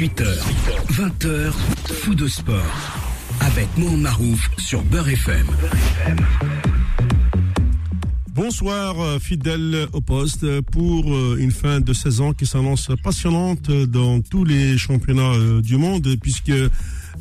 [0.00, 0.24] 18h,
[0.92, 1.52] 20h,
[1.92, 2.56] fou de sport.
[3.40, 5.46] Avec Mohamed Marouf sur Beurre FM.
[8.32, 14.22] Bonsoir, euh, fidèles au poste, pour euh, une fin de saison qui s'annonce passionnante dans
[14.22, 16.50] tous les championnats euh, du monde, puisque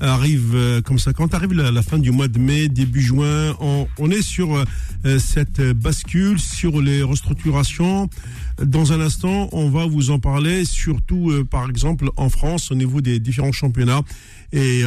[0.01, 3.87] arrive comme ça, quand arrive la, la, fin du mois de mai, début juin, on,
[3.97, 4.63] on est sur
[5.19, 8.09] cette bascule, sur les restructurations.
[8.61, 13.01] Dans un instant, on va vous en parler, surtout par exemple en France, au niveau
[13.01, 14.01] des différents championnats,
[14.51, 14.83] et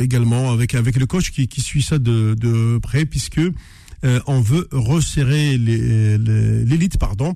[0.00, 3.40] également avec avec le coach qui, qui suit ça de, de près, puisque
[4.04, 7.34] euh, on veut resserrer l'élite, pardon.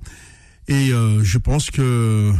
[0.67, 2.31] Et euh, je pense que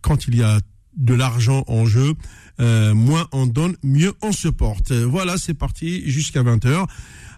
[0.00, 0.60] quand il y a
[0.96, 2.14] de l'argent en jeu,
[2.60, 4.92] euh, moins on donne, mieux on se porte.
[4.92, 6.86] Voilà, c'est parti jusqu'à 20h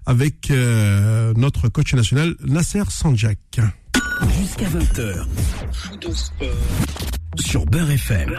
[0.07, 0.51] avec
[1.37, 3.61] notre coach national Nasser Sanjak.
[4.39, 5.27] Jusqu'à 20h.
[7.39, 8.31] Sur Beurre FM.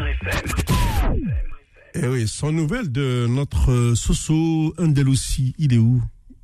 [1.94, 6.02] Et eh oui, sans nouvelles de notre Soso Andalousie, il est où?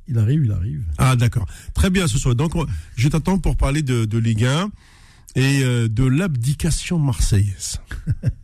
[0.08, 0.84] Il arrive, il arrive.
[0.98, 1.46] Ah d'accord.
[1.74, 2.34] Très bien ce soir.
[2.34, 2.52] Donc
[2.96, 4.70] je t'attends pour parler de, de Ligue 1
[5.36, 7.80] et euh, de l'abdication marseillaise.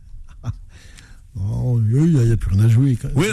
[1.35, 2.97] Oh, il n'y a, plus rien à jouer.
[3.15, 3.27] Oui,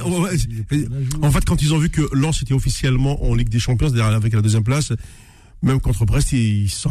[1.23, 4.07] en fait, quand ils ont vu que Lens était officiellement en Ligue des Champions, c'est-à-dire
[4.07, 4.93] avec la deuxième place,
[5.63, 6.91] même contre Brest, ils sont,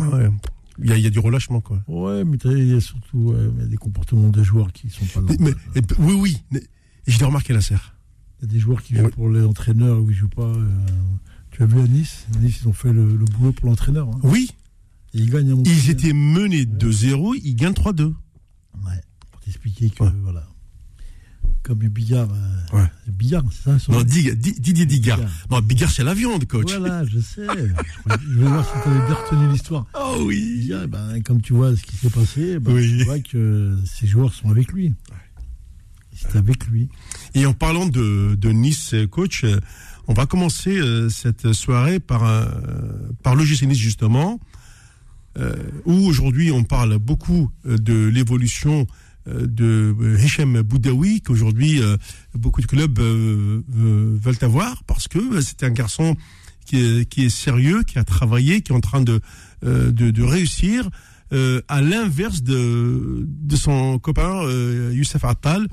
[0.80, 1.82] il, y a, il y a, du relâchement, quoi.
[1.88, 5.38] Ouais, mais il y a surtout des comportements des joueurs qui sont pas normaux.
[5.40, 6.62] Mais, oui, oui.
[7.08, 7.96] Je l'ai remarqué, la serre.
[8.40, 10.44] Il y a des joueurs qui jouent pour l'entraîneur ou ils jouent pas.
[10.44, 10.70] Euh,
[11.52, 12.28] tu as vu à Nice?
[12.40, 14.08] Nice, ils ont fait le, boulot pour l'entraîneur.
[14.10, 14.20] Hein.
[14.24, 14.52] Oui.
[15.14, 18.04] Et ils gagnent Ils étaient menés 2-0, ils gagnent 3-2.
[18.04, 18.14] Ouais.
[19.32, 20.48] Pour t'expliquer que, voilà.
[21.68, 22.30] Comme Bigard.
[22.32, 22.88] Euh, ouais.
[23.08, 25.20] Bigard, c'est ça Non, Didier Digard.
[25.52, 26.74] Non, Bigard, c'est la viande, coach.
[26.78, 27.46] Voilà, je sais.
[27.46, 29.86] je veux voir si tu avais bien retenu l'histoire.
[30.00, 30.60] Oh oui.
[30.62, 34.34] Bigard, ben, comme tu vois ce qui s'est passé, ben, tu vois que ces joueurs
[34.34, 34.94] sont avec lui.
[36.14, 36.88] C'est avec lui.
[37.36, 39.46] Et en parlant de, de Nice, coach,
[40.08, 42.22] on va commencer euh, cette soirée par,
[43.22, 44.40] par le Nice justement,
[45.38, 45.54] euh,
[45.86, 48.88] où aujourd'hui on parle beaucoup euh, de l'évolution
[49.28, 51.82] de Hichem Boudaoui, qu'aujourd'hui
[52.34, 56.16] beaucoup de clubs veulent avoir, parce que c'est un garçon
[56.66, 59.20] qui est, qui est, sérieux, qui a travaillé, qui est en train de,
[59.64, 60.90] de, de, réussir,
[61.32, 64.50] à l'inverse de, de son copain
[64.92, 65.68] Youssef Attal,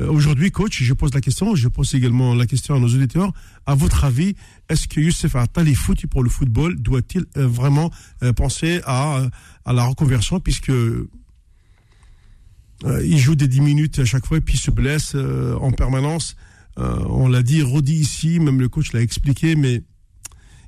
[0.00, 3.32] euh, aujourd'hui, coach, je pose la question, je pose également la question à nos auditeurs.
[3.66, 4.34] À votre avis,
[4.68, 6.76] est-ce que Youssef Attal est foutu pour le football?
[6.80, 7.90] Doit-il euh, vraiment
[8.22, 9.26] euh, penser à,
[9.64, 10.72] à la reconversion puisque
[12.84, 16.36] il joue des 10 minutes à chaque fois et puis se blesse en permanence
[16.76, 19.82] On l'a dit, redit ici, même le coach l'a expliqué, mais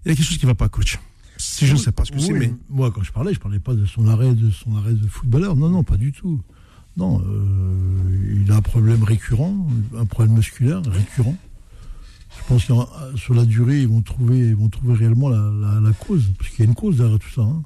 [0.05, 0.99] il y a quelque chose qui ne va pas, coach.
[1.39, 3.59] Si je ne sais pas ce que c'est, mais moi, quand je parlais, je parlais
[3.59, 5.56] pas de son arrêt, de son arrêt de footballeur.
[5.56, 6.41] Non, non, pas du tout.
[6.97, 11.37] Non, euh, il a un problème récurrent, un problème musculaire récurrent.
[12.39, 12.72] Je pense que
[13.17, 16.62] sur la durée, ils vont trouver, ils vont trouver réellement la, cause, parce qu'il y
[16.62, 17.43] a une cause derrière tout ça.
[17.43, 17.62] Hein.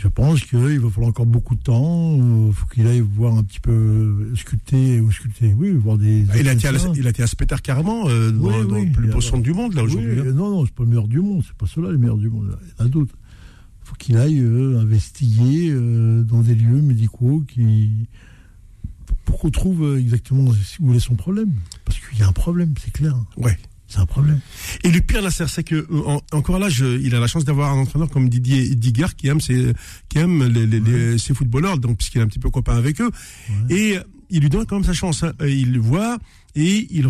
[0.00, 2.14] Je pense qu'il va falloir encore beaucoup de temps.
[2.14, 5.54] Il euh, faut qu'il aille voir un petit peu sculpter ou sculpter.
[5.58, 6.24] Oui, voir des.
[6.30, 9.08] Ah, il, a été à, il a été à Spétard carrément euh, dans, le plus
[9.08, 10.20] beau centre du monde là aujourd'hui.
[10.20, 10.32] Hein.
[10.34, 11.42] non, non, c'est pas le meilleur du monde.
[11.44, 12.56] C'est pas cela le meilleur du monde.
[12.60, 13.14] Il y en a d'autres
[13.88, 18.06] faut qu'il aille euh, investiguer euh, dans des lieux médicaux qui
[19.24, 21.52] pour qu'on trouve euh, exactement où est son problème.
[21.86, 23.16] Parce qu'il y a un problème, c'est clair.
[23.38, 23.58] Ouais.
[23.88, 24.40] C'est un problème.
[24.84, 25.86] Et le pire, là, c'est que
[26.32, 29.40] encore là, je, il a la chance d'avoir un entraîneur comme Didier Digard qui aime
[29.40, 29.72] ses,
[30.10, 33.10] qui aime les, les, ses footballeurs, donc puisqu'il est un petit peu copain avec eux,
[33.70, 33.96] et
[34.30, 35.22] il lui donne quand même sa chance.
[35.22, 35.32] Hein.
[35.40, 36.18] Il le voit
[36.54, 37.08] et il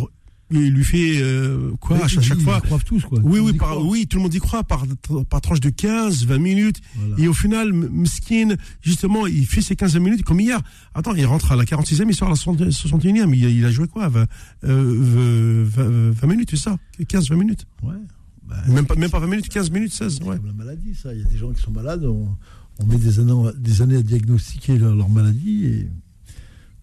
[0.50, 3.20] il lui fait euh, quoi à chaque, fois Ils tous quoi.
[3.22, 4.84] Oui oui par, oui tout le monde y croit par
[5.28, 6.80] par tranche de 15 20 minutes
[7.18, 10.60] et au final Mskin justement il fait ses 15 minutes comme hier.
[10.94, 13.86] Attends, il rentre à la 46e, il sort à la 61e, il, il a joué
[13.88, 14.26] quoi 20,
[14.64, 16.76] euh, 20, minutes, c'est ça?
[17.06, 17.66] 15 20 minutes.
[17.82, 17.94] Ouais.
[18.46, 20.36] Bah, même pas même pas 20 minutes, 15 minutes, 16, ouais.
[20.40, 22.28] C'est la maladie ça, il y a des gens qui sont malades, on,
[22.78, 25.88] on met des années des années à diagnostiquer leur, leur maladie et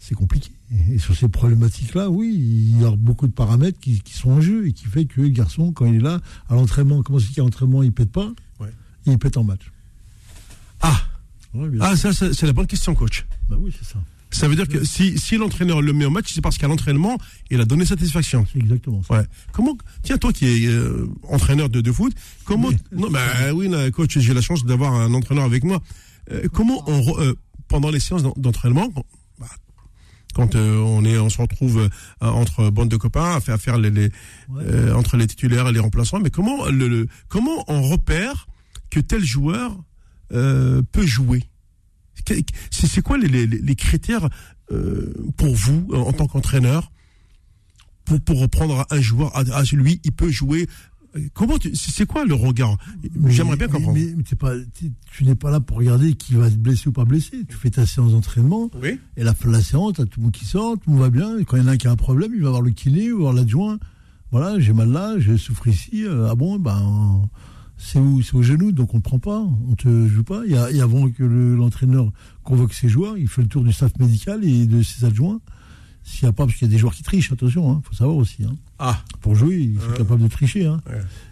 [0.08, 0.52] c'est compliqué.
[0.92, 4.68] Et sur ces problématiques-là, oui, il y a beaucoup de paramètres qui, sont en jeu
[4.68, 7.42] et qui fait que le garçon, quand il est là, à l'entraînement, comment c'est qu'à
[7.42, 8.32] l'entraînement, il pète pas
[9.06, 9.72] Il pète en match.
[10.82, 11.02] Ah
[11.82, 13.26] Ah, ça, c'est la bonne question, coach.
[13.50, 14.00] Bah oui, c'est ça.
[14.30, 17.18] Ça veut dire que si, si l'entraîneur le met en match, c'est parce qu'à l'entraînement,
[17.50, 18.46] il a donné satisfaction.
[18.52, 19.16] C'est exactement ça.
[19.16, 19.26] Ouais.
[19.54, 22.14] Comment, tiens, toi qui es euh, entraîneur de, de, foot,
[22.44, 25.82] comment, non, bah oui, coach, j'ai la chance d'avoir un entraîneur avec moi.
[26.32, 27.34] Euh, comment on, euh,
[27.68, 28.92] pendant les séances d'entraînement,
[30.36, 31.90] quand euh, on est, on se retrouve euh,
[32.20, 34.12] entre bandes de copains à faire, faire les, les
[34.58, 36.20] euh, entre les titulaires et les remplaçants.
[36.20, 38.48] Mais comment le, comment on repère
[38.92, 39.76] que tel joueur
[40.30, 41.44] peut jouer?
[42.72, 44.30] C'est quoi les, les, critères
[44.72, 46.92] euh, pour vous en tant qu'entraîneur
[48.04, 50.68] pour, pour reprendre un joueur ah, ah lui il peut jouer
[51.34, 52.78] Comment c'est quoi le regard?
[53.28, 53.98] J'aimerais bien comprendre.
[53.98, 54.54] Mais, mais pas,
[55.12, 57.46] tu n'es pas là pour regarder qui va se blesser ou pas blesser.
[57.48, 58.70] Tu fais ta séance d'entraînement.
[58.82, 59.00] Oui.
[59.16, 61.04] Et la fin de la séance, t'as tout le monde qui sort, tout le monde
[61.04, 61.38] va bien.
[61.38, 62.72] Et quand il y en a un qui a un problème, il va voir le
[62.72, 63.80] kiné ou voir l'adjoint.
[64.32, 66.04] Voilà, j'ai mal là, je souffre ici.
[66.06, 67.30] Euh, ah bon, ben
[67.78, 70.42] c'est où C'est au genou, donc on ne prend pas, on te joue pas.
[70.46, 72.12] Et, avant que l'entraîneur
[72.44, 75.40] convoque ses joueurs, il fait le tour du staff médical et de ses adjoints.
[76.06, 77.82] S'il n'y a pas, parce qu'il y a des joueurs qui trichent, attention, il hein,
[77.84, 78.44] faut savoir aussi.
[78.44, 78.56] Hein.
[78.78, 79.02] Ah.
[79.22, 80.68] Pour jouer, il faut être capable de tricher.
[80.68, 80.80] Hein.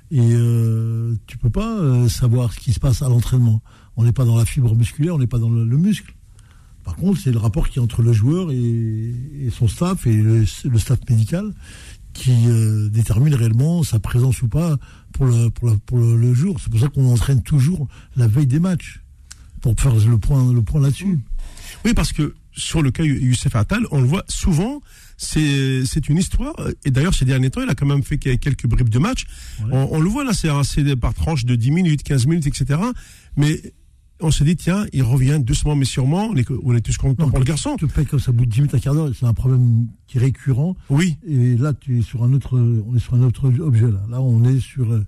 [0.09, 3.61] Et euh, tu peux pas euh, savoir ce qui se passe à l'entraînement.
[3.97, 6.15] On n'est pas dans la fibre musculaire, on n'est pas dans le, muscle.
[6.83, 9.13] Par contre, c'est le rapport qui est entre le joueur et,
[9.51, 11.53] son staff et le, staff médical
[12.13, 14.77] qui euh, détermine réellement sa présence ou pas
[15.13, 16.59] pour le, pour, le, jour.
[16.59, 19.03] C'est pour ça qu'on entraîne toujours la veille des matchs
[19.61, 21.19] pour faire le point, le point là-dessus.
[21.85, 24.81] Oui, parce que sur le cas Youssef Attal, on le voit souvent,
[25.17, 26.55] c'est une histoire.
[26.85, 29.25] Et d'ailleurs, ces derniers temps, il a quand même fait quelques bribes de match.
[29.71, 32.79] On, le voit là, c'est par tranche de 10 minutes, 15 minutes, etc.
[33.37, 33.61] Mais
[34.19, 36.31] on se dit, tiens, il revient doucement mais sûrement.
[36.63, 37.75] On est, tous contents pour le garçon.
[37.77, 40.17] Tu payes comme ça, bout de 10 minutes à quart d'heure, c'est un problème qui
[40.17, 40.75] est récurrent.
[40.89, 41.17] Oui.
[41.27, 43.89] Et là, tu es sur un autre, on est sur un autre objet.
[43.89, 45.05] Là, là on est sur euh,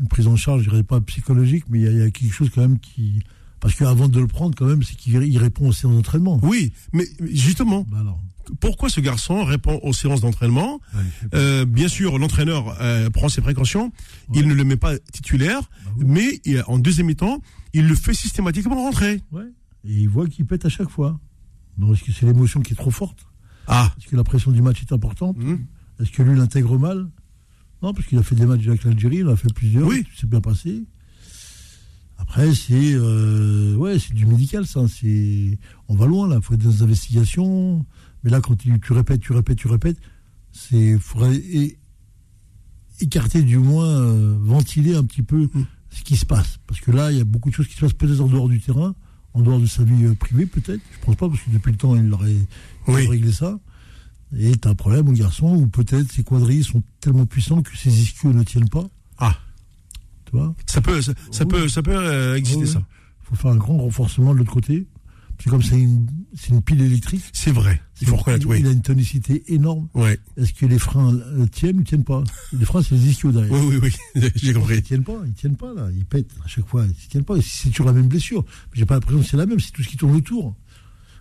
[0.00, 2.62] une prise en charge, je dirais pas psychologique, mais il y, a quelque chose quand
[2.62, 3.20] même qui,
[3.64, 6.38] parce qu'avant de le prendre, quand même, c'est qu'il répond aux séances d'entraînement.
[6.42, 8.04] Oui, mais justement, bah
[8.60, 10.82] pourquoi ce garçon répond aux séances d'entraînement
[11.32, 13.90] euh, Bien sûr, l'entraîneur euh, prend ses précautions.
[14.34, 17.40] Il ne le met pas titulaire, bah mais en deuxième mi-temps,
[17.72, 19.22] il le fait systématiquement rentrer.
[19.32, 19.48] Ouais.
[19.84, 21.18] Et il voit qu'il pète à chaque fois.
[21.78, 23.26] Donc, est-ce que c'est l'émotion qui est trop forte?
[23.66, 23.94] Ah.
[23.96, 25.38] Est-ce que la pression du match est importante?
[25.38, 25.54] Mmh.
[26.00, 27.08] Est-ce que lui l'intègre mal?
[27.82, 29.88] Non, parce qu'il a fait des matchs avec l'Algérie, il a fait plusieurs.
[29.88, 30.04] Oui.
[30.14, 30.84] C'est bien passé.
[32.24, 34.80] Après, c'est euh, ouais, c'est du médical, ça.
[34.88, 36.36] C'est on va loin là.
[36.36, 37.84] Il faut être dans des investigations.
[38.22, 39.98] Mais là, quand tu, répètes, tu répètes, tu répètes,
[40.50, 41.38] c'est faudrait
[43.00, 45.66] écarter du moins, euh, ventiler un petit peu mm.
[45.90, 46.58] ce qui se passe.
[46.66, 48.48] Parce que là, il y a beaucoup de choses qui se passent peut-être en dehors
[48.48, 48.94] du terrain,
[49.34, 50.80] en dehors de sa vie euh, privée, peut-être.
[50.92, 52.36] Je pense pas, parce que depuis le temps, il aurait,
[52.86, 53.58] réglé ça.
[54.38, 57.76] Et tu as un problème, mon garçon, où peut-être ses quadrilles sont tellement puissants que
[57.76, 58.88] ses ischios ne tiennent pas.
[59.18, 59.36] Ah.
[60.66, 61.14] Ça peut, ça,
[61.46, 62.82] peut, ça peut euh, exister, ça.
[63.22, 64.86] Il faut faire un grand renforcement de l'autre côté.
[65.42, 66.06] C'est comme c'est une,
[66.48, 67.24] une, pile électrique.
[67.32, 67.80] C'est vrai.
[68.00, 69.88] Il faut reconnaître, Il a une tonicité énorme.
[69.94, 70.18] Ouais.
[70.36, 72.22] Est-ce que les freins euh, tiennent ou tiennent pas?
[72.52, 73.52] Les freins, c'est les ischios derrière.
[73.52, 74.30] Oui, oui, oui.
[74.36, 74.76] J'ai compris.
[74.76, 75.20] Ils tiennent pas.
[75.26, 75.88] Ils tiennent pas, là.
[75.94, 76.86] Ils pètent à chaque fois.
[76.86, 77.34] Ils tiennent pas.
[77.42, 78.44] C'est toujours la même blessure.
[78.72, 79.60] J'ai pas l'impression que c'est la même.
[79.60, 80.56] C'est tout ce qui tourne autour.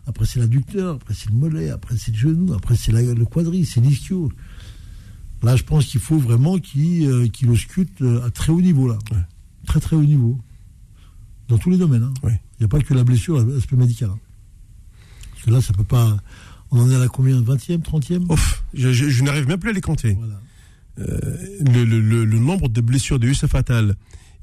[0.05, 0.95] Après, c'est l'adducteur.
[0.95, 1.69] Après, c'est le mollet.
[1.69, 2.53] Après, c'est le genou.
[2.53, 3.65] Après, c'est le quadrille.
[3.65, 4.31] C'est l'ischio.
[5.43, 8.97] Là, je pense qu'il faut vraiment qu'il euh, ausculte euh, à très haut niveau, là.
[9.11, 9.17] Ouais
[9.65, 10.39] très très haut niveau.
[11.47, 12.03] Dans tous les domaines.
[12.03, 12.13] Hein.
[12.23, 14.09] Il n'y a pas que la blessure, l'aspect médical.
[14.09, 14.19] Hein.
[15.31, 16.17] Parce que là, ça peut pas.
[16.71, 17.39] On en est à la combien?
[17.41, 20.17] 20e, 30e Ouf, je, n'arrive même plus à les compter.
[20.99, 23.95] Euh, le, nombre de blessures de Youssef Attal,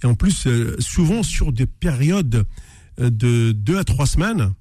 [0.02, 2.44] et en plus, euh, souvent sur des périodes
[2.98, 4.52] de 2 à 3 semaines,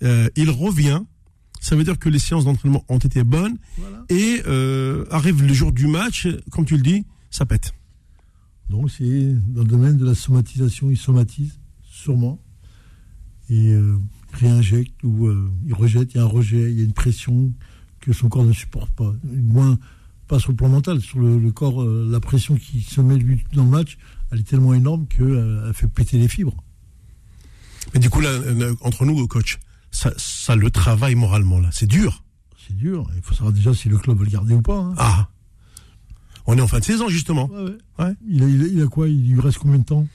[0.00, 1.02] il revient.
[1.60, 3.58] Ça veut dire que les séances d'entraînement ont été bonnes.
[4.08, 4.42] Et
[5.10, 7.72] arrive le jour du match, comme tu le dis, ça pète.
[8.70, 12.40] Donc c'est dans le domaine de la somatisation, il somatise sûrement
[13.50, 13.98] et euh,
[14.32, 17.52] réinjecte ou euh, il rejette, il y a un rejet, il y a une pression
[18.00, 19.12] que son corps ne supporte pas.
[19.24, 19.78] Moins
[20.28, 23.44] pas sur le plan mental, sur le, corps, euh, la pression qui se met lui
[23.52, 23.98] dans le match,
[24.30, 26.56] elle est tellement énorme qu'elle fait péter les fibres.
[27.92, 28.30] Mais du coup là,
[28.82, 29.58] entre nous, coach,
[29.90, 32.24] ça, ça le travaille moralement là, c'est dur.
[32.66, 33.10] C'est dur.
[33.16, 34.78] Il faut savoir déjà si le club veut le garder ou pas.
[34.78, 34.94] Hein.
[34.96, 35.28] Ah.
[36.46, 37.50] On est en fin de saison, justement.
[37.98, 39.08] Ouais, Il, a, quoi?
[39.08, 40.06] Il lui reste combien de temps?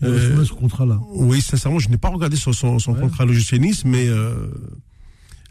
[0.00, 1.00] Il reste euh, ce contrat-là?
[1.12, 4.46] Oui, sincèrement, je n'ai pas regardé son, son, contrat à Nice, mais euh,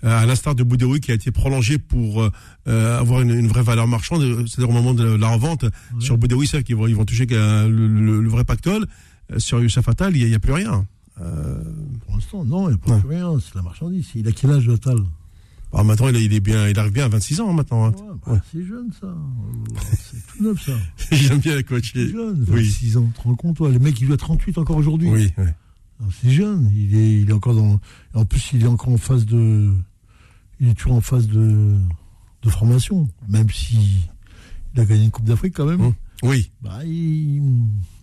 [0.02, 2.24] à l'instar de Bouderoui qui a été prolongé pour
[2.68, 5.66] euh, avoir une, vraie valeur marchande, c'est-à-dire au moment de la revente,
[6.00, 8.88] sur Bouderoui, c'est qu'ils vont, ils vont toucher le, vrai pactole.
[9.38, 10.86] Sur Youssef Attal, il n'y a, plus rien.
[11.16, 13.40] Pour l'instant, non, il n'y a plus rien.
[13.40, 14.08] C'est la marchandise.
[14.16, 14.98] Il a quel âge, Attal
[15.76, 17.88] ah, maintenant, il, est bien, il arrive bien à 26 ans maintenant.
[17.88, 17.94] Hein.
[18.28, 19.08] Bah, c'est jeune ça.
[19.98, 20.74] C'est tout neuf ça.
[21.12, 21.94] J'aime bien la coach.
[21.94, 23.10] C'est jeune, 26 ans.
[23.16, 25.10] Tu te rends compte, toi, le mec il à 38 encore aujourd'hui.
[25.10, 25.46] Oui, oui.
[26.22, 26.72] C'est jeune.
[26.76, 27.80] Il est, il est encore dans.
[28.14, 29.72] En plus, il est encore en phase de.
[30.60, 31.76] Il est toujours en phase de,
[32.44, 34.08] de formation, même si
[34.76, 35.82] il a gagné une Coupe d'Afrique quand même.
[35.82, 35.94] Hum.
[36.22, 36.52] Oui.
[36.62, 36.80] Bah,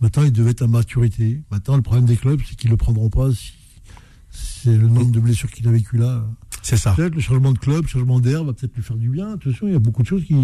[0.01, 1.41] Maintenant, il devait être à maturité.
[1.51, 3.53] Maintenant, le problème des clubs, c'est qu'ils ne le prendront pas si
[4.31, 6.25] c'est le nombre de blessures qu'il a vécu là.
[6.61, 6.93] C'est ça.
[6.93, 9.33] Peut-être le changement de club, le changement d'air va peut-être lui faire du bien.
[9.33, 10.35] Attention, il y a beaucoup de choses qui,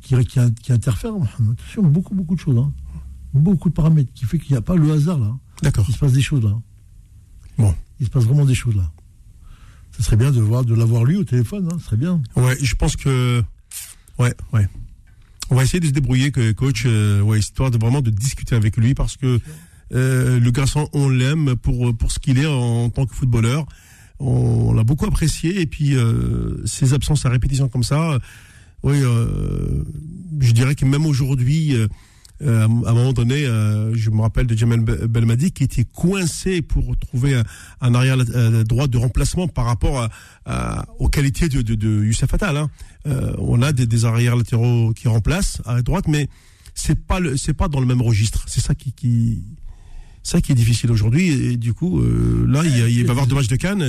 [0.00, 1.14] qui, qui, interfèrent.
[1.16, 2.58] Attention, beaucoup, beaucoup de choses.
[2.58, 2.72] Hein.
[3.34, 5.36] Beaucoup de paramètres qui fait qu'il n'y a pas le hasard là.
[5.62, 5.84] D'accord.
[5.88, 6.56] Il se passe des choses là.
[7.58, 7.74] Bon.
[7.98, 8.90] Il se passe vraiment des choses là.
[9.96, 12.22] Ce serait bien de voir, de l'avoir lui au téléphone, hein, ce serait bien.
[12.36, 13.42] Ouais, je pense que.
[14.18, 14.68] Ouais, ouais.
[15.50, 18.54] On va essayer de se débrouiller, que coach, euh, ouais, histoire de vraiment de discuter
[18.54, 19.40] avec lui parce que
[19.92, 23.66] euh, le garçon, on l'aime pour pour ce qu'il est en, tant que footballeur.
[24.20, 28.18] On, l'a beaucoup apprécié et puis euh, ses absences à répétition comme ça,
[28.82, 29.82] oui, euh,
[30.38, 31.74] je dirais que même aujourd'hui.
[32.42, 36.96] Euh, à un moment donné, je me rappelle de Jamel Belmadi qui était coincé pour
[36.96, 37.40] trouver
[37.80, 38.16] un, arrière
[38.64, 40.08] droit de remplacement par rapport
[40.46, 42.56] à, aux qualités de, de, de Youssef Attal.
[42.56, 42.70] Hein.
[43.38, 46.28] on a des, des arrières latéraux qui remplacent à droite, mais
[46.74, 48.44] c'est pas le, c'est pas dans le même registre.
[48.46, 49.42] C'est ça qui, qui
[50.22, 51.28] ça qui est difficile aujourd'hui.
[51.28, 53.84] Et du coup, euh, là, il, il, va y avoir deux matchs de Cannes.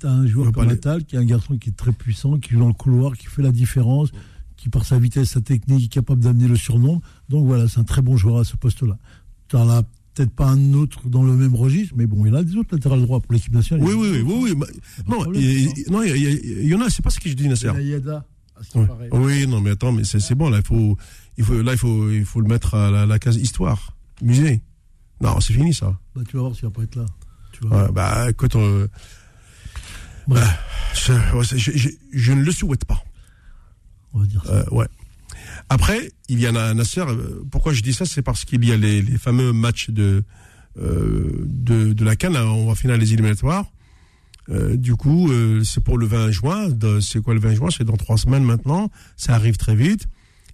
[0.00, 2.60] T'as un joueur comme Natal, qui est un garçon qui est très puissant, qui joue
[2.60, 4.10] dans le couloir, qui fait la différence,
[4.58, 7.00] qui par sa vitesse, sa technique, est capable d'amener le surnom.
[7.30, 8.98] Donc voilà, c'est un très bon joueur à ce poste-là.
[9.48, 9.84] T'en as
[10.14, 12.56] peut-être pas un autre dans le même registre, mais bon, il y en a des
[12.56, 13.86] autres latérales droits pour l'équipe nationale.
[13.86, 14.66] Oui, oui, oui, oui, oui.
[15.06, 17.70] non, il y, en a, c'est pas ce que je dis, Nasser.
[17.70, 18.84] Oui.
[19.12, 20.98] oui, non, mais attends, mais c'est bon, là, il faut,
[21.38, 24.60] il faut, là, il faut, il faut le mettre à la, la case histoire, musée.
[25.20, 25.96] Non, c'est fini ça.
[26.16, 27.06] Bah, tu vas voir s'il va pas être là.
[27.52, 28.88] Tu vas bah écoute, euh,
[30.26, 30.42] bah,
[30.94, 31.12] je,
[31.56, 33.02] je, je, ne le souhaite pas.
[34.12, 34.52] On va dire ça.
[34.52, 34.86] Euh, ouais.
[35.68, 37.00] Après, il y en a Nasser.
[37.00, 40.24] Euh, pourquoi je dis ça C'est parce qu'il y a les, les, fameux matchs de,
[40.78, 42.36] euh, de, de la Cannes.
[42.36, 43.66] On va finir les éliminatoires.
[44.48, 46.68] Euh, du coup, euh, c'est pour le 20 juin.
[47.00, 47.68] C'est quoi le 20 juin?
[47.70, 48.90] C'est dans trois semaines maintenant.
[49.16, 50.06] Ça arrive très vite.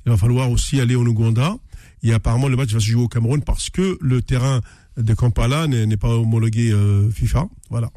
[0.06, 1.56] Il va falloir aussi aller au Ouganda.
[2.02, 4.60] Et apparemment, le match va se jouer au Cameroun parce que le terrain
[4.96, 6.74] de Kampala n'est pas homologué
[7.12, 7.48] FIFA.
[7.70, 7.90] Voilà.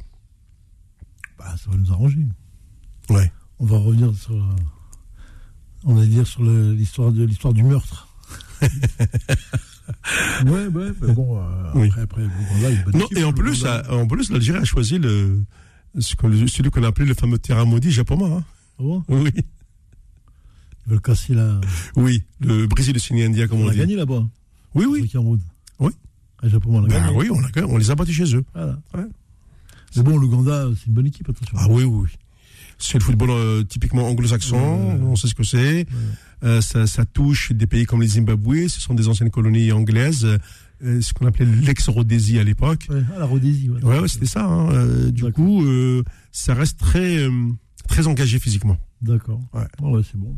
[1.38, 2.26] Bah, ça va nous arranger.
[3.10, 3.32] Ouais.
[3.60, 4.36] On va revenir sur,
[5.88, 8.08] on va dire sur l'histoire de l'histoire du meurtre.
[8.62, 14.60] ouais, ouais, mais bon, euh, après, après, bon, Non, et en plus, en plus, l'Algérie
[14.60, 15.44] a choisi le,
[15.98, 18.26] celui qu'on a appelé le fameux terrain maudit japonais.
[18.26, 18.44] Hein.
[18.80, 19.04] Ah bon?
[19.08, 19.32] Oui.
[19.36, 21.60] Ils veulent casser la.
[21.96, 24.28] Oui, le Brésil de signé India, comme on, on a gagné là-bas.
[24.76, 25.10] Oui, oui.
[25.80, 25.92] Oui.
[26.44, 27.18] Le Japon, on a ben gagné.
[27.18, 28.44] Oui, on, a, on les a battus chez eux.
[28.54, 28.78] Voilà.
[28.94, 29.06] Ouais.
[29.96, 31.58] Mais bon, l'Ouganda, c'est une bonne équipe, attention.
[31.58, 32.10] Ah oui, oui.
[32.80, 35.88] C'est le football euh, typiquement anglo-saxon, on sait ce que c'est.
[36.44, 40.26] Euh, ça, ça, touche des pays comme les Zimbabwe, ce sont des anciennes colonies anglaises,
[40.84, 42.86] euh, ce qu'on appelait l'ex-Rhodésie à l'époque.
[42.90, 43.84] Ouais, ah, la Rhodésie, ouais.
[43.84, 44.46] Ouais, ouais c'était ça.
[44.46, 45.10] Hein.
[45.10, 45.64] Du coup,
[46.32, 47.28] ça reste très,
[47.88, 48.78] très engagé physiquement.
[49.02, 49.42] D'accord.
[49.54, 50.36] Ouais, ouais c'est bon.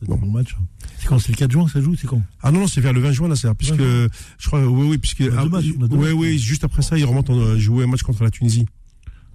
[0.00, 0.56] C'est un bon match.
[0.98, 2.22] C'est quand C'est le 4 juin que ça joue C'est quand?
[2.42, 4.98] Ah non, non c'est vers le 20 juin, là, c'est puisque, je crois, oui, oui,
[4.98, 6.16] puisque, on a deux matchs, on a deux ouais, matchs.
[6.16, 8.66] oui, juste après ça, ils remontent en jouer un match contre la Tunisie.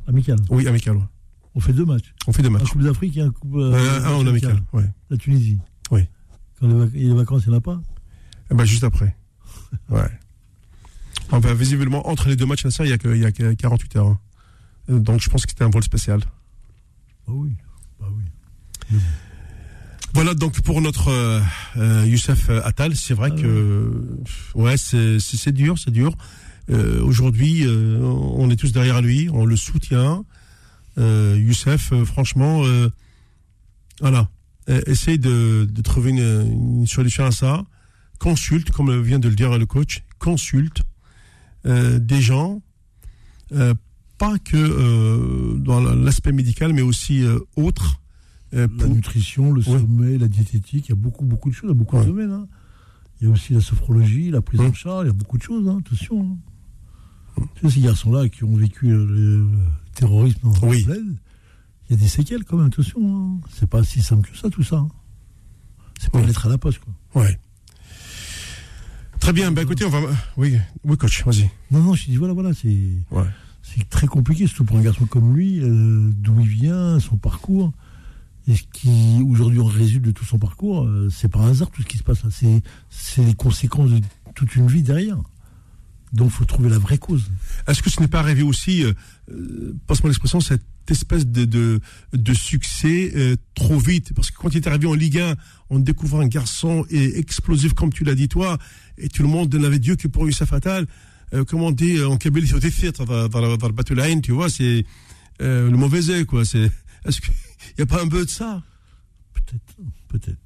[0.08, 0.38] Amical.
[0.50, 0.98] Oui, amical.
[1.56, 2.14] On fait deux matchs.
[2.28, 2.64] On fait deux matchs.
[2.64, 3.56] Un Coupe d'Afrique et un Coupe.
[3.56, 4.86] Euh, un en amical, ouais.
[5.10, 5.58] La Tunisie.
[5.92, 6.08] Oui.
[6.60, 7.82] Quand les, les vacances, il n'y en a pas
[8.52, 9.16] eh ben, juste après.
[9.90, 10.10] ouais.
[11.32, 13.96] Enfin, visiblement, entre les deux matchs, il y a, que, il y a que 48
[13.96, 14.08] heures.
[14.08, 14.20] Hein.
[14.90, 16.20] Donc, je pense que c'était un vol spécial.
[17.26, 17.56] Bah oui.
[18.00, 18.98] Bah oui.
[20.14, 21.08] Voilà donc pour notre
[21.78, 24.18] euh, Youssef Attal, c'est vrai ah que
[24.56, 26.18] ouais, ouais c'est dur, c'est dur.
[26.70, 30.26] Euh, Aujourd'hui, euh, on est tous derrière lui, on le soutient.
[30.98, 32.64] Euh, Youssef, franchement,
[34.00, 34.30] voilà,
[34.68, 37.66] essaye de, de trouver une, une, solution à ça.
[38.20, 40.84] Consulte, comme vient de le dire le coach, consulte
[41.66, 42.62] des gens,
[43.50, 47.24] pas que dans l'aspect médical, mais aussi
[47.56, 48.02] autres
[48.54, 51.74] euh, la nutrition, le sommeil, la diététique, il y a beaucoup, beaucoup de choses, il
[51.74, 52.04] y a beaucoup ouais.
[52.04, 52.32] de domaines.
[52.32, 52.48] Hein.
[53.20, 55.44] Il y a aussi la sophrologie, la prise en charge, il y a beaucoup de
[55.44, 56.22] choses, hein, attention.
[56.22, 56.38] Hein.
[57.70, 59.48] Ces garçons-là qui ont vécu le, le
[59.94, 60.86] terrorisme dans oui.
[60.88, 63.00] il y a des séquelles quand même, attention.
[63.04, 63.40] Hein.
[63.58, 64.78] C'est pas si simple que ça, tout ça.
[64.78, 64.90] Hein.
[66.00, 66.24] C'est pas Ouais.
[66.24, 67.22] une lettre à la poste, quoi.
[67.24, 67.40] Ouais.
[69.20, 70.00] Très bien, bah écoutez, on va.
[70.38, 71.50] Oui, oui coach, vas-y.
[71.70, 72.76] Non, non, je dis, voilà, voilà, c'est
[73.12, 73.26] Ouais.
[73.62, 77.72] c'est très compliqué, surtout pour un garçon comme lui, euh, d'où il vient, son parcours.
[78.48, 81.70] Et ce qui aujourd'hui en résulte de tout son parcours, euh, c'est pas un hasard
[81.70, 82.30] tout ce qui se passe là.
[82.32, 84.02] C'est, c'est les conséquences de
[84.34, 85.18] toute une vie derrière.
[86.14, 87.32] Donc il faut trouver la vraie cause.
[87.68, 88.94] Est-ce que ce n'est pas arrivé aussi, euh,
[89.32, 91.80] euh, passe-moi l'expression, cette espèce de, de,
[92.14, 94.14] de succès euh, trop vite?
[94.14, 95.36] Parce que quand il est arrivé en Ligue 1,
[95.70, 98.58] on découvre un garçon et explosif, comme tu l'as dit toi,
[98.98, 100.86] et tout le monde n'avait Dieu que pour Youssef Attal.
[101.34, 104.86] Euh, comme on dit en Kabylie, c'est au tu vois, c'est
[105.42, 106.46] euh, le mauvais œil, quoi.
[106.46, 106.72] C'est,
[107.06, 107.34] est-ce qu'il
[107.78, 108.62] n'y a pas un peu de ça?
[109.34, 109.76] Peut-être,
[110.10, 110.38] peut-être,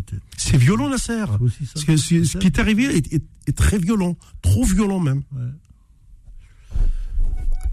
[0.00, 0.22] peut-être.
[0.36, 1.24] C'est violent, Nasser.
[1.26, 1.82] C'est aussi ça.
[1.84, 5.22] Que ce, ce qui est arrivé est, est, est très violent, trop violent même.
[5.32, 5.50] Ouais.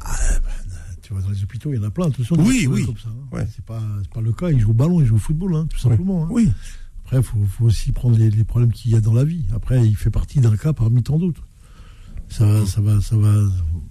[0.02, 2.36] Ah, ben, tu vois, dans les hôpitaux, il y en a plein, attention.
[2.40, 2.86] Oui, oui.
[2.86, 3.28] Comme ça, hein.
[3.36, 3.48] Ouais.
[3.56, 3.82] C'est pas,
[4.22, 4.50] le cas.
[4.52, 6.26] Ils jouent au ballon, ils jouent au football, hein, tout simplement.
[6.26, 6.30] hein.
[6.32, 6.50] Oui.
[7.06, 9.46] Après, il faut, faut aussi prendre les, les problèmes qu'il y a dans la vie.
[9.54, 11.44] Après, il fait partie d'un cas parmi tant d'autres.
[12.30, 13.34] Ça va, ça va, ça va.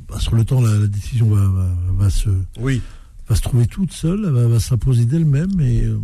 [0.08, 2.80] bah, sur le temps, la, la décision va, va, va se, Oui.
[3.28, 5.60] va se trouver toute seule, elle va, va s'imposer d'elle-même.
[5.60, 5.98] Et euh,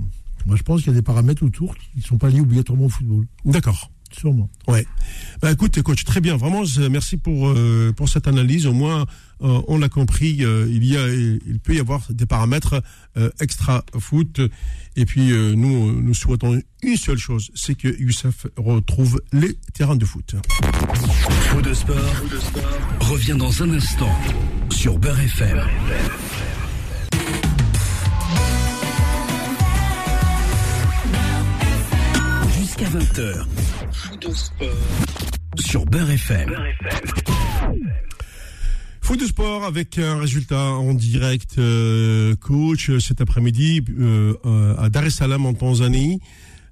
[0.49, 2.87] moi, je pense qu'il y a des paramètres autour qui ne sont pas liés obligatoirement
[2.87, 3.27] au football.
[3.45, 3.91] D'accord.
[4.11, 4.49] Sûrement.
[4.67, 4.87] Ouais.
[5.43, 6.39] Bah écoute, coach, très bien.
[6.39, 8.67] Vraiment, merci pour euh, pour cette analyse.
[8.67, 9.05] Au moins,
[9.43, 10.43] euh, on l'a compris.
[10.47, 12.83] euh, il y a, il peut y avoir des paramètres
[13.19, 14.41] euh, extra foot.
[14.97, 19.97] Et puis euh, nous, nous souhaitons une seule chose, c'est que Youssef retrouve les terrains
[19.97, 20.37] de foot.
[20.95, 21.97] Faux de sport,
[23.01, 24.19] revient dans un instant
[24.71, 25.61] sur Beurre FM.
[32.79, 33.47] Jusqu'à 20h.
[33.93, 34.69] Faux de sport
[35.59, 36.55] sur Beurre FM.
[39.01, 44.91] Foot de sport avec un résultat en direct, euh, coach, euh, cet après-midi euh, à
[44.91, 46.21] Dar es Salaam en Tanzanie.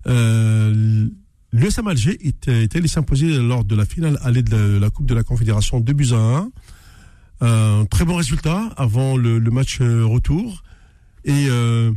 [0.07, 1.07] Euh,
[1.51, 4.91] le Sam Alger est, est allé s'imposer lors de la finale allée de la, la
[4.91, 6.51] Coupe de la Confédération 2 buts à 1.
[7.41, 10.63] Un très bon résultat avant le, le match retour.
[11.25, 11.91] Et euh,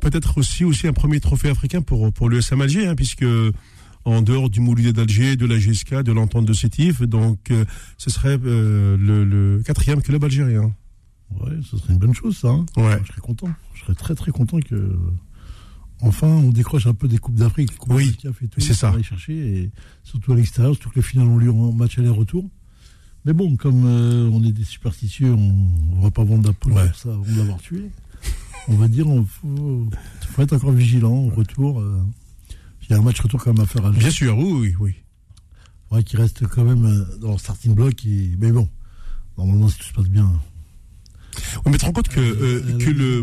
[0.00, 3.24] peut-être aussi, aussi un premier trophée africain pour, pour le SM Alger, hein, puisque
[4.04, 7.64] en dehors du Moulinet d'Alger, de la GSK, de l'entente de Sétif, donc euh,
[7.96, 10.74] ce serait euh, le, le quatrième club algérien.
[11.40, 12.48] Ouais, ce serait une bonne chose, ça.
[12.48, 12.66] hein.
[12.76, 12.98] Ouais.
[13.02, 13.48] Je serais content.
[13.74, 14.96] Je serais très très content que.
[16.00, 17.70] Enfin, on décroche un peu des Coupes d'Afrique.
[17.88, 18.14] Oui,
[18.58, 18.90] c'est ça.
[18.90, 19.70] on va y chercher, et
[20.02, 22.44] surtout à l'extérieur, surtout que les finales ont lieu en match aller-retour.
[23.24, 26.72] Mais bon, comme euh, on est des superstitieux, on ne va pas vendre la poule
[26.74, 26.90] Ouais.
[26.94, 27.90] ça avant de l'avoir tué.
[28.68, 29.88] On va dire, il faut,
[30.30, 31.80] faut être encore vigilant au retour.
[31.80, 32.02] euh.
[32.82, 33.90] Il y a un match retour quand même à faire à.
[33.90, 34.94] Bien sûr, oui, oui, oui.
[35.90, 38.04] Ouais, qui reste quand même euh, dans le starting block.
[38.06, 38.30] Et...
[38.38, 38.68] Mais bon,
[39.38, 40.30] normalement, si tout se passe bien.
[41.64, 43.22] On me rend compte que, euh, Euh, que, le,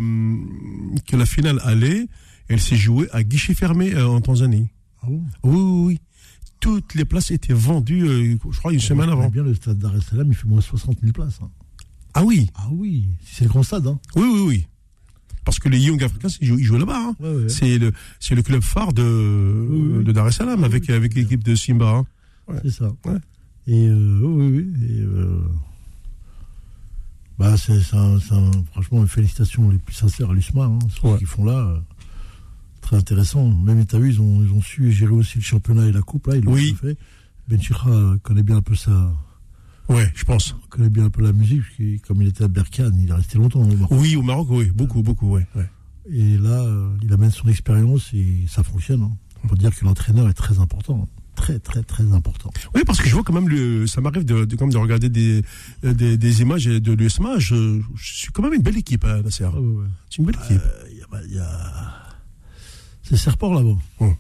[1.08, 2.08] que la finale allait,
[2.48, 4.68] elle s'est jouée à guichet fermé euh, en Tanzanie.
[5.02, 5.24] Ah bon?
[5.44, 6.00] Oui, oui, oui.
[6.60, 9.30] Toutes les places étaient vendues, euh, je crois, une semaine avant.
[9.30, 11.40] bien le stade d'Ar es Salaam, il fait moins 60 000 places.
[11.42, 11.50] hein.
[12.14, 13.88] Ah oui, Ah oui, c'est le grand stade.
[13.88, 14.00] Hein.
[14.16, 14.68] oui, oui, oui.
[15.44, 16.98] Parce que les Young Africans, ils jouent, là-bas.
[17.00, 17.16] hein.
[17.20, 17.50] Ouais, ouais.
[17.50, 20.04] C'est le, c'est le club phare de, Oui, oui.
[20.04, 22.04] de Dar es Salaam avec, avec l'équipe de Simba.
[22.48, 22.56] hein.
[22.64, 22.92] C'est ça.
[23.68, 24.74] Et euh, oui, oui.
[24.88, 25.40] Et, euh,
[27.40, 28.20] bah, c'est, un-
[28.72, 31.58] franchement, félicitations les plus sincères à l'USMA hein, sur ce qu'ils font là.
[31.58, 31.78] euh,
[32.82, 33.50] très intéressant.
[33.50, 36.02] Même, tu as vu, ils ont, ils ont su gérer aussi le championnat et la
[36.02, 36.28] coupe.
[36.28, 36.76] Là, ils l'ont Oui.
[36.80, 36.98] fait.
[37.48, 39.12] Benchira connaît bien un peu ça,
[39.90, 40.56] Ouais, je pense.
[40.70, 43.14] connaît bien un peu la musique, parce que comme il était à Berkane, il est
[43.14, 43.90] resté longtemps au Maroc.
[44.00, 45.46] Oui, au Maroc, oui, beaucoup, beaucoup, ouais.
[45.56, 45.70] ouais.
[46.10, 49.02] Et là, euh, il amène son expérience et ça fonctionne.
[49.04, 49.12] hein.
[49.44, 51.02] On peut dire que l'entraîneur est très important.
[51.04, 51.08] hein.
[51.36, 52.52] Très, très, très important.
[52.76, 55.42] Oui, parce que je vois quand même, le, ça m'arrive de, de, de regarder des,
[55.86, 57.40] euh, des, des images de l'USMA.
[57.40, 59.46] Je, je suis quand même une belle équipe, hein, Nasser.
[59.46, 59.86] Ah ouais, ouais.
[60.10, 60.62] C'est une belle équipe.
[60.64, 61.94] Euh, il y a- bah, y a...
[63.04, 63.78] C'est Serpent là-bas.
[64.02, 64.16] Hum.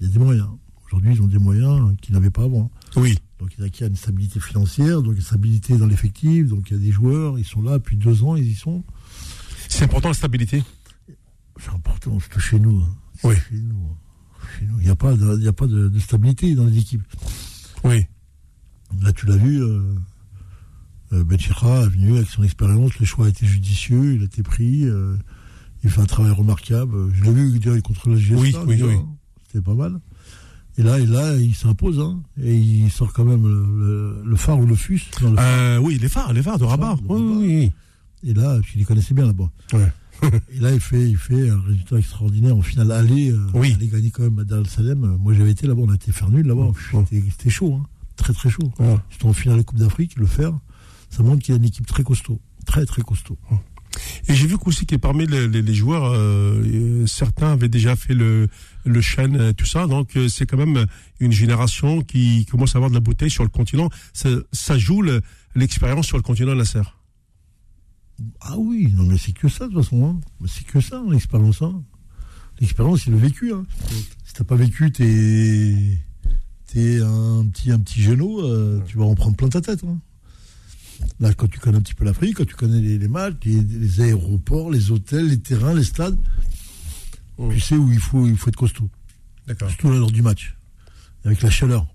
[0.00, 0.48] Il y a des moyens.
[0.86, 2.70] Aujourd'hui, ils ont des moyens qu'ils n'avaient pas avant.
[2.96, 3.18] Oui.
[3.40, 6.46] Donc, il y a une stabilité financière, donc une stabilité dans l'effectif.
[6.48, 8.84] Donc, il y a des joueurs, ils sont là depuis deux ans, ils y sont.
[9.68, 10.62] C'est important la stabilité.
[11.58, 12.80] C'est important, surtout chez nous.
[12.80, 12.94] hein.
[13.24, 13.34] Oui.
[13.48, 13.96] Chez nous.
[14.58, 14.78] Chez nous.
[14.80, 17.02] Il n'y a pas, de, il y a pas de, de stabilité dans les équipes.
[17.84, 18.04] Oui.
[19.02, 19.94] Là, tu l'as vu, euh,
[21.12, 24.42] euh, Benchira est venu avec son expérience, le choix a été judicieux, il a été
[24.42, 25.16] pris, euh,
[25.84, 27.12] il fait un travail remarquable.
[27.14, 28.94] Je l'ai vu dire contre la GSA, Oui, oui, oui.
[28.96, 29.06] hein.
[29.46, 29.98] c'était pas mal.
[30.78, 34.66] Et là, et là, il s'impose, hein, et il sort quand même le, phare ou
[34.66, 35.02] le fus.
[35.20, 35.44] dans le phare.
[35.46, 36.96] Euh, oui, les phares, les phares de Rabat.
[37.08, 37.72] Oui, oui, oui.
[38.30, 39.50] Et là, qu'il les connaissait bien là-bas.
[39.72, 39.92] Ouais.
[40.54, 43.30] Et là, il fait, il fait un résultat extraordinaire en finale aller.
[43.32, 43.72] Euh, Oui.
[43.74, 45.16] Aller gagner quand même à Dar Salem.
[45.20, 46.70] Moi, j'avais été là-bas, on a été faire nul là-bas.
[46.92, 47.04] Ouais.
[47.30, 47.86] C'était chaud, hein.
[48.16, 48.70] très très chaud.
[48.78, 48.96] Ouais.
[49.24, 50.52] En finale de la Coupe d'Afrique, le faire,
[51.08, 52.38] ça montre qu'il y a une équipe très costaud.
[52.66, 53.38] Très très costaud.
[54.28, 58.14] Et j'ai vu aussi que parmi les, les- les joueurs, euh, certains avaient déjà fait
[58.14, 58.48] le,
[58.84, 59.86] le chêne, euh, tout ça.
[59.86, 60.86] Donc euh, c'est quand même
[61.20, 63.88] une génération qui commence à avoir de la bouteille sur le continent.
[64.12, 65.20] Ça, ça joue le-
[65.54, 66.82] l'expérience sur le continent Nasser.
[68.40, 70.04] Ah oui, non mais c'est que ça de toute façon.
[70.06, 70.46] Hein.
[70.46, 71.62] C'est que ça, hein, l'expérience.
[71.62, 71.82] Hein.
[72.60, 73.52] L'expérience, c'est le vécu.
[73.52, 73.64] Hein.
[74.24, 75.74] Si t'as pas vécu, t'es
[76.66, 79.82] t'es un petit, un petit genou, euh, tu vas en prendre plein ta tête.
[79.84, 79.98] Hein.
[81.18, 83.60] Là, quand tu connais un petit peu l'Afrique, quand tu connais les, les matchs, les,
[83.62, 86.18] les aéroports, les hôtels, les terrains, les stades,
[87.48, 87.52] Mm.
[87.52, 88.88] tu sais où il faut, il faut être costaud.
[89.46, 89.68] D'accord.
[89.68, 90.56] Surtout lors du match.
[91.24, 91.86] Avec la chaleur.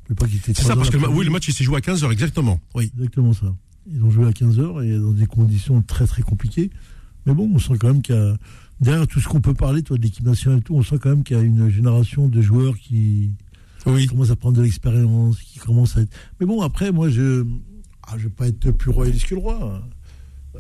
[0.44, 2.60] C'est ça, parce que le, oui, le match il s'est joué à 15h, exactement.
[2.76, 2.92] Oui.
[2.96, 3.56] Exactement ça.
[3.92, 6.70] Ils ont joué à 15h et dans des conditions très très compliquées.
[7.26, 8.38] Mais bon, on sent quand même qu'il y a,
[8.80, 11.10] derrière tout ce qu'on peut parler, toi, de l'équipe nationale et tout, on sent quand
[11.10, 13.32] même qu'il y a une génération de joueurs qui,
[13.88, 14.02] Oui.
[14.04, 16.14] qui commencent à prendre de l'expérience, qui commencent à être.
[16.40, 17.46] Mais bon, après, moi, je
[18.08, 19.82] ah, je vais pas être plus royaliste que le roi.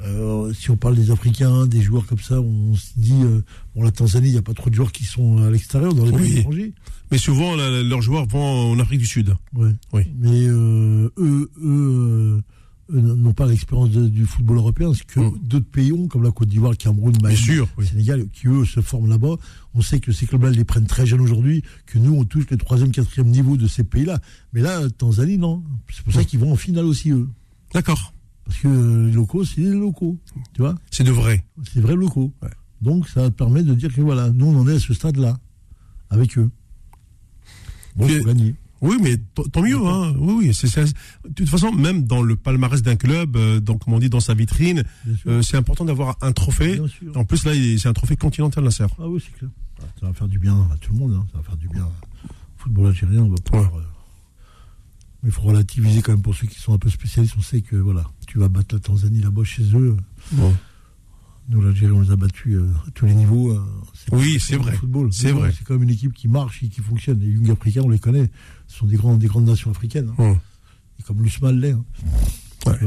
[0.04, 3.42] Euh, si on parle des Africains, des joueurs comme ça, on se dit, euh,
[3.76, 6.06] bon, la Tanzanie, il n'y a pas trop de joueurs qui sont à l'extérieur, dans
[6.06, 6.22] les Oui.
[6.24, 6.74] pays étrangers.
[7.12, 9.36] Mais souvent, la- leurs joueurs vont en Afrique du Sud.
[9.56, 9.72] Ouais.
[9.94, 10.04] Oui.
[10.20, 12.42] Mais euh, eux, eux euh,
[12.94, 15.40] eux n'ont pas l'expérience du football européen, ce que Mm.
[15.42, 17.88] d'autres pays ont, comme la Côte d'Ivoire, le Cameroun, Mali, sûr, oui.
[17.88, 19.38] Sénégal, qui eux se forment là-bas.
[19.74, 22.58] On sait que ces clubs-là les prennent très jeunes aujourd'hui, que nous on touche les
[22.58, 24.20] troisième, quatrième niveau de ces pays-là.
[24.54, 25.64] Mais là, Tanzanie, non.
[25.92, 26.26] C'est pour ça Mm.
[26.26, 27.28] qu'ils vont en finale aussi, eux.
[27.74, 28.14] D'accord.
[28.46, 28.68] Parce que
[29.08, 30.18] les locaux, c'est les locaux.
[30.54, 31.44] Tu vois C'est de vrai.
[31.74, 32.32] C'est vrai locaux.
[32.42, 32.50] Ouais.
[32.82, 35.38] Donc ça permet de dire que voilà, nous on en est à ce stade-là,
[36.10, 36.50] avec eux.
[37.96, 38.56] Bon, faut gagner.
[38.82, 39.18] Oui, mais
[39.52, 39.78] tant mieux.
[39.78, 40.14] Hein.
[40.20, 40.48] Oui, oui.
[40.50, 44.20] de toute façon, même dans le palmarès d'un club, euh, donc comme on dit dans
[44.20, 44.84] sa vitrine,
[45.26, 46.80] euh, c'est important d'avoir un trophée.
[47.16, 48.86] En plus, là, c'est un trophée continental, Nasser.
[49.00, 49.50] Ah oui, c'est clair.
[50.00, 51.14] Ça va faire du bien à tout le monde.
[51.14, 51.26] hein.
[51.32, 52.28] Ça va faire du bien au
[52.58, 53.22] football algérien.
[53.24, 53.82] On va pouvoir, euh,
[55.26, 57.36] il faut relativiser quand même pour ceux qui sont un peu spécialistes.
[57.38, 59.98] On sait que voilà, tu vas battre la Tanzanie là-bas chez eux.
[61.50, 63.52] Nous, l'Algérie, on les a battus euh, à tous les niveaux.
[63.52, 63.62] euh,
[64.12, 64.74] Oui, c'est vrai.
[64.76, 65.10] Football.
[65.14, 65.54] C'est vrai.
[65.56, 67.20] C'est quand même une équipe qui marche et qui fonctionne.
[67.20, 68.32] Les Young Africains, on les connaît.
[68.68, 70.12] Ce sont des, grands, des grandes nations africaines.
[70.18, 70.24] hein.
[70.24, 70.40] Hum.
[71.00, 71.72] Et comme l'USMAL l'est.
[71.74, 71.86] hein.
[72.66, 72.78] Ouais.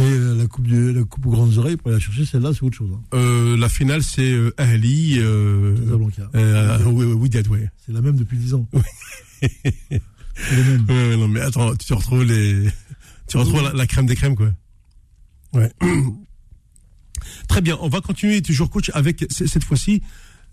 [0.00, 2.50] Mais euh, la, coupe de, la coupe aux grandes oreilles, pour aller la chercher, celle-là,
[2.52, 2.90] c'est autre chose.
[2.92, 3.00] hein.
[3.14, 5.18] Euh, la finale, c'est euh, Ahly.
[5.20, 6.30] Euh, Casablanca.
[6.34, 7.70] oui, oui, oui, ouais.
[7.86, 8.68] C'est la même depuis 10 ans.
[8.72, 10.00] même.
[10.36, 12.68] Ouais, ouais, non, mais attends, tu retrouves les,
[13.28, 14.52] tu retrouves la, la crème des crèmes, quoi.
[15.52, 15.72] Ouais.
[17.48, 20.02] Très bien, on va continuer toujours, coach, avec cette fois-ci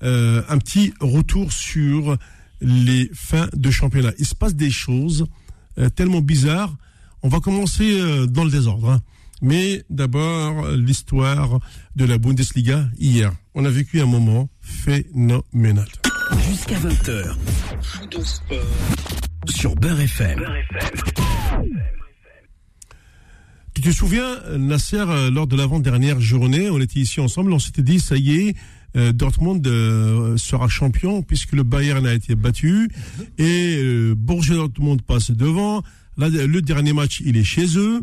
[0.04, 2.18] euh, un petit retour sur
[2.62, 4.12] les fins de championnat.
[4.20, 5.26] Il se passe des choses
[5.78, 6.76] euh, tellement bizarres.
[7.24, 8.90] On va commencer euh, dans le désordre.
[8.92, 9.02] hein.
[9.42, 11.60] Mais d'abord, l'histoire
[11.96, 13.34] de la Bundesliga hier.
[13.56, 15.88] On a vécu un moment phénoménal.
[16.48, 17.36] Jusqu'à 20h.
[19.50, 20.46] Sur Beurre FM.
[23.74, 28.00] Tu te souviens, Nasser, lors de l'avant-dernière journée, on était ici ensemble, on s'était dit,
[28.00, 28.56] ça y est,
[28.98, 32.90] euh, Dortmund euh, sera champion puisque le Bayern a été battu
[33.38, 35.82] et euh, Borussia Dortmund passe devant.
[36.18, 38.02] Le dernier match, il est chez eux.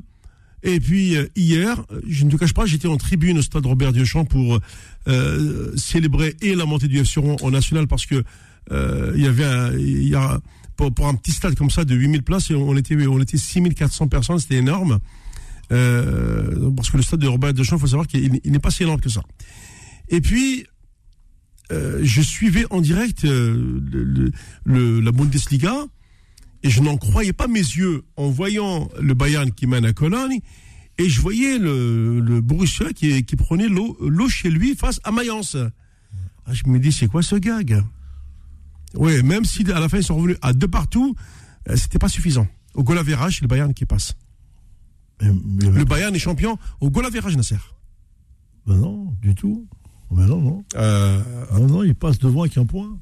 [0.63, 3.93] Et puis euh, hier, je ne te cache pas, j'étais en tribune au stade Robert
[3.93, 4.59] Deschamps pour
[5.07, 8.25] euh, célébrer et la montée du FC Rouen en national parce que
[8.73, 10.41] euh, il y avait il y a,
[10.77, 14.09] pour, pour un petit stade comme ça de 8000 places, on était on était 6400
[14.09, 14.99] personnes, c'était énorme.
[15.71, 18.71] Euh, parce que le stade de Robert Deschamps, il faut savoir qu'il il n'est pas
[18.71, 19.23] si énorme que ça.
[20.09, 20.65] Et puis,
[21.73, 24.33] euh, je suivais en direct le-
[24.65, 25.85] le- la Bundesliga
[26.63, 30.41] et je n'en croyais pas mes yeux en voyant le Bayern qui mène à Cologne
[30.99, 33.69] et je voyais le, le Borussia qui, qui prenait
[34.01, 35.57] l'eau chez lui face à Mayence.
[36.47, 37.83] Ah, je me dis, c'est quoi ce gag?
[38.95, 41.15] Oui, même si à la fin ils sont revenus à deux partout,
[41.69, 42.47] euh, c'était pas suffisant.
[42.75, 42.99] Au goal
[43.43, 44.15] le Bayern qui passe.
[45.23, 47.05] Mais- mais- Le Bayern est champion au goal
[47.37, 47.57] Nasser.
[48.67, 49.67] Ben non, du tout.
[50.11, 50.65] Ben non, non.
[50.77, 51.23] Euh,
[51.55, 52.99] Non, non, il passe devant avec un point.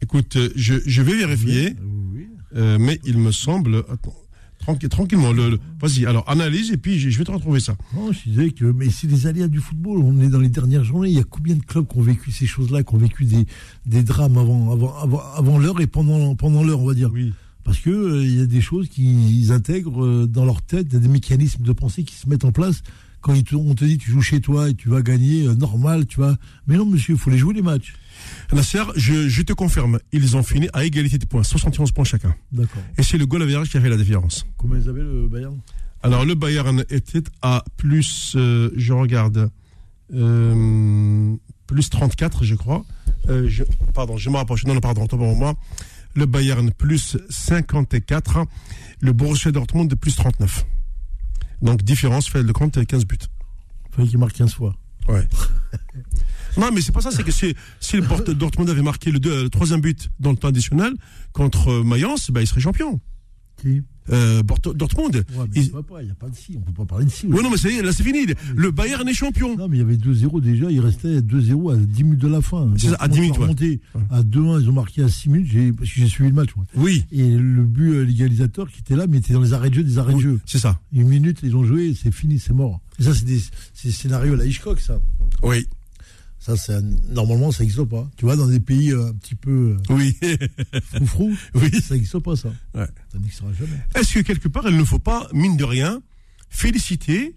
[0.00, 2.28] écoute, euh, je, je vais vérifier, Oui, oui.
[2.56, 3.84] Euh, mais il me semble.
[3.90, 4.14] Attends,
[4.58, 5.32] tranquille, tranquillement.
[5.32, 7.76] Le, le- Vas-y, alors analyse et puis je, je vais te retrouver ça.
[7.96, 9.98] Non, je disais que mais c'est les aléas du football.
[9.98, 11.08] On est dans les dernières journées.
[11.10, 13.44] Il y a combien de clubs qui ont vécu ces choses-là, qui ont vécu des,
[13.86, 17.10] des drames avant, avant, avant, avant l'heure et pendant, pendant l'heure, on va dire?
[17.12, 17.32] Oui.
[17.64, 20.94] Parce que euh, il y a des choses qu'ils intègrent euh, dans leur tête, il
[20.94, 22.82] y a des mécanismes de pensée qui se mettent en place.
[23.20, 25.54] Quand ils te- on te dit tu joues chez toi et tu vas gagner, euh,
[25.54, 26.36] normal, tu vois.
[26.66, 27.94] Mais non, monsieur, il faut les jouer les matchs.
[28.52, 32.34] Nasser, je, je te confirme, ils ont fini à égalité de points, 71 points chacun.
[32.52, 32.82] D'accord.
[32.98, 34.46] Et c'est le goal average qui a fait la différence.
[34.56, 35.58] Combien ils avaient le Bayern?
[36.02, 39.50] Alors le Bayern était à plus, euh, je regarde,
[40.14, 41.34] euh,
[41.66, 42.84] plus 34, je crois.
[43.28, 44.64] Euh, je, pardon, je me rapproche.
[44.64, 45.54] Non, non, pardon, pour moi.
[46.14, 48.44] Le Bayern plus 54,
[49.00, 50.66] le Borussia Dortmund de plus 39.
[51.62, 53.16] Donc différence fait le compte 15 buts.
[53.22, 54.74] Il fallait qu'il marque 15 fois.
[55.08, 55.26] Ouais.
[56.58, 59.44] non, mais c'est pas ça, c'est que si, si le Dortmund avait marqué le, deux-
[59.44, 60.92] le troisième but dans le temps additionnel
[61.32, 63.00] contre euh, Mayence, bah, il serait champion.
[63.60, 63.82] Qui?
[64.10, 64.42] Euh,
[64.74, 65.14] Dortmund.
[65.14, 65.22] Ouais,
[65.54, 67.26] mais Il- n'y a pas de si, on peut pas parler de si.
[67.28, 68.26] Ouais, non, mais ça y est, là c'est fini.
[68.56, 69.56] Le Bayern est champion.
[69.56, 72.40] Non, mais il y avait 2-0 déjà, il restait 2-0 à 10 minutes de la
[72.40, 72.68] fin.
[72.76, 73.78] C'est ça, à 10 minutes, ouais.
[74.10, 76.50] À 2-1, ils ont marqué à 6 minutes, j'ai- parce que j'ai suivi le match.
[76.56, 76.64] Moi.
[76.74, 79.74] Oui, Et le but euh, l'égalisateur qui était là, mais était dans les arrêts de
[79.76, 80.40] jeu, des arrêts de jeu.
[80.46, 80.80] c'est ça.
[80.92, 82.80] Une minute, ils ont joué, c'est fini, c'est mort.
[82.98, 83.38] Et ça, c'est des,
[83.72, 85.00] c'est des scénarios à la Hitchcock, ça.
[85.44, 85.68] Oui,
[86.42, 88.10] Ça, c'est normalement, ça n'existe pas.
[88.16, 90.36] Tu vois, dans des pays euh, un petit peu oui, euh,
[90.82, 91.80] froufrou, oui.
[91.80, 92.48] ça n'existe pas, ça.
[92.74, 92.88] Ouais.
[93.12, 93.78] Ça n'existera jamais.
[93.94, 96.02] Est-ce que quelque part, il ne faut pas, mine de rien,
[96.50, 97.36] féliciter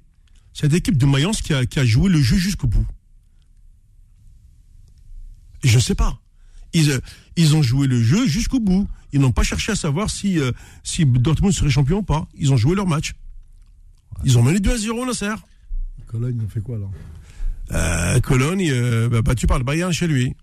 [0.53, 2.87] cette équipe de Mayence qui a, qui a joué le jeu jusqu'au bout?
[5.63, 6.19] Je ne sais pas.
[6.73, 6.99] Ils, euh,
[7.35, 8.87] ils ont joué le jeu jusqu'au bout.
[9.13, 10.51] Ils n'ont pas cherché à savoir si, euh,
[10.83, 12.27] si Dortmund serait champion ou pas.
[12.33, 13.13] Ils ont joué leur match.
[14.23, 15.35] Ils ont mené 2 à 0, Nasser.
[16.07, 16.91] Cologne, on fait quoi, alors?
[17.71, 20.35] Euh, Cologne, euh, bah, battu par le Bayern chez lui.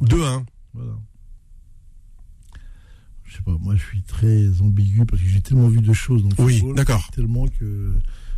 [0.00, 0.44] 2-1.
[0.74, 0.92] Voilà.
[3.24, 6.22] Je sais pas, moi, je suis très ambigu parce que j'ai tellement vu de choses
[6.22, 6.76] dans le Oui, football.
[6.76, 7.10] d'accord.
[7.12, 7.92] Tellement que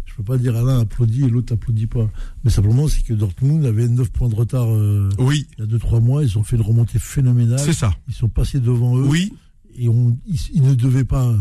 [0.05, 2.09] Je peux pas dire Alain applaudit et l'autre applaudit pas.
[2.44, 5.70] Mais simplement, c'est que Dortmund avait 9 points de retard euh, Oui, il y a
[5.79, 6.22] 2-3 mois.
[6.24, 7.59] Ils ont fait une remontée phénoménale.
[7.59, 7.94] c'est ça.
[8.09, 9.05] Ils sont passés devant eux.
[9.07, 9.35] Oui,
[9.76, 11.35] Et on, ils, ils ne devaient pas.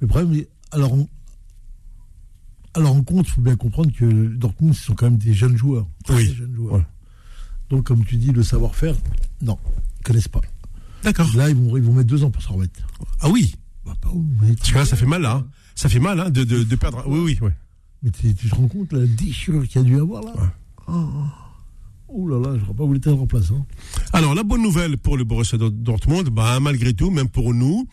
[0.00, 1.08] Le problème, alors, on-
[2.76, 4.04] alors en compte, il faut bien comprendre que
[4.36, 5.86] Dortmund, ce sont quand même des jeunes joueurs.
[6.10, 6.32] Oui.
[6.34, 6.74] jeunes joueurs.
[6.76, 6.86] Ouais.
[7.70, 8.94] Donc, comme tu dis, le savoir-faire,
[9.42, 9.58] non,
[9.98, 10.40] ils connaissent pas.
[11.02, 11.28] d'accord.
[11.34, 12.80] Là, ils vont, ils vont mettre deux ans pour s'en remettre.
[13.20, 15.34] Ah oui, Bah, parce que là, ça fait mal, là.
[15.36, 15.46] hein.
[15.74, 17.02] Ça fait mal hein, de, de, de perdre.
[17.06, 17.50] Oui, oui, oui.
[18.02, 20.48] mais tu, tu te rends compte la déchirure qu'il y a dû avoir là Ouais.
[20.88, 21.08] oh,
[22.08, 23.50] oh là là, je ne crois pas en place.
[23.50, 23.66] Hein.
[24.12, 27.86] Alors, la bonne nouvelle pour le Borussia Dort- Dortmund, bah, malgré tout, même pour nous,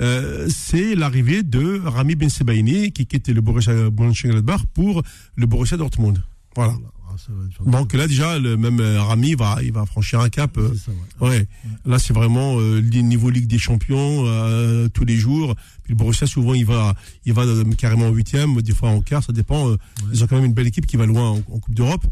[0.00, 5.02] euh, c'est l'arrivée de Rami Ben Sebaini, qui quittait le Borussia Mönchengladbach pour
[5.36, 6.22] le Borussia Dortmund.
[6.56, 6.74] Voilà.
[7.06, 7.16] Ah,
[7.64, 10.56] Donc là, déjà, le même euh, Rami va, il va franchir un cap.
[10.58, 11.28] euh, C'est ça, ouais.
[11.28, 11.46] Ouais,
[11.86, 15.54] là c'est vraiment euh, le niveau Ligue des Champions euh, tous les jours.
[15.84, 17.44] Puis le Borussia souvent il va, il va
[17.78, 19.76] carrément en huitième, des fois en quart, ça dépend.
[20.12, 22.04] Ils ont quand même une belle équipe qui va loin en, en Coupe d'Europe.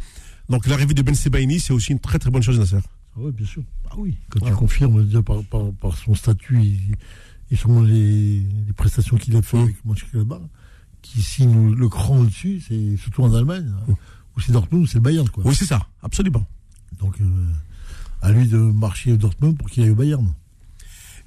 [0.49, 2.77] Donc l'arrivée de Ben Sebaini c'est aussi une très très bonne chose Nasser.
[3.17, 3.63] Ah oui, bien sûr.
[3.91, 6.77] Ah oui, quand tu confirmes déjà par, par, par son statut et,
[7.53, 9.63] et sûrement les, les prestations qu'il a fait Mm.
[9.63, 10.41] avec Mönchengladbach,
[11.03, 13.95] qui signe le cran au-dessus, c'est surtout en Allemagne, hein,
[14.37, 15.29] où c'est Dortmund ou c'est le Bayern.
[15.29, 15.45] Quoi.
[15.47, 16.45] Oui c'est ça, absolument.
[16.99, 17.25] Donc euh,
[18.23, 20.33] à lui de marcher au Dortmund pour qu'il aille au Bayern.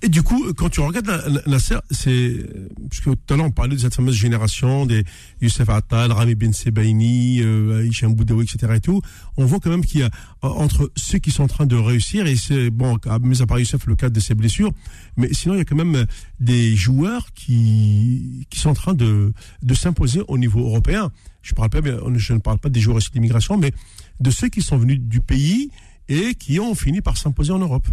[0.06, 2.48] Et du coup, quand tu regardes Nasser, c'est
[2.92, 5.04] parce que tout à l'heure on parlait de cette fameuse génération des
[5.42, 8.74] Youssef Attal, Rami Ben Sebaini, euh, Hicham Boudaoui, etc.
[8.76, 9.02] Et tout,
[9.36, 10.12] on voit quand même qu'il y a
[10.44, 13.58] euh, entre ceux qui sont en train de réussir et c'est bon, mis à part
[13.58, 14.72] Youssef le cas de ses blessures,
[15.18, 16.06] mais sinon il y a quand même
[16.40, 21.12] des joueurs qui qui sont en train de de s'imposer au niveau européen.
[21.42, 23.72] Je parle pas, je ne parle pas des joueurs issus de l'immigration, mais
[24.20, 25.72] de ceux qui sont venus du pays
[26.10, 27.88] et qui ont fini par s'imposer en Europe.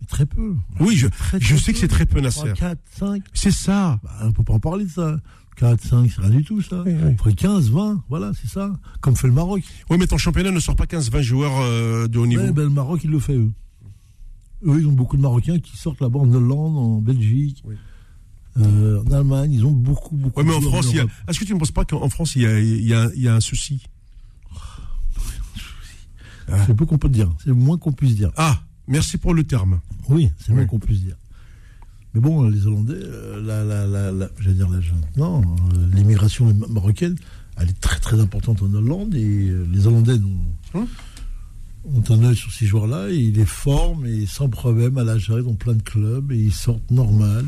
[0.00, 0.54] Mais très peu.
[0.80, 1.80] Oui, je, Très, je très sais que peu.
[1.80, 2.52] c'est très peu Nasser.
[2.54, 3.22] 4, 5.
[3.34, 3.98] C'est ça.
[4.02, 5.16] Bah, on peut pas en parler de ça.
[5.56, 6.82] 4, 5, c'est rien du tout ça.
[6.86, 7.08] Oui, oui.
[7.10, 8.70] Il faudrait 15, 20, voilà, c'est ça.
[9.00, 9.62] Comme fait le Maroc.
[9.90, 12.42] Oui, mais ton championnat ne sort pas 15-20 joueurs euh, de haut niveau.
[12.44, 13.50] Ouais, ben, le Maroc, il le fait, eux.
[14.66, 17.74] Eux, ils ont beaucoup de Marocains qui sortent là-bas en Hollande, en Belgique, Oui.
[18.60, 19.52] euh, en Allemagne.
[19.52, 21.02] Ils ont beaucoup, beaucoup Ouais, mais de en France, il y a...
[21.02, 21.12] d'Europe.
[21.28, 23.22] est-ce que tu ne penses pas qu'en France, il y a, il y a- il
[23.22, 23.82] y a un souci?
[26.66, 27.30] C'est peu qu'on peut dire.
[27.38, 28.30] C'est le moins qu'on puisse dire.
[28.36, 29.80] Ah, merci pour le terme.
[30.08, 30.66] Oui, c'est le Oui.
[30.66, 31.16] qu'on puisse dire.
[32.14, 34.78] Mais bon, les Hollandais, euh, la, la, la, la- j'allais dire la,
[35.16, 37.16] non, euh, l'immigration marocaine,
[37.58, 40.86] elle est très très importante en Hollande et euh, les Hollandais ont, Hum.
[41.94, 45.28] ont un œil sur ces joueurs-là et ils les forment et sans problème à l'âge
[45.28, 47.44] dans plein de clubs et ils sortent normal,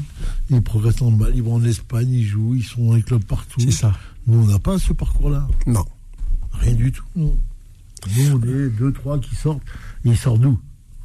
[0.51, 3.61] ils progressent normal, ils vont en Espagne, ils jouent, ils sont dans les clubs partout.
[3.61, 3.93] C'est ça.
[4.27, 5.49] Nous, on n'a pas ce parcours-là.
[5.67, 5.85] Non.
[6.53, 7.35] Rien du tout, non.
[8.17, 9.63] Nous, on est deux, trois qui sortent.
[10.05, 10.59] Et ils sortent d'où?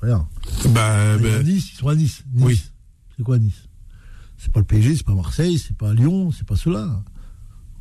[0.05, 2.23] Bah, Ils sont à bah, Nice, ils sont à Nice.
[2.33, 2.45] Nice.
[2.45, 2.61] Oui.
[3.17, 3.63] C'est quoi Nice?
[4.37, 7.03] C'est pas le PSG, c'est pas Marseille, c'est pas Lyon, c'est pas cela.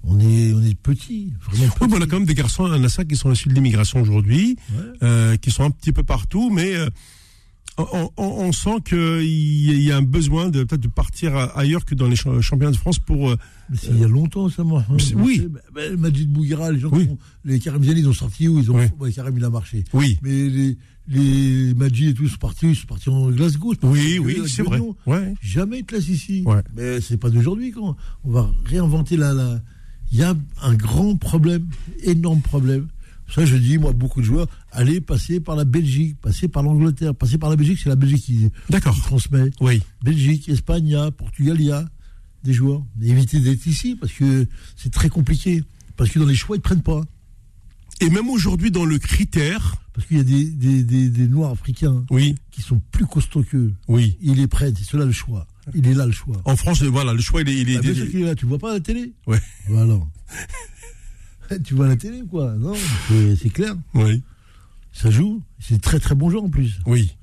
[0.04, 1.90] On est, on est petits, vraiment oui, petits.
[1.90, 4.56] mais on a quand même des garçons à Nassau qui sont issus de l'immigration aujourd'hui,
[4.72, 4.84] Ouais.
[5.02, 6.88] euh, qui sont un petit peu partout, mais euh,
[7.78, 11.94] on, on- on sent qu'il y a un besoin de peut-être de partir ailleurs que
[11.94, 13.30] dans les cha- championnats de France pour.
[13.30, 13.36] euh,
[13.70, 14.84] Mais c'est il y a longtemps, ça, moi.
[14.90, 15.48] Mais c'est- oui.
[15.50, 17.06] Bah, bah, Majid Bouguera, les gens Oui.
[17.06, 18.58] qui ont, les Karim ils ont sorti où?
[18.60, 18.86] Ils ont, Oui.
[19.00, 19.84] ouais, Karim, il a marché.
[19.94, 20.18] Oui.
[20.22, 20.78] Mais les,
[21.08, 23.74] les Majid et tout, sont partis, ils sont partis en Glasgow.
[23.82, 24.80] Oui, oui, c'est vrai.
[25.06, 25.34] Ouais.
[25.42, 26.42] Jamais de classe ici.
[26.46, 26.62] Ouais.
[26.76, 29.32] Mais c'est pas d'aujourd'hui quand on va réinventer la.
[29.32, 29.60] la...
[30.12, 31.66] Il y a un grand problème,
[32.02, 32.88] énorme problème.
[33.28, 37.14] Ça je dis, moi, beaucoup de joueurs, allez passer par la Belgique, passer par l'Angleterre,
[37.14, 38.96] passer par la Belgique, c'est la Belgique qui, D'accord.
[39.00, 39.50] transmet.
[39.60, 39.82] Oui.
[40.02, 41.88] Belgique, Espagne, il y a, Portugal, il y a
[42.44, 42.84] des joueurs.
[43.02, 45.64] Évitez d'être ici parce que c'est très compliqué.
[45.96, 47.02] Parce que dans les choix, ils ne prennent pas.
[48.00, 51.52] Et même aujourd'hui, dans le critère, Parce qu'il y a des, des, des, des Noirs
[51.52, 53.72] africains oui, qui sont plus costauds qu'eux.
[53.88, 54.18] oui.
[54.20, 55.46] Ils les prennent, c'est cela le choix.
[55.74, 56.36] Il est là le choix.
[56.44, 57.56] En France, voilà, le choix, il est.
[57.60, 58.80] il est- Ah, bien il est- sûr qu'il est là, tu vois pas à la
[58.80, 59.40] télé Ouais.
[59.68, 59.98] Voilà.
[61.64, 62.52] tu vois à la télé, quoi?
[62.54, 62.74] Non,
[63.40, 63.74] c'est clair.
[63.94, 64.22] Oui.
[64.92, 65.42] Ça joue.
[65.60, 66.80] C'est très très bon jeu en plus.
[66.86, 67.16] Oui.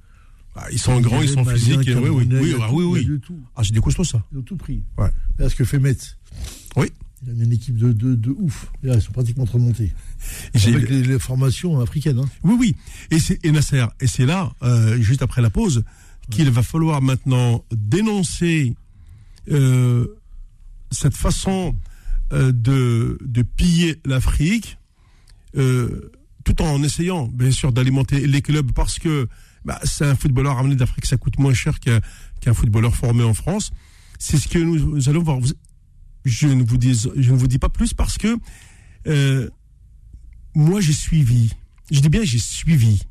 [0.55, 1.79] Ah, ils sont grands, ils sont physiques.
[1.88, 3.19] Oui, oui, oui, il ah, oui, il oui.
[3.55, 4.21] Ah, c'est des costauds, ça.
[4.34, 4.84] Ils ont tout pris.
[4.97, 5.10] Ouais.
[5.38, 6.17] Là, ce que fait Metz.
[6.75, 6.88] Oui.
[7.23, 8.71] Il a une équipe de, de, de ouf.
[8.81, 9.93] Là, ils sont pratiquement remontés.
[10.55, 12.17] Avec les, les formations africaines.
[12.19, 12.29] Hein.
[12.43, 12.75] Oui, oui.
[13.12, 13.86] Et c'est et Nasser.
[13.99, 15.84] Et c'est là, euh, juste après la pause,
[16.31, 18.75] qu'il va falloir maintenant dénoncer
[19.51, 20.07] euh,
[20.89, 21.75] cette façon
[22.34, 24.77] euh, de, de piller l'Afrique,
[25.53, 29.27] tout en essayant, bien sûr, d'alimenter les clubs parce que
[29.65, 31.99] bah, c'est un footballeur ramené d'Afrique, ça coûte moins cher qu'un
[32.39, 33.71] qu'un footballeur formé en France.
[34.17, 35.39] C'est ce que nous, nous allons voir.
[35.39, 35.53] Vous-
[36.25, 38.38] Je ne vous dis, je ne vous dis pas plus parce que
[39.07, 39.49] euh,
[40.53, 41.51] moi j'ai suivi,
[41.89, 43.01] je dis bien j'ai suivi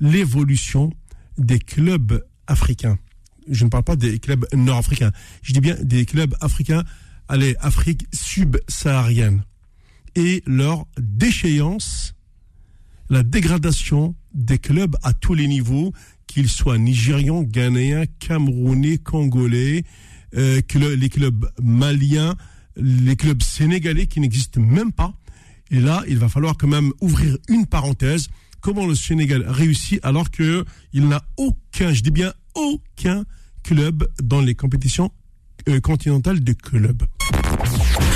[0.00, 0.92] l'évolution
[1.38, 2.98] des clubs africains.
[3.48, 5.12] Je ne parle pas des clubs nord-africains.
[5.42, 6.84] Je dis bien des clubs africains,
[7.28, 9.44] allez, Afrique subsaharienne.
[10.16, 12.14] et leur déchéance,
[13.10, 15.92] la dégradation des clubs à tous les niveaux,
[16.26, 19.84] qu'ils soient nigérians, ghanéens, camerounais, congolais,
[20.36, 20.60] euh,
[20.96, 22.34] les clubs maliens,
[22.76, 25.14] les clubs sénégalais qui n'existent même pas.
[25.70, 28.28] Et là, il va falloir quand même ouvrir une parenthèse.
[28.60, 33.24] Comment le Sénégal réussit alors qu'il n'a aucun, je dis bien aucun
[33.62, 35.10] club dans les compétitions
[35.68, 37.02] euh, continentales de clubs.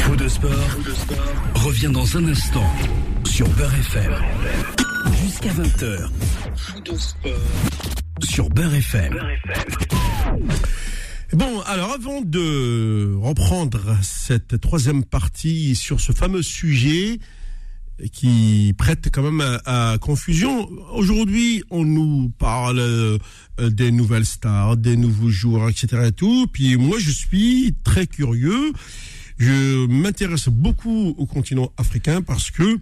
[0.04, 0.52] Faux de sport,
[1.54, 2.70] revient dans un instant
[3.24, 4.12] sur Beurre FM.
[5.22, 6.11] Jusqu'à 20h.
[6.57, 7.33] Faux de sport
[8.22, 9.18] sur Beurre FM.
[11.34, 17.18] Bon, alors avant de reprendre cette troisième partie sur ce fameux sujet
[18.12, 23.18] qui prête quand même à, confusion, aujourd'hui on nous parle euh,
[23.58, 26.04] des nouvelles stars, des nouveaux joueurs, etc.
[26.06, 26.46] Et tout.
[26.50, 28.72] Puis moi je suis très curieux.
[29.36, 32.78] Je m'intéresse beaucoup au continent africain parce que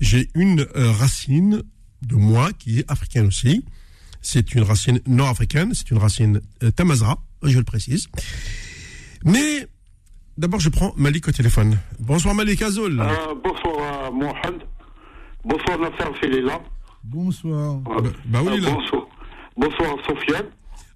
[0.00, 1.62] j'ai une euh, racine
[2.00, 3.62] de moi qui est africaine aussi.
[4.22, 8.08] C'est une racine nord-africaine, c'est une racine euh, tamazra, je le précise.
[9.24, 9.66] Mais
[10.36, 11.78] d'abord, je prends Malik au téléphone.
[11.98, 13.00] Bonsoir Malik Azol.
[13.00, 14.62] Euh, bonsoir Mohamed.
[15.44, 16.60] Bonsoir Nasser Filila.
[17.04, 17.76] Bonsoir.
[17.78, 18.70] Bah, bah, oui, là.
[18.70, 19.06] Bonsoir.
[19.56, 20.46] Bonsoir Sofiane.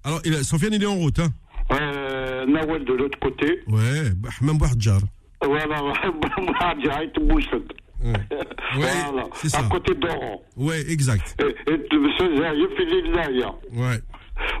[0.03, 1.19] Alors, il, Sofiane, il est en route.
[1.19, 1.29] Hein.
[1.71, 3.61] Euh, Nawel de l'autre côté.
[3.67, 4.99] Ouais, Ahmed Bouhadjar.
[5.43, 5.81] Voilà,
[6.37, 7.47] Bouhadjar, il te bouge.
[8.03, 8.13] Ouais,
[8.75, 9.59] voilà, c'est ça.
[9.59, 10.41] à côté d'Oran.
[10.57, 11.35] Ouais, exact.
[11.41, 13.99] Et, et je fais là, Ouais.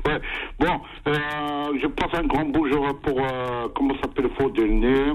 [0.05, 0.19] Ouais.
[0.59, 5.11] Bon, euh, je passe un grand bonjour pour, euh, comment s'appelle, Faudelné.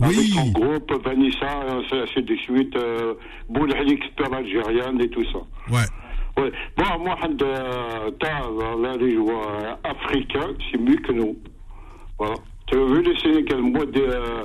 [0.00, 0.26] Avec Oui.
[0.28, 3.14] son groupe, Vanessa, ainsi ainsi de suite, euh,
[3.48, 5.38] Boul expert algérienne et tout ça.
[5.70, 5.86] Ouais.
[6.44, 6.52] Ouais.
[6.76, 8.40] Bon, moi, euh, t'as
[8.82, 11.36] là, les joueurs africains, c'est mieux que nous.
[12.18, 12.34] Voilà.
[12.66, 14.44] Tu as vu le Sénégal, moi, de euh,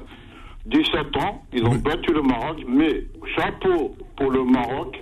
[0.68, 1.80] 17 ans, ils ont Oui.
[1.80, 3.04] battu le Maroc, mais
[3.36, 4.98] chapeau pour le Maroc,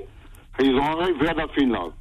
[0.61, 1.91] ils ont arrivé à la finale.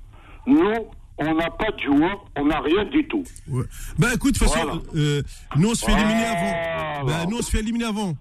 [0.47, 0.73] Nous,
[1.19, 3.25] on n'a pas de joueurs, on n'a rien du tout.
[3.51, 3.65] ouais.
[3.99, 4.81] Bah écoute, de toute façon, Voilà.
[4.97, 5.23] euh,
[5.57, 7.07] nous on se fait éliminer avant.
[7.07, 8.15] Bah, nous on se fait éliminer avant.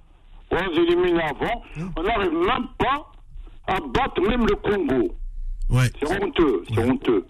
[0.51, 1.89] On les élimine avant, Hein?
[1.97, 3.11] on n'arrive même pas
[3.67, 5.13] à battre même le Congo.
[5.69, 5.91] Ouais.
[6.01, 7.25] C'est honteux, c'est honteux.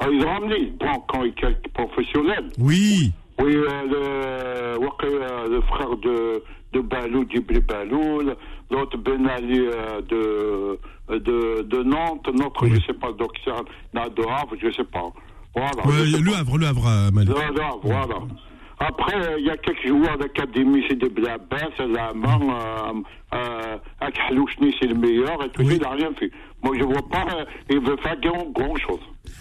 [0.00, 3.10] Alors, ils ont ramené, bon, quand sont professionnels, Oui.
[3.40, 6.42] Oui, euh, le, euh, le frère de,
[6.74, 8.20] de Balou, Djibril Balou,
[8.70, 9.58] l'autre Ben Ali
[10.10, 10.78] de,
[11.10, 12.74] de, de Nantes, notre, Oui.
[12.80, 15.10] je sais pas, docteur de Havre, je sais pas.
[15.54, 15.86] Voilà.
[15.86, 16.38] Ouais, sais le pas.
[16.38, 17.28] Havre, le Havre, euh, Malik.
[17.30, 18.16] Le Havre, voilà.
[18.80, 22.92] Après, il y a quelques joueurs d'académie, c'est des Blabas, la main, euh,
[23.34, 25.70] euh, Akhalouchni, c'est le meilleur, et tout Oui.
[25.70, 26.30] ça, il n'a rien fait.
[26.62, 29.00] Moi, je vois pas, euh, il veut faire grand, grand chose.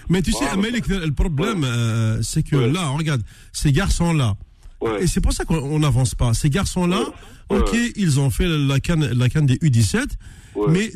[0.10, 0.56] Mais tu sais.
[0.58, 2.72] Malik, le problème, euh, c'est que Ouais.
[2.72, 4.34] là, regarde, ces garçons-là,
[4.82, 5.04] Ouais.
[5.04, 6.34] et c'est pour ça qu'on n'avance pas.
[6.34, 7.02] Ces garçons-là,
[7.50, 10.18] ok, ils ont fait la canne, la canne des U17,
[10.58, 10.68] Ouais.
[10.72, 10.92] mais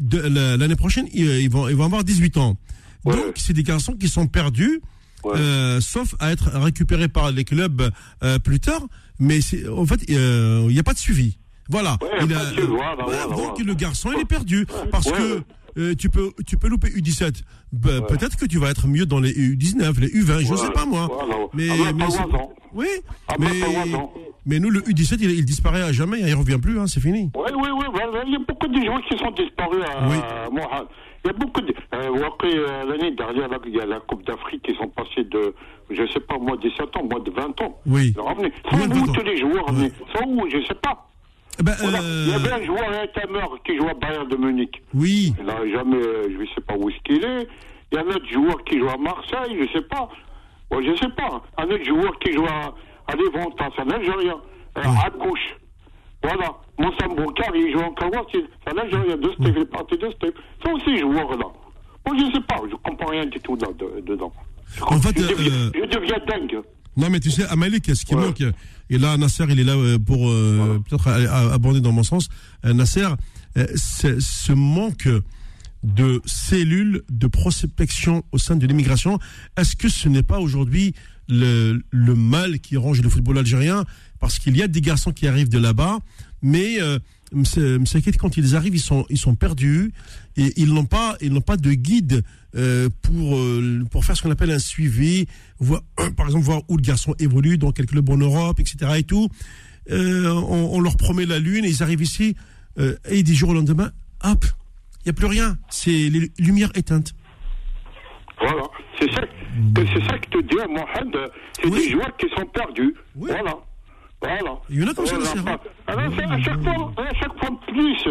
[0.58, 2.58] l'année prochaine, ils, ils vont, ils vont avoir 18 ans.
[3.06, 3.15] Ouais.
[3.15, 4.82] Donc, c'est des garçons qui sont perdus,
[5.24, 5.34] Ouais.
[5.38, 7.91] euh, sauf à être récupérés par les clubs
[8.24, 8.82] euh, plus tard.
[9.19, 9.39] Mais
[9.71, 11.38] en fait, euh, il n'y a pas de suivi.
[11.69, 11.97] Voilà.
[12.02, 14.65] Ouais, Il a- Ouais, voilà, donc le garçon, il est perdu.
[14.91, 15.12] Parce Ouais.
[15.17, 15.41] que
[15.80, 17.43] euh, tu peux, tu peux louper U17.
[17.71, 20.71] Bah, Peut-être que tu vas être mieux dans les U19, les U20, je ne sais
[20.71, 21.08] pas moi.
[21.54, 22.06] Mais, Ah, bah, mais
[22.74, 22.88] oui,
[23.28, 23.62] Ah, bah, mais.
[24.45, 27.30] Mais nous, le U17, il, il disparaît à jamais, il revient plus, hein, c'est fini.
[27.36, 27.86] Oui, oui, oui.
[28.25, 30.15] Il y a beaucoup de joueurs qui sont disparus à Oui.
[30.51, 30.88] Mohamed.
[31.23, 31.73] Il y a beaucoup de.
[31.93, 35.23] Euh, Waqi, euh, L'année dernière, là, il y a la Coupe d'Afrique qui sont passés
[35.25, 35.54] de,
[35.91, 37.77] je sais pas, moins de 17 ans, moins de 20 ans.
[37.86, 38.08] Oui.
[38.08, 41.08] Ils de 20 où tous les joueurs revenus Sont où Je sais pas.
[41.60, 41.99] Eh ben, Voilà.
[42.01, 44.82] euh, Il y avait un joueur, un Tamer, qui joue à Bayern de Munich.
[44.95, 47.47] oui, Il n'a jamais, euh, je ne sais pas où est-ce qu'il est.
[47.91, 50.10] Il y a un autre joueur qui joue à Marseille, je ne sais pas.
[50.71, 51.43] Ouais, je ne sais pas.
[51.58, 52.73] Un autre joueur qui joue à,
[53.12, 54.36] à Levanta, c'est un Algérien.
[54.78, 55.56] Euh, À Couche.
[56.24, 56.52] Voilà.
[56.80, 59.17] Moussa Boukar, il joue en Kawa, c'est un Algérien.
[59.17, 60.34] De Steve, il est parti de Steve.
[60.63, 61.45] C'est aussi joueurs-là.
[62.06, 62.58] Moi, je ne sais pas.
[62.65, 64.32] Je ne comprends rien du tout là, de- dedans.
[64.76, 66.62] Je, En fait, je, deviens, euh, je deviens dingue.
[66.97, 68.21] Non, mais tu sais, à Malik, ce qui Ouais.
[68.26, 68.41] manque,
[68.89, 72.30] et là, Nasser, il est là euh, pour euh, peut-être abonder dans mon sens.
[72.65, 73.06] Euh, Nasser,
[73.58, 75.07] euh, ce manque
[75.84, 79.18] de cellules de prospection au sein de l'immigration,
[79.57, 80.93] est-ce que ce n'est pas aujourd'hui
[81.32, 81.82] le,
[82.15, 83.86] mal qui ronge le football algérien
[84.19, 85.99] Parce qu'il y a des garçons qui arrivent de là-bas,
[86.41, 86.99] mais euh,
[88.19, 89.93] quand ils arrivent, ils sont, ils sont perdus
[90.38, 92.23] et ils n'ont pas, pas de guide
[92.55, 95.25] euh, pour euh, pour faire ce qu'on appelle un suivi,
[95.59, 95.82] voir,
[96.17, 98.91] par exemple voir où le garçon évolue dans quel club en Europe, etc.
[98.97, 99.29] Et tout.
[99.89, 102.36] Euh, on, leur promet la lune et ils arrivent ici
[103.09, 103.91] et du jour au lendemain,
[104.23, 104.45] hop,
[104.99, 105.57] il n'y a plus rien.
[105.69, 107.13] C'est les lumières éteintes.
[108.42, 108.64] Voilà.
[109.00, 111.32] C'est ça, que- c'est ça que te dis, Mohamed.
[111.54, 111.72] C'est Oui.
[111.72, 112.96] des joueurs qui sont perdus.
[113.16, 113.30] Oui.
[113.30, 113.56] Voilà.
[114.22, 114.58] Voilà.
[114.70, 115.36] Il y en a comme ça, Voilà.
[115.36, 115.60] Nasser, hein.
[115.88, 118.08] Alors, c'est à chaque fois, à chaque fois plus,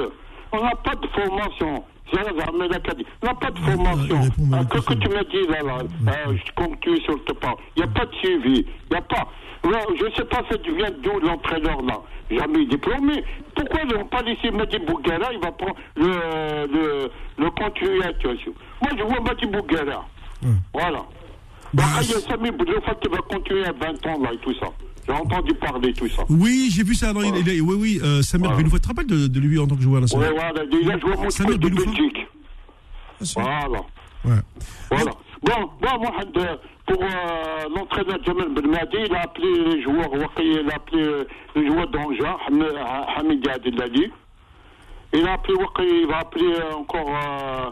[0.52, 1.84] On n'a pas de formation.
[2.12, 2.16] On
[3.26, 4.18] n'a pas de formation.
[4.48, 4.98] mal Ah, Qu'est-ce que question.
[4.98, 7.54] tu m'as dit là, là euh, Je continue sur le pas.
[7.76, 8.66] Il n'y a pas de suivi.
[8.66, 9.28] Il n'y a pas.
[9.62, 12.00] Je ne sais pas, ça vient d'où l'entraîneur là.
[12.32, 13.22] Jamais diplômé.
[13.54, 17.50] Pourquoi ils n'ont pas laissé Madi Bougara Il va prendre le, le, le
[18.12, 18.52] situation.
[18.82, 20.04] Moi, je vois Madi Bougara.
[20.72, 21.02] Voilà.
[21.72, 24.38] Bah, Après, il y a Sami Boudoufa qui va continuer à 20 ans là et
[24.38, 24.66] tout ça.
[25.06, 26.22] J'ai entendu parler de tout ça.
[26.28, 27.12] Oui, j'ai vu ça.
[27.12, 28.56] Non, il- il est- oui, oui, euh, Samir Voilà.
[28.58, 28.76] Beloufa.
[28.76, 31.16] Tu te rappelles de, de lui en tant que joueur national voilà, il a joué
[31.16, 32.26] mon Samir de Belgique.
[33.20, 33.66] Ah.
[33.66, 33.80] Voilà.
[34.24, 34.42] Ouais.
[34.90, 35.12] Voilà.
[35.42, 40.70] Bon, bon, Mohamed, euh, pour euh, l'entraîneur Jamal Belmadi, il a appelé les joueurs, il
[40.70, 41.24] a appelé euh,
[41.56, 44.10] les joueurs d'Angers, Ham- Hamid Adilali.
[45.14, 45.54] Il a appelé
[46.02, 47.70] il va appeler encore euh,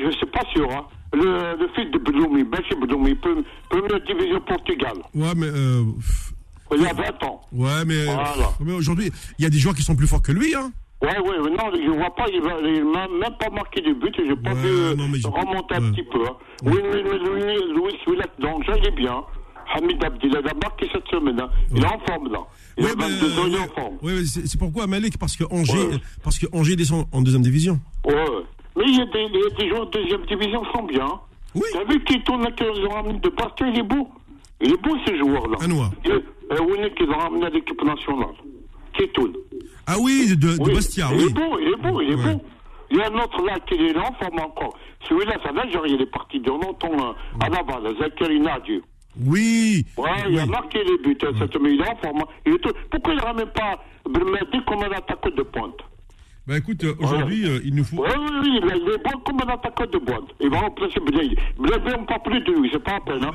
[0.00, 4.00] je ne suis pas sûr, hein, le, le fils de Bedoumi, Bachi Bedoumi, pre- première
[4.04, 4.94] division Portugal.
[5.14, 5.46] Ouais, mais.
[5.46, 5.82] euh,
[6.76, 7.40] Il y a 20 ans.
[7.52, 8.04] ouais, mais.
[8.04, 8.50] Voilà.
[8.60, 10.70] mais aujourd'hui, il y a des joueurs qui sont plus forts que lui, hein.
[11.00, 14.34] Ouais, ouais, mais non, je vois pas, il m'a même pas marqué de but, j'ai
[14.34, 16.24] pas Ouais, vu non, mais j'ai- remonter un petit peu.
[16.26, 16.36] Hein.
[16.64, 19.22] Oui, mais, mais Louis, Louis Willet d'Angers, il est bien.
[19.76, 21.38] Hamid Abdillah, il a marqué cette semaine.
[21.40, 21.48] hein.
[21.72, 22.40] Il est en forme, là.
[22.78, 23.96] Il a mais, 22 ans, il est en forme.
[24.02, 25.18] ouais, c'est pourquoi Malik?
[25.18, 27.78] Parce que Angers, parce que Angers descend en deuxième division.
[28.04, 28.14] Ouais.
[28.90, 29.28] Il y, a des,
[29.60, 31.08] il joueurs de deuxième division qui sont bien.
[31.54, 31.62] Oui.
[31.72, 34.08] Tu as vu là, qu'ils ont ramené de Bastia, il est beau.
[34.60, 35.56] Il est beau, ce joueur-là.
[35.60, 35.90] Anoua.
[36.08, 36.20] Euh,
[36.64, 38.34] Winnick, qu'ils ont ramené à l'équipe nationale?
[38.96, 39.34] Qui tourne?
[39.86, 41.24] Ah oui, de, de Oui, Bastia, il oui.
[41.30, 42.34] est beau, il est beau, il est Ouais.
[42.34, 42.42] beau.
[42.90, 44.76] Il y a un autre là qui est là en forme encore.
[45.08, 47.12] Celui-là, ça va, genre, il est parti de longtemps euh,
[47.44, 48.80] à la balle, Zachary Nadi.
[49.26, 49.84] Oui.
[49.96, 50.48] Ouais, il a Oui.
[50.48, 52.24] marqué les buts, hein, cette mais il est en forme.
[52.46, 55.78] Il est tout- Pourquoi il ne ramène pas Belmadi comme un attaquant de pointe?
[56.48, 57.96] Bah écoute, euh, aujourd'hui, euh, il nous faut.
[58.02, 60.30] Oui, oui, oui, il est- il est bon comme un attaquant de pointe.
[60.40, 61.28] Il va remplacer Blaise.
[61.58, 63.24] Blaise, on parle plus de lui, c'est pas la peine.
[63.24, 63.30] Hein.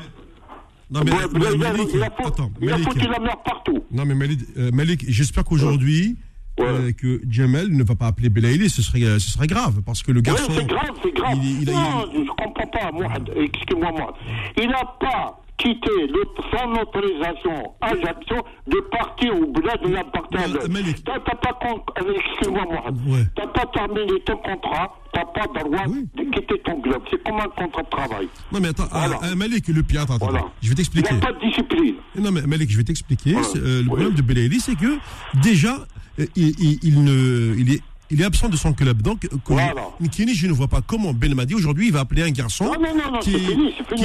[0.90, 3.38] Non, mais, Ouais, mais Malik, il a foutu- attends, il a Malik, foutu la merde
[3.46, 3.84] partout.
[3.92, 6.18] non, mais Malik, euh, Malik, j'espère qu'aujourd'hui,
[6.60, 6.66] Ouais.
[6.68, 10.02] euh, que Jamel ne va pas appeler Belaïli, ce serait, euh, ce serait grave, parce
[10.02, 10.52] que le garçon.
[10.52, 11.34] c'est grave, c'est grave.
[11.36, 13.32] il- il a- non, je ne comprends pas, Mohamed.
[13.36, 14.18] Excuse-moi, moi.
[14.60, 18.38] Il n'a pas quitté le, sans autorisation Ajaccio
[18.68, 19.94] de partir au bled de.
[19.94, 21.04] Ouais, Malik.
[21.04, 21.60] T'as pas,
[22.02, 23.08] euh, excuse-moi, Mohamed.
[23.08, 23.26] Ouais.
[23.36, 26.08] T'as pas terminé ton contrat, t'as pas le droit Oui.
[26.16, 27.02] de quitter ton club.
[27.12, 28.28] C'est comme un contrat de travail.
[28.52, 29.16] Non, mais attends, Voilà.
[29.24, 30.46] euh, euh, Malik, le pire, attends, attends, Voilà.
[30.62, 31.14] je vais Il t'expliquer.
[31.14, 31.96] n'a pas de discipline.
[32.18, 33.36] Non, mais Malik, je vais t'expliquer.
[33.36, 33.86] Euh, le Oui.
[33.86, 34.98] problème de Belaïli, c'est que
[35.42, 35.86] déjà,
[36.20, 37.82] euh, il, il- il ne, il est,
[38.14, 39.02] il est absent de son club.
[39.02, 39.74] Donc, euh, Voilà.
[40.00, 43.12] Nkini, je ne vois pas comment Belmadi aujourd'hui il va appeler un garçon Non, non,
[43.14, 43.36] non, qui,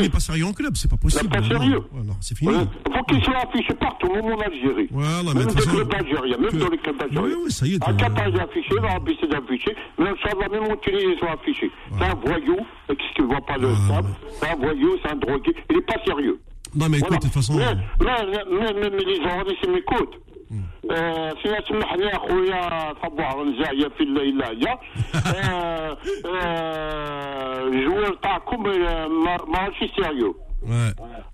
[0.00, 0.76] n'est pas sérieux en club.
[0.76, 1.28] C'est pas possible.
[1.28, 1.82] pas sérieux.
[2.20, 2.52] c'est fini.
[2.54, 4.88] Il faut qu'il soit affiché partout, même en Algérie.
[4.90, 7.28] Voilà, même dans les clubs algériens, même que- dans les clubs algériens.
[7.28, 9.76] Oui, oui, ça y est, À Qatar, il est affiché, l'Arabie, c'est affiché.
[9.98, 11.70] Mais Inch'Allah, même en Tunisie, ils sont affichés.
[11.98, 12.56] C'est un voyou,
[12.88, 14.08] excusez moi pas le sable.
[14.40, 15.52] C'est un voyou, c'est un drogué.
[15.70, 16.38] Il n'est pas sérieux.
[16.74, 17.54] Non, mais écoute, de toute façon.
[17.56, 18.06] Mais, mais,
[18.50, 20.16] mais, mais, mais les journalistes ils m'écoutent.
[20.90, 24.78] آه فيها سمح لي أخويا صباح رنجايه في الليلة.
[25.26, 29.08] آه آه الجوار تاعكم آه،
[29.48, 30.36] ماشي سيريو.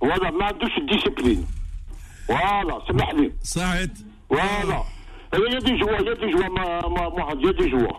[0.00, 1.46] فوالا ما عندوش الديسيبلين.
[2.28, 3.98] فوالا سمح لي صحيت
[4.28, 4.82] فوالا.
[5.34, 7.92] هي دي جوا يا دي جوا ما ما يا دي جوا.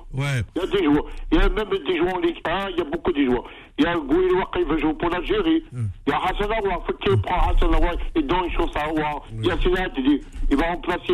[0.57, 1.09] يا دي جوا.
[1.34, 3.41] يا ميم دي جوا ليك آه يا بوكو دي جوا
[3.78, 4.59] Il y a même des joueurs en Ligue 1, il y a beaucoup de joueurs.
[4.59, 5.63] Il y a Gouil Waqi qui veut jouer pour l'Algérie.
[5.73, 8.45] Il y a Hassan Aouar, faut qu'il prend Hassan Aouar et donne
[8.76, 9.26] à Aouar.
[9.34, 11.13] Il y a Sinad, il dit, il va remplacer,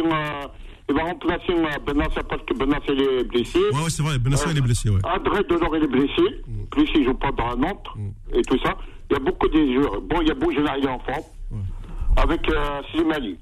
[0.89, 1.53] il va remplacer
[2.29, 3.59] parce que Benasser il est blessé.
[3.59, 4.19] Ouais, ouais, c'est vrai.
[4.19, 4.99] Benasser, il est blessé, ouais.
[5.03, 6.43] André Delors, il est blessé.
[6.69, 7.87] Plus il joue pas dans la Nantes
[8.33, 8.75] et tout ça.
[9.09, 10.01] Il y a beaucoup de joueurs.
[10.01, 11.23] Bon, il y a Bougena, il est en forme.
[12.17, 13.37] Avec euh, Slimani.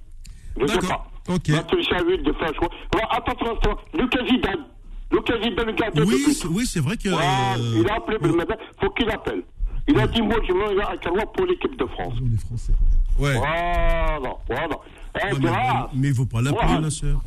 [0.59, 1.09] Je sais D'accord.
[1.25, 1.33] pas.
[1.33, 1.49] Ok.
[1.49, 2.69] À lui de faire un choix.
[2.95, 3.77] Alors, attends, attends, attends.
[3.97, 4.65] Lucas Zidane.
[5.11, 7.09] Oui, oui, c'est vrai que.
[7.09, 8.55] Voilà, euh, il a appelé Belmada.
[8.79, 9.43] faut qu'il appelle.
[9.87, 12.13] Il a dit, moi, je me mets à Calois pour l'équipe de France.
[12.29, 12.73] Les Français.
[13.17, 13.33] Ouais.
[13.35, 14.75] Voilà, voilà.
[15.15, 16.81] Eh, Ouais, mais, grâce, mais il ne faut pas l'appeler, Ouais.
[16.81, 17.21] la sœur.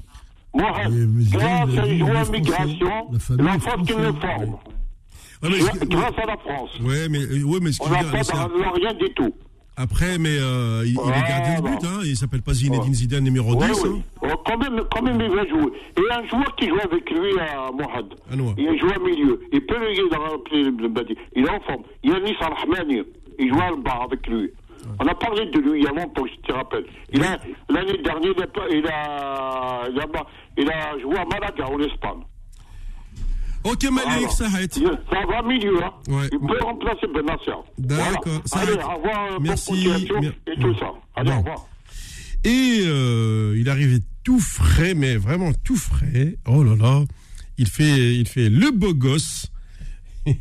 [0.55, 4.57] Zidane, grâce à une Français, migration, la France qui me forme.
[5.43, 6.79] Ouais, Grâce à la France.
[6.81, 9.13] ouais, mais, euh, ouais, mais ce On qu'il n'a veut dire, sœur, dans rien du
[9.15, 9.35] tout.
[9.77, 12.01] Après, mais euh, il, il est gardien de but, hein.
[12.05, 13.83] Il s'appelle pas Zinedine Zidane numéro 10.
[13.85, 14.29] Oui, hein.
[14.45, 15.73] quand, même, quand même, il va jouer.
[15.97, 18.15] Et un joueur qui joue avec lui à Mohad.
[18.59, 19.41] Il joue au milieu.
[19.53, 21.17] Il peut le Badi.
[21.35, 21.83] Il est en forme.
[22.05, 23.03] Yanis Al-Rahmani.
[23.39, 24.51] Il joue à le bar avec lui.
[25.01, 26.85] On a parlé de lui il y a longtemps, je te rappelle.
[27.13, 27.39] Il a-
[27.71, 30.07] L'année dernière, il a, pas- il, a, il, a,
[30.59, 32.19] il a joué à Malaga, en Espagne.
[33.65, 34.75] Ok, Malik, ça arrête.
[34.75, 34.81] Ça
[35.29, 35.83] va au milieu.
[35.85, 35.91] Hein.
[36.09, 36.29] Ouais.
[36.33, 37.53] Il peut remplacer Benasser.
[37.79, 39.41] D'accord, ça Allez, au revoir.
[39.41, 39.89] Merci.
[40.47, 40.91] Et tout ça.
[41.15, 41.37] Allez, Bon.
[41.37, 41.67] au revoir.
[42.45, 46.37] Et euh, il arrivait tout frais, mais vraiment tout frais.
[46.47, 47.05] Oh là là,
[47.59, 49.47] il fait, il fait le beau gosse.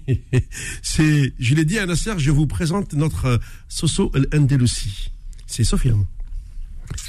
[0.81, 5.11] C'est, je l'ai dit à Nasser, je vous présente notre euh, Soso El Andalousi.
[5.47, 6.05] C'est Sofiane.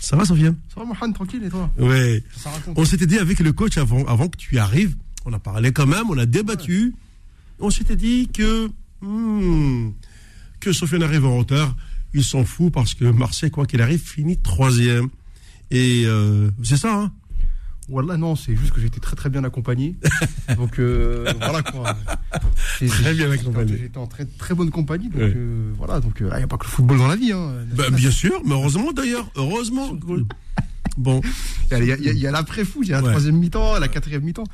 [0.01, 1.71] Ça va, Sofiane Ça va, Mohamed, tranquille, et toi?
[1.79, 2.23] Ouais.
[2.77, 5.87] On s'était dit avec le coach avant, avant que tu arrives On a parlé quand
[5.87, 6.95] même, on a débattu.
[7.61, 8.69] On s'était dit que,
[9.03, 9.91] hmm,
[10.61, 11.77] que Sofiane arrive en retard.
[12.15, 15.09] Il s'en fout parce que Marseille, quoi qu'il arrive, finit troisième.
[15.71, 17.13] Et euh, c'est ça, hein?
[17.89, 19.97] Voilà, non, c'est juste que j'étais très très bien accompagné.
[20.57, 21.97] donc euh, voilà quoi.
[22.79, 23.77] Très bien accompagné.
[23.77, 25.09] J'étais en très très bonne compagnie.
[25.09, 25.33] Donc Ouais.
[25.35, 27.33] euh, voilà, donc il n'y a pas que le football dans la vie.
[27.33, 27.55] Hein.
[27.75, 29.89] Ben, Bien sûr, mais heureusement d'ailleurs, heureusement.
[30.97, 31.21] Bon,
[31.71, 33.09] Il y a, il y a- il y a- il y la Ouais.
[33.11, 34.45] troisième mi-temps, la quatrième mi-temps.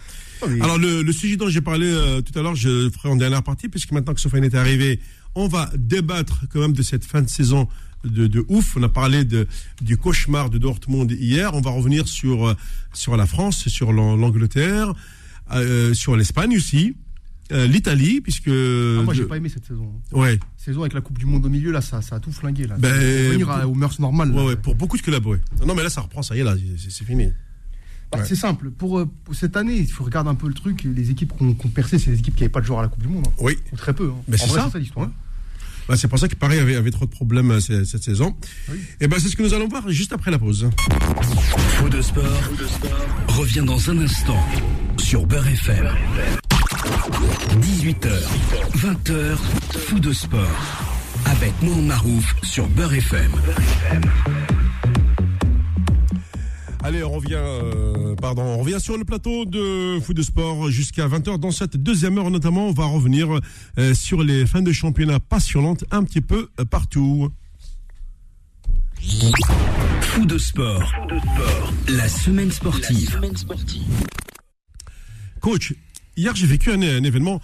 [0.49, 3.09] Mais- alors le, le sujet dont j'ai parlé euh, tout à l'heure, je le ferai
[3.09, 5.01] en dernière partie, puisque maintenant que Sofiane est arrivé,
[5.35, 7.69] on va débattre quand même de cette fin de saison
[8.05, 8.77] de, de ouf.
[8.77, 9.49] On a parlé de,
[9.83, 11.55] du cauchemar de Dortmund hier.
[11.55, 12.55] On va revenir sur, euh,
[12.93, 14.95] sur la France, sur l'An- l'Angleterre,
[15.53, 16.95] euh, sur l'Espagne aussi,
[17.53, 18.49] euh, l'Italie, puisque...
[18.49, 19.91] Ah, moi, j'ai de- pas aimé cette saison.
[20.13, 22.67] Ouais, Saison avec la Coupe du Monde au milieu, là, ça, ça a tout flingué.
[22.67, 22.77] Là.
[22.79, 24.31] Ben, revenir à- aux mœurs normales.
[24.33, 24.37] là.
[24.37, 25.41] ouais, ouais, pour beaucoup de clubs, ouais.
[25.67, 27.27] Non, mais là, ça reprend, ça y est, là, c'est fini.
[28.11, 28.25] Bah, Ouais.
[28.27, 28.71] C'est simple.
[28.71, 30.83] Pour, euh, pour cette année, il faut regarder un peu le truc.
[30.85, 32.89] Les équipes qui ont percé, c'est les équipes qui n'avaient pas de joueurs à la
[32.89, 33.27] Coupe du Monde.
[33.29, 33.33] hein.
[33.39, 33.59] Oui.
[33.73, 34.09] Ou très peu.
[34.11, 34.23] hein.
[34.29, 34.65] Ben, En c'est ça.
[34.67, 35.07] c'est ça l'histoire.
[35.07, 35.13] Ouais.
[35.89, 38.35] Bah, c'est pour ça que Paris avait, avait trop de problèmes euh, cette, cette saison.
[38.71, 38.79] Oui.
[39.01, 40.69] Et ben c'est ce que nous allons voir juste après la pause.
[41.77, 42.25] Faux de sport,
[43.29, 44.39] revient dans un instant
[44.99, 45.89] sur Beurre FM.
[47.61, 48.09] 18h,
[48.77, 49.37] 20h,
[49.79, 50.41] Fou de sport.
[51.27, 53.31] Avec Mohamed Marouf sur Beurre FM.
[56.83, 61.07] Allez, on revient, euh, pardon, on revient sur le plateau de foot de sport jusqu'à
[61.09, 61.39] 20h.
[61.39, 63.29] Dans cette deuxième heure, notamment, on va revenir
[63.79, 67.31] euh, sur les fins de championnat passionnantes un petit peu euh, partout.
[70.01, 70.93] Fou de sport,
[71.89, 73.21] la semaine sportive.
[75.41, 75.75] Coach,
[76.19, 77.41] hier j'ai vécu un, un événement.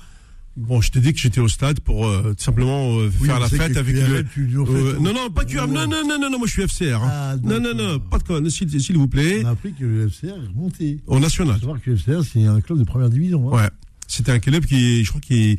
[0.56, 3.40] Bon, je t'ai dit que j'étais au stade pour euh, tout simplement euh, Oui, faire
[3.40, 4.24] la fête avec QRL, le.
[4.24, 5.72] tu en Euh, non, non, pas QRM.
[5.72, 7.02] Non, non, non, non, non, moi je suis FCR.
[7.02, 7.08] hein.
[7.10, 9.40] Ah, non, non, non, pas de conne, s'il s'il vous plaît.
[9.44, 11.00] On a appris que le FCR est remonté.
[11.08, 11.56] Au national.
[11.56, 13.48] Il faut savoir que le FCR, c'est un club de première division.
[13.52, 13.62] hein.
[13.64, 13.68] Ouais.
[14.06, 15.58] C'était un club qui, je crois, qui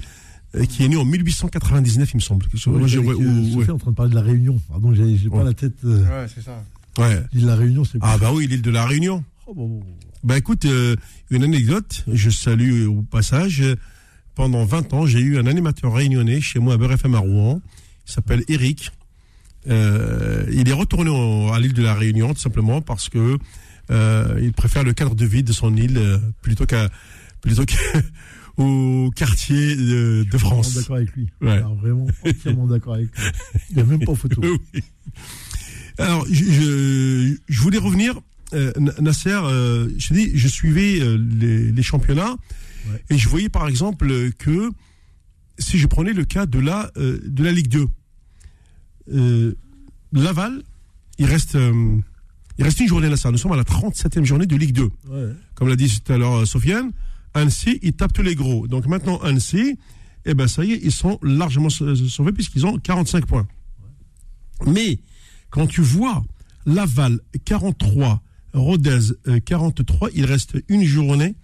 [0.56, 2.46] est, qui est né en 1899, il me semble.
[2.68, 4.62] Moi, j'ai- ouais, en train de parler de la Réunion.
[4.70, 5.40] Pardon, j'ai j'ai Ouais.
[5.40, 5.76] pas la tête.
[5.84, 6.64] euh, Ouais, c'est ça.
[6.98, 7.22] Ouais.
[7.34, 9.26] l'île de la Réunion, c'est Ah bah oui, l'île de la Réunion.
[9.46, 9.86] Oh, bon, bon, bon.
[10.26, 10.96] Bah écoute, euh,
[11.30, 13.64] une anecdote, je salue au passage.
[14.34, 17.62] Pendant 20 ans, j'ai eu un animateur réunionnais chez moi à Beurre FM à Rouen.
[18.08, 18.92] Il s'appelle Eric.
[19.68, 21.12] Euh, il est retourné
[21.54, 23.38] à l'île de la Réunion tout simplement parce que
[23.92, 26.02] euh, il préfère le cadre de vie de son île
[26.42, 26.90] plutôt qu'à
[27.42, 27.64] plutôt
[28.56, 30.74] qu'au quartier de, de Vraiment France.
[30.74, 31.30] d'accord avec lui.
[31.42, 31.52] Ouais.
[31.52, 33.24] Alors, vraiment entièrement d'accord avec lui.
[33.70, 34.42] Il n'y a même pas photo.
[34.74, 34.82] Oui.
[36.00, 38.20] Alors, je, je, je voulais revenir,
[38.56, 42.36] euh, Nasser, euh, je dis, je suivais euh, les, les championnats
[42.88, 43.04] Ouais.
[43.10, 44.70] et je voyais par exemple que
[45.58, 47.88] si je prenais le cas de la, de la Ligue 2,
[49.14, 49.54] euh,
[50.14, 50.62] Laval,
[51.18, 51.58] il reste,
[52.58, 53.32] il reste une journée ça.
[53.32, 54.84] Nous sommes à la 37e journée de Ligue 2.
[54.84, 55.30] Ouais.
[55.56, 56.92] Comme l'a dit tout à l'heure Sofiane,
[57.34, 58.68] Annecy, ils tapent tous les gros.
[58.68, 59.78] Donc maintenant, Annecy,
[60.26, 63.48] eh ben ça y est, ils sont largement sa- sauvés puisqu'ils ont 45 points.
[64.68, 65.00] Mais
[65.50, 66.24] quand tu vois
[66.66, 68.22] Laval 43,
[68.56, 71.36] Rodez euh, 43, il reste une journée.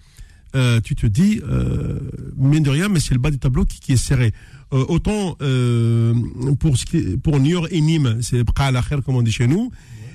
[0.55, 1.99] euh, tu te dis, euh,
[2.35, 4.33] mine de rien, mais c'est le bas du tableau qui, est serré.
[4.73, 6.13] Euh, autant euh,
[6.59, 6.75] pour
[7.23, 9.71] pour Niort et Nîmes, c'est prêt à la comme on dit chez nous.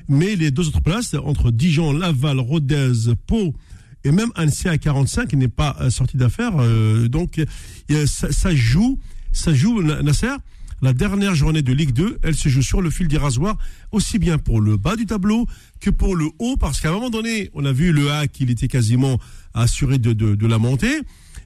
[0.08, 2.92] Mais les deux autres places, entre Dijon, Laval, Rodez,
[3.26, 3.54] Pau
[4.04, 6.52] et même Annecy à 45, il n'est pas euh, sorti d'affaire.
[6.60, 7.38] euh, donc
[7.90, 8.98] euh, ça, ça joue,
[9.32, 10.36] ça joue Na- Nasser.
[10.86, 13.58] La dernière journée de Ligue 2, elle se joue sur le fil des rasoirs,
[13.90, 15.44] aussi bien pour le bas du tableau
[15.80, 18.52] que pour le haut, parce qu'à un moment donné, on a vu le A qu'il
[18.52, 19.18] était quasiment
[19.52, 21.00] assuré de, de, la montée,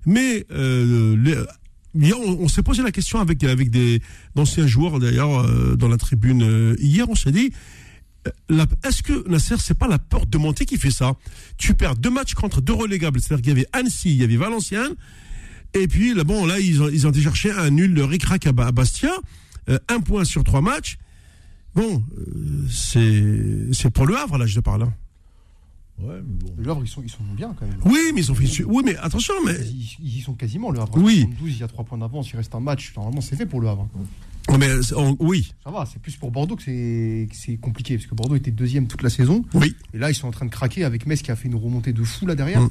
[0.05, 1.47] mais euh,
[1.95, 4.03] on, s'est posé la question avec, avec des
[4.35, 7.51] d'anciens joueurs d'ailleurs euh, dans la tribune euh, hier, on s'est dit,
[8.85, 11.15] est-ce que Nasser, c'est pas la peur de monter qui fait ça?
[11.57, 14.37] Tu perds deux matchs contre deux relégables, c'est-à-dire qu'il y avait Annecy, il y avait
[14.37, 14.97] Valenciennes,
[15.75, 18.47] et puis là, bon, là, ils ont, ils ont été chercher un nul de ric-rac
[18.47, 19.13] à, Ba- à Bastia,
[19.69, 20.97] euh, un point sur trois matchs.
[21.75, 24.83] Bon, euh, c'est c'est pour le Havre, là, je te parle.
[24.83, 24.93] hein.
[26.03, 26.55] Ouais, mais bon.
[26.57, 27.77] Le Havre, ils sont, ils sont bien quand même.
[27.85, 28.47] Oui, mais ils ont fait.
[28.47, 29.53] su- Oui, mais attention, mais.
[29.67, 30.97] Ils, ils y sont quasiment, le Havre.
[30.97, 31.27] Oui.
[31.39, 32.93] 12, il y a 3 points d'avance, il reste un match.
[32.97, 33.87] Normalement, c'est fait pour le Havre.
[34.59, 37.97] mais c'est- on- oui, Ça va, c'est plus pour Bordeaux que c'est que c'est compliqué.
[37.99, 39.45] Parce que Bordeaux était deuxième toute la saison.
[39.55, 39.75] oui.
[39.95, 41.93] Et là, ils sont en train de craquer avec Metz qui a fait une remontée
[41.93, 42.63] de fou là derrière.
[42.63, 42.71] Mm.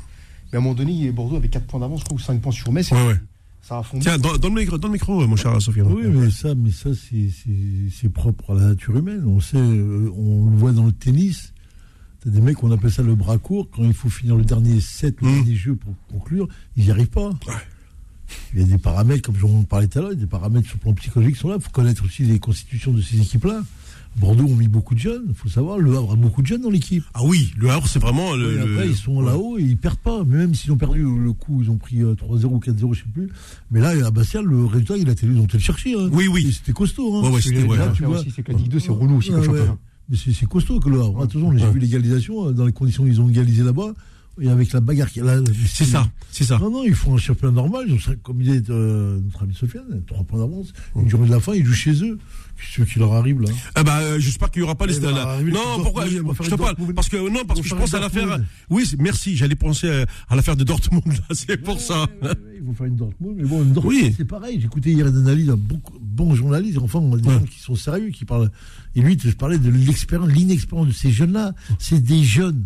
[0.52, 2.52] Mais à un moment donné, Bordeaux avait 4 points d'avance, je crois, ou 5 points
[2.52, 2.91] sur Metz.
[2.91, 3.16] Ouais, ouais.
[3.62, 4.04] Ça a fondu.
[4.04, 5.82] Tiens, dans, dans le micro, dans le micro, mon cher Sophie.
[5.82, 9.24] Oui, mais ça, mais ça c'est- c'est c'est propre à la nature humaine.
[9.28, 11.54] On sait, euh, on le voit dans le tennis.
[12.24, 13.70] T'as des mecs, on appelle ça le bras court.
[13.70, 15.34] Quand il faut finir le dernier set, le Mm.
[15.36, 16.47] dernier jeu pour conclure,
[16.78, 17.30] ils n'y arrivent pas.
[18.54, 20.30] Il y a des paramètres, comme j'en parlais tout à l'heure, il y a des
[20.30, 21.56] paramètres sur le plan psychologique qui sont là.
[21.58, 23.62] Il faut connaître aussi les constitutions de ces équipes-là.
[24.18, 25.78] Bordeaux ont mis beaucoup de jeunes, il faut savoir.
[25.78, 27.03] Le Havre a beaucoup de jeunes dans l'équipe.
[27.14, 28.53] Ah oui, le Havre, c'est vraiment le.
[28.57, 30.24] Et après, le- ils sont là-haut et ils perdent pas.
[30.26, 33.05] Même s'ils ont perdu le coup, ils ont pris euh, 3-0 ou 4-0, je sais
[33.14, 33.30] plus.
[33.72, 35.93] Mais là, à Bastia, le résultat, il a été, ils ont été le chercher.
[35.93, 36.10] hein.
[36.12, 36.51] Oui, oui.
[36.51, 37.16] C'était costaud.
[37.18, 37.28] Hein.
[37.30, 38.20] Ouais, ouais, c'était- Là, tu vois.
[38.20, 39.45] aussi, c'est que la Ligue 2, c'est relou aussi comme ouais.
[39.45, 39.78] championnat.
[40.10, 41.22] Mais c'est c'est costaud que le Havre.
[41.22, 43.93] Attention, j'ai vu l'égalisation, euh, dans les conditions où ils ont égalisé là-bas,
[44.42, 45.42] et avec la bagarre qu'il y a là.
[45.68, 46.58] C'est ça, c'est ça.
[46.60, 47.88] Non, non, ils font un championnat normal.
[48.24, 50.74] Comme disait euh, notre ami Sofiane, trois points d'avance.
[50.96, 52.18] Une journée de la fin, ils jouent chez eux.
[52.76, 53.50] Qu'est-ce qui leur arrive là?
[53.76, 55.38] Ah bah, euh, j'espère qu'il y aura pas les Eh ben, là.
[55.42, 58.00] oui, Non, pourquoi je, je te parle parce que non, parce que je pense à
[58.02, 58.26] l'affaire.
[58.28, 58.46] Dortmund.
[58.70, 59.38] Oui, merci.
[59.38, 61.04] J'allais penser à, à l'affaire de Dortmund.
[61.32, 62.02] C'est pour ça.
[62.22, 63.36] Ouais, ouais, Ils vont faire une Dortmund.
[63.38, 64.14] Mais bon, une Dortmund, Oui.
[64.18, 64.60] c'est pareil.
[64.60, 68.26] J'écoutais hier une analyse d'un bon, bon journaliste, enfin, des gens qui sont sérieux, qui
[68.26, 68.52] parlent.
[68.94, 71.54] Et lui, je parlais de l'expérience, l'inexpérience de ces jeunes-là.
[71.78, 72.66] C'est des jeunes.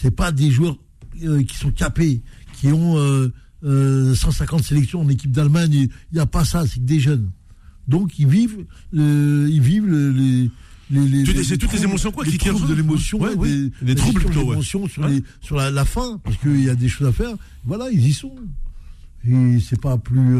[0.00, 0.76] C'est pas des joueurs
[1.24, 2.22] euh, qui sont capés,
[2.54, 3.32] qui ont euh,
[3.64, 5.72] euh, 150 sélections en équipe d'Allemagne.
[5.72, 7.30] Il n'y a pas ça, c'est que des jeunes.
[7.88, 10.50] Donc ils vivent, euh, ils vivent le- les.
[10.90, 13.36] les- les- Toutes- les c'est toutes les émotions, quoi, qui- troubles de l'émotion, Ouais, ouais,
[13.38, 13.72] oui.
[13.80, 14.50] des, Les troubles plutôt, ouais.
[14.50, 15.08] l'émotion sur,
[15.40, 17.34] sur la, la fin, parce qu'il y a des choses à faire.
[17.64, 18.34] Voilà, ils y sont.
[19.28, 20.36] Et c'est pas plus.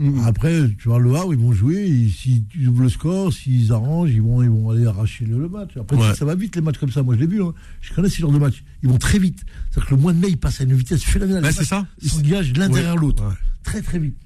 [0.00, 2.08] Euh, Après, tu vois, le Havre, ils vont jouer.
[2.08, 5.76] S'ils ouvrent le score, s'ils arrangent, ils vont, ils vont aller arracher le, le match.
[5.76, 6.14] Après, Ouais.
[6.14, 7.02] ça va vite, les matchs comme ça.
[7.02, 7.42] Moi, je l'ai vu.
[7.42, 7.54] hein.
[7.80, 8.64] Je connais ce genre de match.
[8.82, 9.44] Ils vont très vite.
[9.70, 11.44] C'est-à-dire que le mois de mai, il passe à une vitesse phénoménale.
[11.44, 11.86] Les c'est ça.
[12.04, 12.74] s'engagent l'un Ouais.
[12.74, 13.22] derrière l'autre.
[13.26, 13.34] Ouais.
[13.62, 14.16] Très, très vite.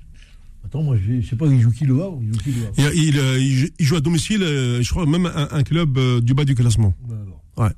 [0.64, 2.75] Attends, moi, je, sais pas, il joue qui le Havre Il joue qui le Havre
[2.95, 3.39] Il, il, euh,
[3.79, 6.55] il joue- à domicile, euh, je crois même un, un club euh, du bas du
[6.55, 6.93] classement.
[7.09, 7.43] Ouais, alors.
[7.57, 7.75] Ouais.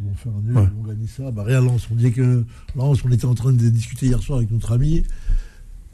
[0.00, 1.30] Ils vont faire un nul, ils vont gagner ça.
[1.32, 1.86] Bah, rien, Lens.
[1.90, 2.44] On disait que
[2.76, 5.02] Lens, on était en train de discuter hier soir avec notre ami.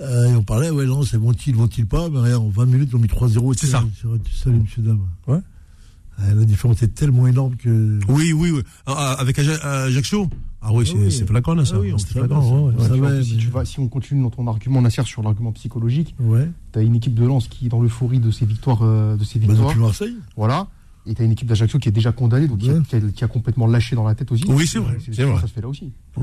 [0.01, 2.97] Euh, et on parlait, ouais, Lens, vont-ils, vont-ils pas Mais rien, en 20 minutes, ils
[2.97, 3.55] ont mis 3-0.
[3.57, 3.85] C'est ça.
[4.43, 5.01] Salut, monsieur, dame.
[5.29, 5.39] Ouais.
[6.21, 7.99] Euh, la différence est tellement énorme que.
[8.09, 8.63] Oui, oui, oui.
[8.87, 10.29] Ah, ah, avec Aja- Ajaccio
[10.63, 11.11] Ah oui, c'est oui.
[11.13, 11.75] c'est flagrant, là, ça.
[11.77, 12.75] Ah oui, on flagrant, ouais, ouais.
[12.79, 15.23] On Ouais, plus, si, mais- tu vas, si on continue dans ton argument, Nasser, sur
[15.23, 16.49] l'argument psychologique, Ouais.
[16.73, 18.83] tu as une équipe de Lens qui est dans l'euphorie de ses victoires.
[18.83, 20.17] euh, de ses Bah, victoires depuis Marseille.
[20.37, 20.69] voilà.
[21.07, 22.81] Et tu as une équipe d'Ajaccio qui est déjà condamnée, donc qui, a, Ouais.
[22.89, 24.45] qui a- qui a complètement lâché dans la tête aussi.
[24.49, 25.41] Oui, c'est vrai, C'est- c'est vrai.
[25.41, 25.93] Ça se fait là aussi.
[26.17, 26.23] Ça.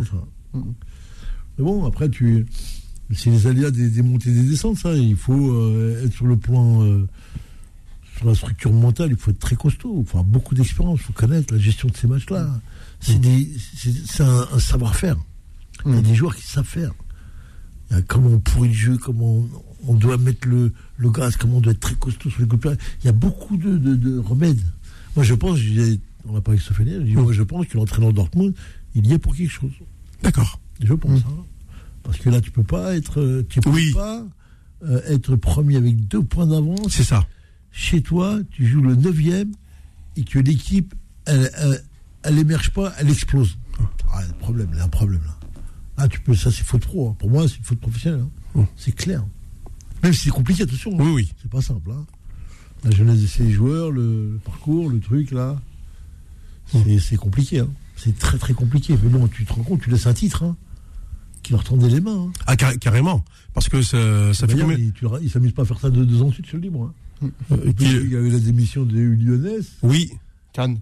[0.54, 0.74] Mhm.
[1.60, 2.48] Mais bon, après, tu.
[3.14, 4.94] C'est les aléas des, des montées et des descentes, ça.
[4.94, 6.84] Il faut euh, être sur le plan.
[6.84, 7.08] euh,
[8.18, 9.98] sur la structure mentale, il faut être très costaud.
[10.00, 11.00] Il faut avoir beaucoup d'expérience.
[11.02, 12.62] Il faut connaître la gestion de ces matchs-là.
[13.00, 13.20] C'est
[14.06, 15.18] c'est un, un savoir-faire.
[15.86, 16.04] Il y a Mhm.
[16.04, 16.94] des joueurs qui savent faire.
[17.90, 19.50] Il y a comment on pourrit le jeu, comment on,
[19.88, 22.62] on doit mettre le, le gaz, comment on doit être très costaud sur les coups
[22.64, 22.78] de.
[23.02, 24.62] Il y a beaucoup de, de- de remèdes.
[25.16, 25.58] Moi, je pense,
[26.26, 28.54] on n'a pas avec Sophie, je dis, moi, je pense que l'entraîneur de Dortmund,
[28.94, 29.72] il y est pour quelque chose.
[30.22, 30.60] D'accord.
[30.80, 31.22] Je pense.
[31.22, 31.44] hein.
[32.04, 33.92] Parce que là, tu peux pas être, euh, tu peux Oui.
[33.94, 34.26] pas
[34.84, 36.88] euh, être premier avec deux points d'avance.
[36.92, 37.28] C'est ça.
[37.72, 39.52] Chez toi, tu joues le neuvième
[40.18, 40.94] et que l'équipe,
[41.26, 41.84] elle, elle,
[42.24, 43.58] elle émerge pas, elle explose.
[44.14, 45.38] Ah, le problème, il y a un problème là.
[45.98, 47.10] Ah, tu peux, ça c'est faute pro.
[47.10, 47.16] hein.
[47.20, 48.26] Pour moi, c'est faute professionnelle.
[48.56, 48.62] hein.
[48.62, 48.66] Mm.
[48.76, 49.24] C'est clair.
[50.04, 50.92] Même si c'est compliqué, attention.
[50.94, 51.04] hein.
[51.04, 51.34] Oui, oui.
[51.42, 51.92] C'est pas simple.
[51.92, 52.06] hein.
[52.84, 55.62] La jeunesse de ces joueurs, le, le parcours, le truc là,
[56.72, 57.60] c'est c'est compliqué.
[57.60, 57.70] hein.
[57.96, 58.98] C'est très très compliqué.
[59.04, 60.58] Mais bon, tu te rends compte, tu laisses un titre hein,
[61.44, 62.28] qui leur tendait les mains.
[62.28, 62.32] hein.
[62.48, 63.24] Ah, car- carrément.
[63.54, 66.22] Parce que ça, ça fait combien leur- ils s'amusent pas à faire ça de deux
[66.22, 66.94] ans de suite, je te le dis moi.
[67.24, 67.30] hein.
[67.52, 69.72] Euh, Et puis, il y a eu la démission de Lyonnaise.
[69.84, 70.12] Oui.
[70.54, 70.80] Cannes.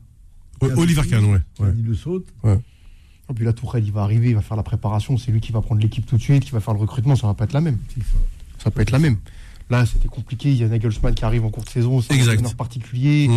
[0.62, 1.40] Oliver Kahn, ouais.
[1.60, 1.74] ouais.
[1.78, 2.28] Il le saute.
[2.46, 5.18] Et puis là, Tourelle, il va arriver, il va faire la préparation.
[5.18, 7.16] C'est lui qui va prendre l'équipe tout de suite, qui va faire le recrutement.
[7.16, 7.78] Ça va pas être la même.
[7.96, 8.02] Ça.
[8.58, 9.18] Ça va pas être la même.
[9.70, 10.50] Là, c'était compliqué.
[10.52, 12.02] Il y a Nagelsmann qui arrive en cours de saison.
[12.02, 12.32] C'est un Exact.
[12.34, 13.30] entraîneur particulier.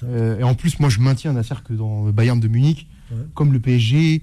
[0.00, 0.06] Ça.
[0.06, 3.16] Euh, et en plus, moi, je maintiens, Nasser, que dans le Bayern de Munich, Ouais.
[3.34, 4.22] comme le PSG,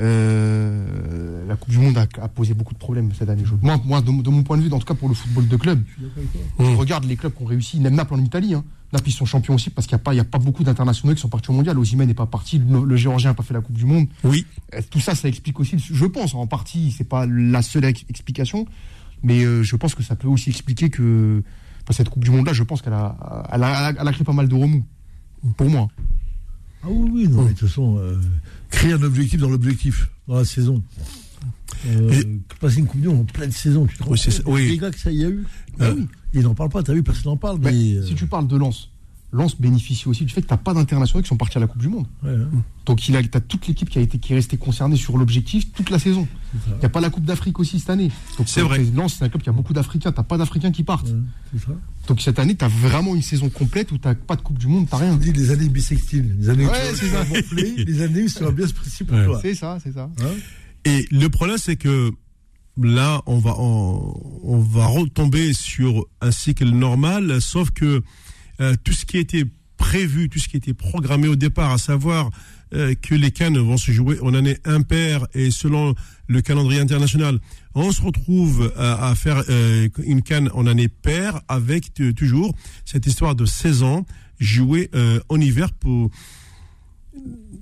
[0.00, 3.42] euh, la Coupe du Monde a, a posé beaucoup de problèmes cette année.
[3.44, 5.48] Je- Moi, moi de, de mon point de vue, en tout cas pour le football
[5.48, 6.40] de club, Je suis d'accord avec toi.
[6.66, 6.76] je Mm.
[6.76, 8.54] regarde les clubs qui ont réussi, même Naples en Italie.
[8.54, 8.64] Hein.
[8.92, 10.64] Naples, ils sont champions aussi parce qu'il n'y a, pas- il y a pas beaucoup
[10.64, 11.78] d'internationaux qui sont partis au mondial.
[11.78, 14.06] Osimhen n'est pas parti, le, le Géorgien n'a pas fait la Coupe du Monde.
[14.24, 14.44] Oui.
[14.74, 18.04] Euh, Tout ça, ça explique aussi, je pense, en partie, c'est pas la seule ex-
[18.08, 18.66] explication,
[19.22, 21.42] mais euh, je pense que ça peut aussi expliquer que
[21.84, 24.12] enfin, cette Coupe du Monde-là, je pense qu'elle a, elle a, elle a- elle a
[24.12, 24.84] créé pas mal de remous.
[25.56, 25.88] Pour moi.
[26.82, 28.16] Ah oui, oui, non, mais de toute façon, euh,
[28.70, 30.82] créer un objectif dans l'objectif, dans la saison.
[31.86, 34.32] Euh, Et- passer une coupe du Monde en pleine saison, tu te rends Oui, compte
[34.32, 34.68] ça, oui.
[34.68, 35.44] Les gars que ça y a eu,
[35.80, 36.06] Euh, oui.
[36.34, 37.58] ils n'en parlent pas, t'as vu, personne n'en parle.
[37.62, 38.90] Mais mais, euh, si tu parles de Lens,
[39.32, 41.68] Lens bénéficie aussi du fait que tu n'as pas d'internationaux qui sont partis à la
[41.68, 42.06] Coupe du Monde.
[42.24, 42.48] ouais, hein,
[42.84, 45.72] Donc il a, as toute l'équipe qui a été qui est restée concernée sur l'objectif
[45.72, 46.26] toute la saison.
[46.66, 48.10] Il n'y a pas la Coupe d'Afrique aussi cette année.
[48.38, 48.84] Donc C'est vrai.
[48.94, 50.10] Lens, c'est un club qui a beaucoup d'Africains.
[50.10, 51.08] T'as pas d'Africains qui partent.
[51.08, 51.14] Ouais,
[51.52, 51.72] c'est ça.
[52.08, 54.66] Donc cette année, tu as vraiment une saison complète où tu pas de Coupe du
[54.66, 55.16] Monde, tu On rien.
[55.16, 58.50] dit les années bissextiles, les années où tu vas gonfler, les années où ça va
[58.50, 59.24] bien se passer pour Ouais.
[59.26, 59.38] toi.
[59.40, 60.10] C'est ça, c'est ça.
[60.84, 62.10] Et le problème, c'est que
[62.82, 68.02] là, on va, on, on va retomber sur un cycle normal, sauf que
[68.60, 69.44] euh, tout ce qui été
[69.76, 72.30] prévu, tout ce qui était programmé au départ, à savoir
[72.74, 75.94] euh, que les cannes vont se jouer en année impaire et selon
[76.26, 77.38] le calendrier international,
[77.74, 82.54] on se retrouve à, à faire euh, une canne en année paire avec toujours
[82.84, 84.04] cette histoire de 16 ans
[84.38, 86.10] jouée euh, en hiver pour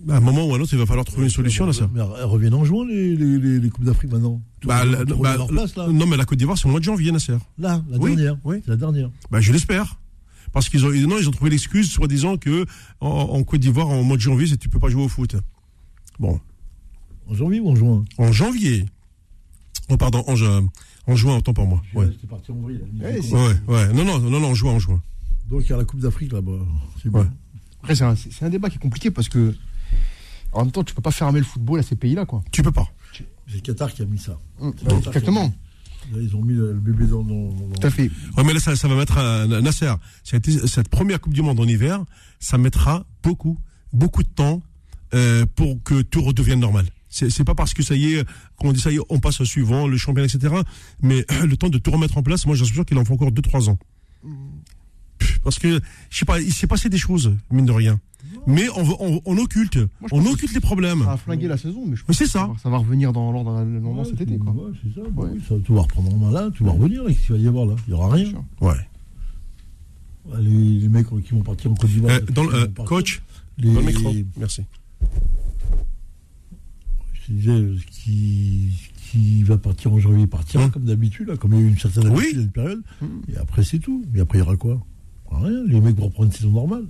[0.08, 1.88] à un moment ou à un autre, il va falloir trouver une solution là, ça.
[1.92, 4.40] Mais elles reviennent en juin, les, les, les, les Coupes d'Afrique maintenant?
[4.64, 5.88] Bah, la- bah, place, là.
[5.88, 7.36] non, mais la Côte d'Ivoire, c'est au mois de janvier, Nasser.
[7.58, 8.36] Là, la Oui, dernière.
[8.44, 8.56] oui.
[8.64, 9.10] C'est la dernière.
[9.30, 9.98] Bah, je l'espère.
[10.52, 12.64] Parce qu'ils ont, non, ils ont trouvé l'excuse, soi-disant que
[13.00, 15.36] en, en Côte d'Ivoire, en mois de janvier, tu peux pas jouer au foot.
[16.18, 16.40] Bon,
[17.28, 18.04] En janvier ou en juin?
[18.18, 18.86] En janvier.
[19.90, 20.32] Oh, pardon, en,
[21.12, 21.82] en juin, autant pour moi.
[21.94, 22.06] Ouais.
[22.12, 22.80] C'était parti en vrille.
[23.00, 23.92] Ouais, Ouais, ouais.
[23.92, 25.00] Non, non, non, non, en juin, en juin.
[25.48, 26.58] Donc il y a la Coupe d'Afrique là-bas.
[27.02, 27.26] C'est bon.
[27.82, 29.54] Après, c'est un, c'est- c'est un débat qui est compliqué parce que,
[30.52, 32.42] en même temps, tu peux pas fermer le football à ces pays-là, quoi.
[32.50, 32.88] Tu peux pas.
[33.14, 34.38] C'est le Qatar qui a mis ça.
[34.60, 35.54] Hum, Exactement,
[36.16, 37.22] ils ont mis le, bébé dans.
[37.22, 38.10] dans, dans- tout à fait.
[38.36, 39.92] Ouais, mais là, ça, ça va mettre un, Nasser.
[40.24, 42.04] Cette, cette première Coupe du Monde en hiver,
[42.40, 43.58] ça mettra beaucoup,
[43.92, 44.62] beaucoup de temps
[45.14, 46.86] euh, pour que tout redevienne normal.
[47.10, 49.44] C'est pas parce que ça y est, qu'on dit ça y est, on passe au
[49.46, 50.54] suivant, le championnat, etc.
[51.00, 53.14] Mais le temps de tout remettre en place, moi, j'en suis sûr qu'il en faut
[53.14, 53.78] encore 2-3 ans.
[55.44, 58.00] Parce que, je sais pas, il s'est passé des choses, mine de rien.
[58.46, 59.78] Mais on, on, on occulte,
[60.10, 61.02] on occulte les problèmes.
[61.04, 62.46] Ça a flingué la saison, mais je pense c'est que ça.
[62.46, 64.52] va- ça va revenir dans l'ordre normalement Ouais, cet été, quoi.
[64.52, 65.06] ouais, c'est ça.
[65.10, 65.30] bah Ouais.
[65.34, 65.54] oui, ça.
[65.64, 67.04] Tout va reprendre en main là, tout va revenir.
[67.06, 68.32] Qu'est-ce qu'il va y avoir là Il n'y aura rien.
[68.60, 68.74] Ouais.
[70.40, 70.50] Les,
[70.80, 72.16] les mecs qui vont partir en Côte d'Ivoire.
[72.16, 73.22] Euh, dans le, euh, coach,
[73.58, 74.12] les, dans le micro.
[74.38, 74.62] Merci.
[77.26, 78.70] Je disais, ce qui,
[79.10, 80.70] qui va partir en janvier partira Hum.
[80.70, 82.24] comme d'habitude, là, comme il y a eu une certaine Oui.
[82.24, 82.82] habitude une période.
[83.02, 83.22] Hum.
[83.32, 84.04] Et après, c'est tout.
[84.14, 84.80] Et après, il y aura quoi?
[85.30, 85.62] Rien.
[85.66, 86.84] Les mecs vont reprendre une saison normale.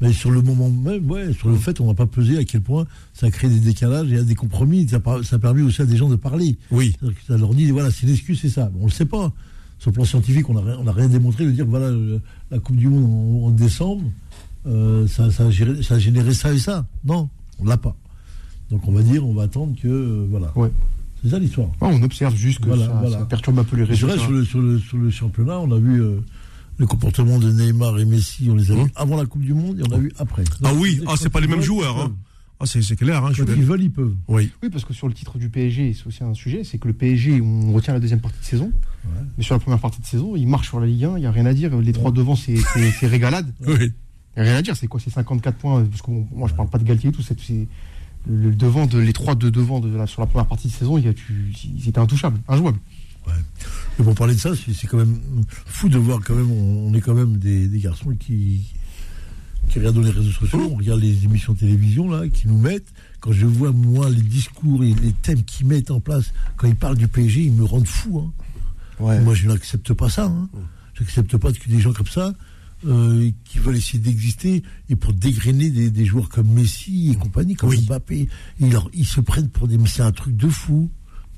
[0.00, 2.60] Mais sur le moment même, ouais, sur le fait, on n'a pas pesé à quel
[2.60, 4.88] point ça crée des décalages et des compromis.
[4.88, 6.56] Ça, a permis aussi à des gens de parler.
[6.72, 6.94] Oui.
[7.28, 8.70] Ça leur dit, voilà, c'est l'excuse, c'est ça.
[8.80, 9.32] On le sait pas.
[9.78, 10.54] Sur le plan scientifique, on
[10.84, 12.20] n'a rien, démontré de dire, voilà, le-
[12.50, 14.02] la Coupe du Monde en, en décembre,
[14.66, 16.86] euh, ça, ça, a géré- ça a généré ça et ça.
[17.04, 17.28] Non,
[17.60, 17.94] on l'a pas.
[18.70, 20.56] Donc on va dire, on va attendre que, euh, voilà.
[20.56, 20.70] Ouais.
[21.22, 21.68] C'est ça l'histoire.
[21.80, 23.18] Ouais, on observe juste que Voilà, ça, voilà.
[23.20, 24.24] ça perturbe un peu les Et C'est vrai, résultats.
[24.24, 26.20] sur le, sur, le, sur le championnat, on a vu euh,
[26.76, 29.78] le comportement de Neymar et Messi, on les a vus avant la Coupe du Monde
[29.80, 30.44] et on a vu après.
[30.62, 32.00] Ah Donc, oui, ah, c'est pas les mêmes joueurs.
[32.00, 32.12] Hein.
[32.60, 33.24] Ah, c'est clair.
[33.24, 34.14] Hein, je Quand ils veulent, ils peuvent.
[34.28, 34.50] Oui.
[34.62, 36.94] Oui, parce que sur le titre du PSG, c'est aussi un sujet, c'est que le
[36.94, 38.72] PSG, on retient la deuxième partie de saison,
[39.04, 39.10] Ouais.
[39.36, 41.26] mais sur la première partie de saison, il marche sur la Ligue 1, il n'y
[41.26, 41.76] a rien à dire.
[41.78, 42.54] Les trois devant, c'est
[43.06, 43.52] régalade.
[43.66, 43.92] Oui.
[44.36, 46.48] Il n'y a rien à dire, c'est quoi C'est 54 points, parce que bon, moi
[46.48, 47.36] je parle pas de Galtier et tout, c'est
[48.26, 50.72] le, le devant de, les trois de devant de la- sur la première partie de
[50.72, 52.78] saison, il y a, tu, ils étaient intouchables, injouables.
[53.98, 55.18] Mais pour parler de ça, c'est quand même
[55.66, 58.74] fou de voir quand même, on, on est quand même des, des garçons qui,
[59.68, 62.92] qui regardent les réseaux sociaux, on regarde les émissions de télévision là, qui nous mettent.
[63.20, 66.76] Quand je vois moi les discours et les thèmes qu'ils mettent en place, quand ils
[66.76, 68.18] parlent du PSG, ils me rendent fou.
[68.20, 68.32] Hein.
[68.98, 70.26] Moi, je n'accepte pas ça.
[70.26, 70.48] Hein.
[70.94, 72.32] J'accepte pas que des gens comme ça,
[72.86, 77.54] euh, qui veulent essayer d'exister, et pour dégrainer des, des joueurs comme Messi et compagnie,
[77.54, 77.84] comme Oui.
[77.86, 78.28] Mbappé,
[78.60, 79.78] ils, se prennent pour des.
[79.78, 80.90] Mais c'est un truc de fou.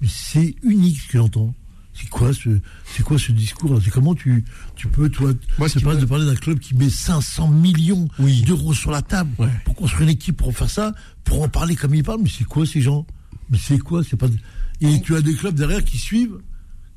[0.07, 1.55] C'est unique ce que j'entends.
[1.99, 2.51] C'est quoi ce,
[2.85, 4.45] c'est quoi ce discours C'est comment tu,
[4.75, 6.91] tu peux, toi, Moi, ce c'est qui pas me- de parler d'un club qui met
[6.91, 8.43] 500 millions Oui.
[8.43, 9.49] d'euros sur la table Ouais.
[9.65, 10.93] pour construire une équipe, pour faire ça,
[11.25, 12.21] pour en parler comme ils parlent.
[12.23, 13.07] Mais c'est quoi ces gens?
[13.51, 14.03] Mais c'est quoi?
[14.05, 14.27] C'est pas.
[14.81, 16.37] Et tu as des clubs derrière qui suivent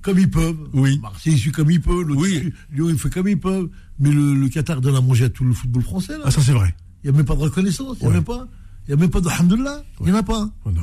[0.01, 0.57] comme ils peuvent.
[0.73, 0.99] Oui.
[0.99, 2.51] Marseille suit comme il peut, l'autre Oui.
[2.71, 3.69] Lyon il fait comme ils peuvent.
[3.99, 6.13] Mais le, le Qatar donne à manger à tout le football français.
[6.17, 6.23] là.
[6.25, 6.75] Ah, ça, c'est vrai.
[7.03, 8.47] Il n'y a même pas de reconnaissance, il n'y a même pas.
[8.87, 10.49] Il n'y a même pas de hamdullah, il n'y en a pas.
[10.65, 10.81] Oh, non.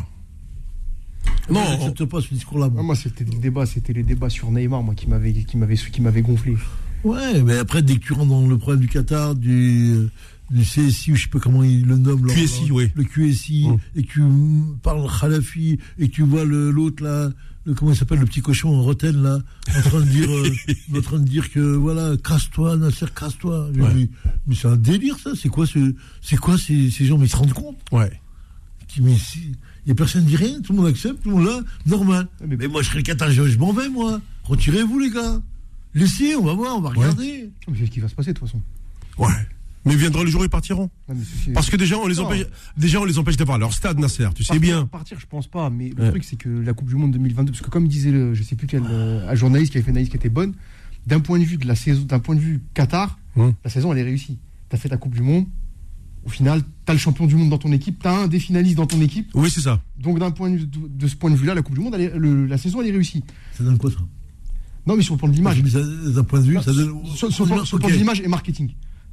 [1.51, 2.69] Non, je n'accepte pas ce discours-là.
[2.69, 2.79] moi.
[2.81, 5.77] Ah, moi, c'était le débat, c'était les débats sur Neymar, moi, qui m'avait qui m'avait
[5.77, 6.57] qui m'avait gonflé.
[7.05, 10.09] Ouais, mais après, dès que tu rentres dans le problème du Qatar, du,
[10.51, 12.91] du CSI, ou je sais pas comment il le nomme, leur- QSI, oui.
[12.97, 13.77] le QSI, Mm.
[13.97, 14.23] et que tu
[14.83, 17.31] parles Khalafi, et que tu vois le- l'autre là,
[17.65, 19.39] le, comment il s'appelle, le petit cochon en Roten là,
[19.77, 23.69] en train de dire, euh, en train de dire que voilà, casse-toi, Nasser, casse-toi.
[23.77, 24.09] Ouais.
[24.49, 27.31] Mais c'est un délire ça, c'est quoi ce, c'est quoi ces, ces gens, mais ils
[27.31, 28.11] se rendent compte Ouais.
[28.89, 29.53] qui, mais si,
[29.89, 32.29] y a personne qui dit rien, tout le monde accepte, tout le monde là, normal.
[32.41, 34.21] Ouais, mais- Mais, moi je serais le Qatar, je, je m'en vais moi.
[34.45, 35.41] Retirez-vous les gars.
[35.95, 37.51] Laissez, on va voir, on va regarder.
[37.69, 38.61] Mais C'est ce qui va se passer de toute façon.
[39.19, 39.33] Ouais.
[39.85, 40.91] Mais viendra le jour où ils partiront.
[41.09, 42.25] Non, ceci- Parce que déjà, on les Non.
[42.25, 44.27] empêche, déjà, on les empêche d'avoir leur stade, Nasser.
[44.35, 44.87] Tu sais Partir- bien.
[44.87, 45.71] Partir, je pense pas.
[45.71, 46.11] Mais le Ouais.
[46.11, 48.57] truc, c'est que la Coupe du Monde 2022, parce que comme disait le, je sais
[48.57, 50.55] plus quel euh, un journaliste qui avait fait une analyse qui était bonne,
[51.07, 53.55] d'un point de vue de la saison, d'un point de vue Qatar, Hum.
[53.65, 54.39] la saison elle est réussie.
[54.69, 55.47] T'as fait ta Coupe du Monde.
[56.27, 58.87] Au final, t'as le champion du monde dans ton équipe, t'as un des finalistes dans
[58.87, 59.31] ton équipe.
[59.35, 59.81] Oui, c'est ça.
[59.99, 62.01] Donc d'un point de, vue- de, ce point de vue-là, la Coupe du Monde, elle
[62.03, 63.23] est- le- la saison elle est réussie.
[63.57, 63.99] Ça donne quoi ça
[64.87, 66.93] Non, mais sur le plan de l'image, D'un point de vue, ça donne.
[67.15, 68.71] sur, sur le plan, le de l'image et marketing.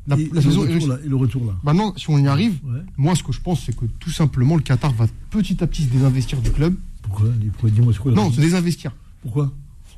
[0.08, 0.88] La, Et- la et saison le est retour, réussie.
[0.88, 1.54] là, et le retour là.
[1.64, 2.80] Maintenant, si on y arrive, Ouais.
[2.98, 5.84] moi, ce que je pense, c'est que tout simplement, le Qatar va petit à petit
[5.84, 6.76] se désinvestir du club.
[7.04, 7.28] Pourquoi?
[7.40, 8.92] Les- pourquoi Dis-moi, c'est quoi Non, se désinvestir.
[9.22, 9.54] Pourquoi?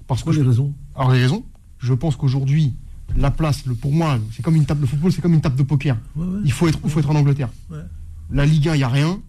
[0.08, 0.74] Parce que Pourquoi je- les raisons?
[0.96, 1.44] Alors, les raisons,
[1.80, 2.74] je pense qu'aujourd'hui,
[3.18, 5.56] la place, le, pour moi, c'est comme une table de football, c'est comme une table
[5.56, 5.98] de poker.
[6.16, 6.40] Ouais, ouais.
[6.46, 7.50] Il faut être, il faut être en Angleterre.
[7.72, 7.78] Ouais.
[8.32, 9.20] La Ligue 1, il n'y a rien.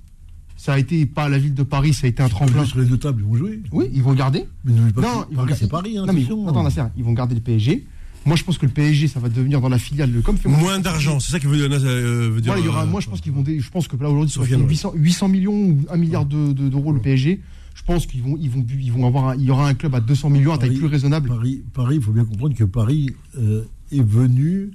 [0.57, 2.64] Ça a été pas la ville de Paris, ça a été un Ils vont tremplin.
[2.64, 3.61] sur les deux tables, ils vont jouer.
[3.72, 4.45] Oui, ils vont garder.
[4.64, 5.99] Mais n'oublie pas Non, ils vont Paris, c'est Paris.
[5.99, 7.84] Hein, non, mais attends, ils vont garder le PSG.
[8.24, 10.49] Moi, je pense que le PSG, ça va devenir dans la filiale de comme fait
[10.49, 12.53] Moins d'argent, c'est ça qui veut, euh, veut dire.
[12.55, 13.45] Voilà, il y aura, euh, moi, je pense qu'ils vont.
[13.47, 14.72] Je pense que là aujourd'hui, ça va Sofiane, faire ouais.
[14.72, 17.41] 800, 800 millions ou 1 milliard de- de- d'euros le PSG.
[17.74, 19.95] Je pense qu'ils vont, ils vont, ils vont avoir, un- il y aura un club
[19.95, 21.28] à 200 millions à taille plus raisonnable.
[21.28, 23.62] Paris, Paris, il faut bien comprendre que Paris euh,
[23.93, 24.72] est venu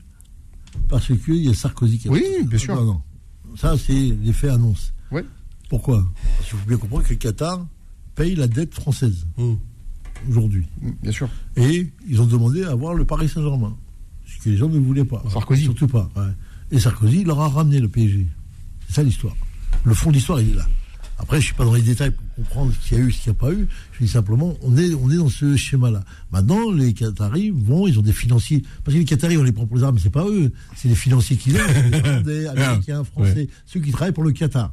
[0.87, 2.75] parce qu'il y a Sarkozy qui a Oui, bien sûr.
[2.75, 3.01] Non, non.
[3.57, 4.93] Ça, c'est l'effet annonce.
[5.11, 5.25] Ouais.
[5.69, 6.05] Pourquoi?
[6.37, 7.65] Parce qu'il faut bien comprendre que le Qatar
[8.15, 9.57] paye la dette française Hum.
[10.29, 10.65] aujourd'hui.
[10.81, 11.29] Mm, Bien sûr.
[11.57, 13.75] Et ils ont demandé à avoir le Paris Saint-Germain.
[14.25, 15.23] Ce que les gens ne voulaient pas.
[15.31, 15.63] Sarkozy.
[15.63, 16.09] Surtout pas.
[16.15, 16.23] ouais.
[16.71, 18.25] Et Sarkozy, il leur a ramené le PSG.
[18.87, 19.35] C'est ça l'histoire.
[19.83, 20.67] Le fond de l'histoire, il est là.
[21.21, 23.11] Après, je ne suis pas dans les détails pour comprendre ce qu'il y a eu,
[23.11, 23.67] ce qu'il n'y a pas eu.
[23.93, 26.03] Je dis simplement, on est, on est dans ce schéma-là.
[26.31, 28.63] Maintenant, les Qataris vont, ils ont des financiers.
[28.83, 30.51] Parce que les Qataris, on les prend pour les armes, c'est pas eux.
[30.75, 31.91] C'est les financiers qui viennent.
[31.91, 34.71] Les Hollandais, Américains, Français, ceux qui travaillent pour le Qatar.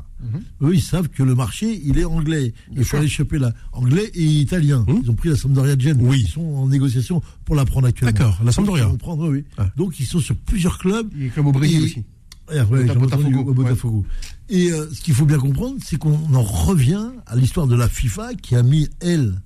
[0.63, 2.53] Eux, ils savent que le marché, il est anglais.
[2.75, 3.53] Il faut aller choper là.
[3.73, 4.85] Anglais et italien.
[5.05, 5.99] Ils ont pris la Sampdoria de Gênes.
[6.01, 6.23] Oui.
[6.25, 8.19] Ils sont en négociation pour la prendre actuellement.
[8.19, 8.89] D'accord, la Sampdoria.
[8.99, 9.45] Prendre, oui.
[9.59, 9.69] Ah.
[9.77, 11.09] Donc, ils sont sur plusieurs clubs.
[11.15, 12.05] Il y a club au Brésil Et- aussi.
[12.51, 14.07] Ouais, ouais, Botafogo, ouais, Botafogo.
[14.51, 17.89] Et euh, ce qu'il faut bien comprendre, c'est qu'on en revient à l'histoire de la
[17.89, 19.41] FIFA qui a mis, elle,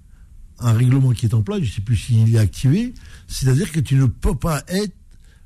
[0.61, 2.95] un règlement qui est en place, je ne sais plus s'il est activé,
[3.27, 4.95] c'est-à-dire que tu ne peux pas être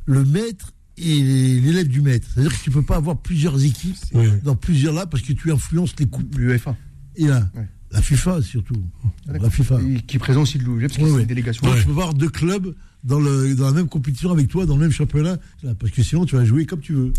[0.05, 1.23] le maître et
[1.61, 2.27] l'élève du maître.
[2.33, 4.29] C'est-à-dire que tu ne peux pas avoir plusieurs équipes Oui.
[4.45, 6.35] dans plusieurs là parce que tu influences les coupes.
[6.37, 6.77] L'UEFA.
[7.17, 7.67] Et là, Ouais.
[7.93, 8.83] la FIFA surtout.
[9.27, 9.81] la FIFA.
[9.83, 11.65] Et Qui est présent aussi de l'UEFA, parce que c'est une délégation.
[11.67, 11.81] Donc, Ouais.
[11.81, 12.75] tu peux pas avoir deux clubs
[13.07, 15.37] dans, le, dans la même compétition avec toi, dans le même championnat,
[15.79, 17.13] parce que sinon tu vas jouer comme tu veux.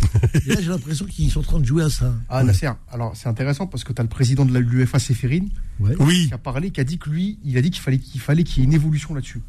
[0.45, 2.13] Et là, j'ai l'impression qu'ils sont en train de jouer à ça.
[2.29, 4.53] Ah, Nasser, alors c'est intéressant parce que tu as le président de
[5.79, 6.27] Ouais, Oui.
[6.27, 8.43] qui a parlé, qui a dit que lui, il a dit qu'il fallait qu'il fallait
[8.43, 9.41] qu'il y ait une évolution là-dessus.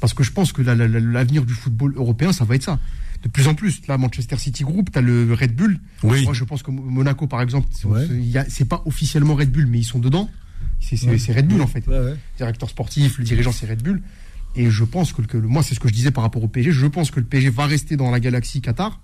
[0.00, 2.62] Parce que je pense que la- la- la- l'avenir du football européen, ça va être
[2.62, 2.78] ça.
[3.22, 5.78] De plus en plus, là, Manchester City Group, tu as le Red Bull.
[6.02, 6.24] Oui.
[6.24, 8.06] Moi, je pense que Mo- Monaco, par exemple, c'est Ouais.
[8.06, 10.28] c'est- il y a- c'est pas officiellement Red Bull, mais ils sont dedans.
[10.80, 11.18] C'est c'est- Ouais.
[11.18, 11.86] c'est Red Bull, en fait.
[11.86, 12.16] Ouais, ouais.
[12.36, 14.02] Directeur sportif, le dirigeant, c'est Red Bull.
[14.56, 16.42] Et je pense que, le- que le- moi, c'est ce que je disais par rapport
[16.44, 16.72] au PSG.
[16.72, 19.00] Je pense que le PSG va rester dans la galaxie Qatar.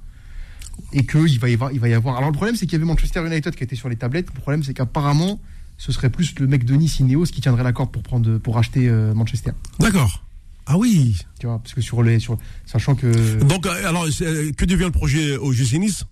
[0.93, 2.17] Et qu'il va, y avoir- il va y avoir.
[2.19, 4.29] Alors, le problème, c'est qu'il y avait Manchester United qui était sur les tablettes.
[4.33, 5.41] Le problème, c'est qu'apparemment,
[5.77, 8.59] ce serait plus le mec de Nice, Ineos, qui tiendrait la corde pour, prendre, pour
[8.59, 9.51] acheter euh, Manchester.
[9.81, 10.25] D'accord.
[10.67, 11.17] Ah oui.
[11.41, 12.21] Tu vois, parce que sur les.
[12.21, 13.43] Sur, sachant que.
[13.43, 16.05] Donc, euh, alors, euh, que devient le projet au GC Nice?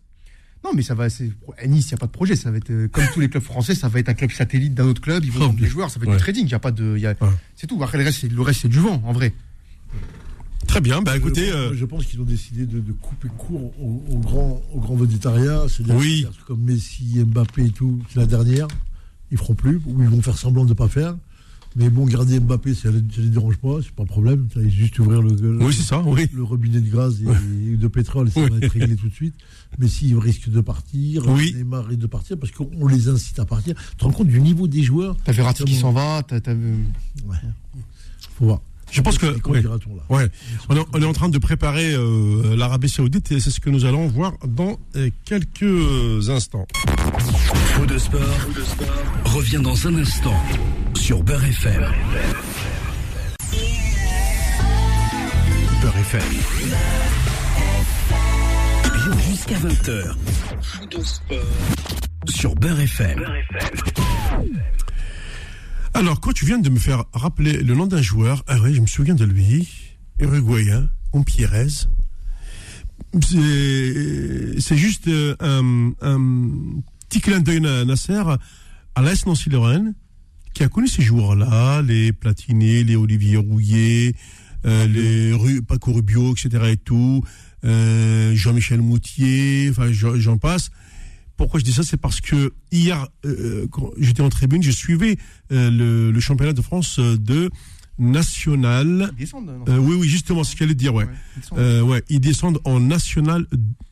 [0.64, 1.08] Non, mais ça va.
[1.08, 2.34] c'est- À Nice, il n'y a pas de projet.
[2.36, 4.74] Ça va être euh, comme tous les clubs français, ça va être un club satellite
[4.74, 5.24] d'un autre club.
[5.24, 5.64] Ils vont Oh, vendre bien.
[5.66, 5.90] des joueurs.
[5.90, 6.16] Ça va être Ouais.
[6.16, 6.44] du trading.
[6.46, 6.94] Il y a pas de.
[6.96, 7.28] il y a- Ouais.
[7.54, 7.80] C'est tout.
[7.82, 9.32] Après, le reste, c'est, le reste, c'est du vent, en vrai.
[10.66, 11.00] Très bien.
[11.02, 14.18] Bah écoutez, je, euh, je pense qu'ils ont décidé de, de couper court au, au
[14.18, 15.62] grand, au grand vedettariat.
[15.68, 16.26] C'est-à-dire Oui.
[16.40, 18.66] que comme Messi, Mbappé et tout, c'est la dernière.
[19.30, 21.16] Ils feront plus, ou ils vont faire semblant de ne pas faire.
[21.78, 24.48] Mais bon, garder Mbappé, ça ne les dérange pas, c'est pas un problème.
[24.54, 26.02] Ça, il juste ouvrir le, le- oui, c'est ça.
[26.06, 26.26] Oui.
[26.32, 29.34] le robinet de gaz et, de pétrole, ça va être réglé tout de suite.
[29.78, 31.52] Messi il risque de partir, Oui.
[31.54, 33.74] Neymar risque de partir, parce qu'on les incite à partir.
[33.90, 35.16] Tu te rends compte du niveau des joueurs?
[35.24, 36.22] T'as Verratti qui s'en va.
[36.26, 36.76] T'as, t'as, euh,
[37.28, 37.36] Ouais.
[38.38, 38.60] Faut voir.
[38.90, 39.26] Je pense que.
[39.50, 39.62] Ouais.
[40.08, 40.28] Ouais.
[40.70, 43.68] On est, on est en train de préparer euh, l'Arabie Saoudite et c'est ce que
[43.68, 46.66] nous allons voir dans euh, quelques instants.
[47.74, 48.20] Faux de sport,
[49.24, 50.34] revient dans un instant
[51.06, 51.84] sur Beurre FM.
[55.80, 56.22] Beurre FM.
[59.28, 60.16] Jusqu'à 20h.
[60.60, 61.38] Faux de sport
[62.28, 63.24] sur Beurre FM.
[65.94, 68.80] Alors, quand tu viens de me faire rappeler le nom d'un joueur, ah oui, je
[68.80, 69.68] me souviens de lui,
[70.18, 70.88] uruguayen,
[71.24, 71.68] Pierrez.
[73.22, 75.92] C'est juste euh, un,
[77.08, 78.24] petit clin d'œil na- Nasser
[78.96, 79.94] à l'AS Nancy-Lorraine,
[80.56, 84.14] qui a connu ces joueurs-là, les Platini, les Olivier Rouillet,
[84.64, 86.48] euh, les Ru- Paco Rubio, etc.
[86.72, 87.22] et tout,
[87.64, 90.70] euh, Jean-Michel Moutier, enfin j'en passe.
[91.36, 91.82] Pourquoi je dis ça?
[91.82, 95.18] C'est parce que hier, euh, quand j'étais en tribune, je suivais
[95.50, 97.50] le, le championnat de France de
[97.98, 99.10] national.
[99.12, 99.50] ils descendent.
[99.68, 101.04] Euh, oui, oui, justement, ce qu'elle dire, ouais.
[101.04, 101.58] Ouais, ils descendent.
[101.58, 103.46] Euh, ouais, ils descendent en national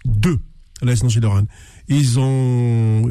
[0.07, 0.39] 2
[0.81, 1.47] à la SNC Lorraine.
[1.89, 3.11] Ils ont,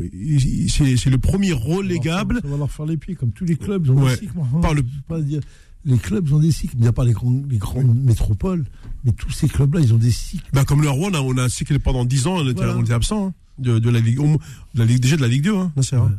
[0.68, 2.40] c'est le premier relégable.
[2.42, 3.86] Ça va leur faire les pieds, comme tous les clubs.
[3.86, 4.12] Ils ont Ouais.
[4.16, 4.48] des cycles, moi.
[4.62, 5.42] Par le- peux pas dire.
[5.86, 6.76] Les clubs ont des cycles.
[6.78, 8.66] Il n'y a pas les grandes, les grandes métropoles,
[9.04, 10.50] mais tous ces clubs-là, ils ont des cycles.
[10.54, 12.54] Bah, comme le Rouen, on a, on a sais que pendant 10 ans, on était,
[12.54, 12.78] Voilà.
[12.78, 14.38] on était absent hein, de, de la Ligue, au moins-
[14.76, 15.82] de la Ligue, déjà de la Ligue 2, hein, hein.
[15.98, 16.12] Ouais.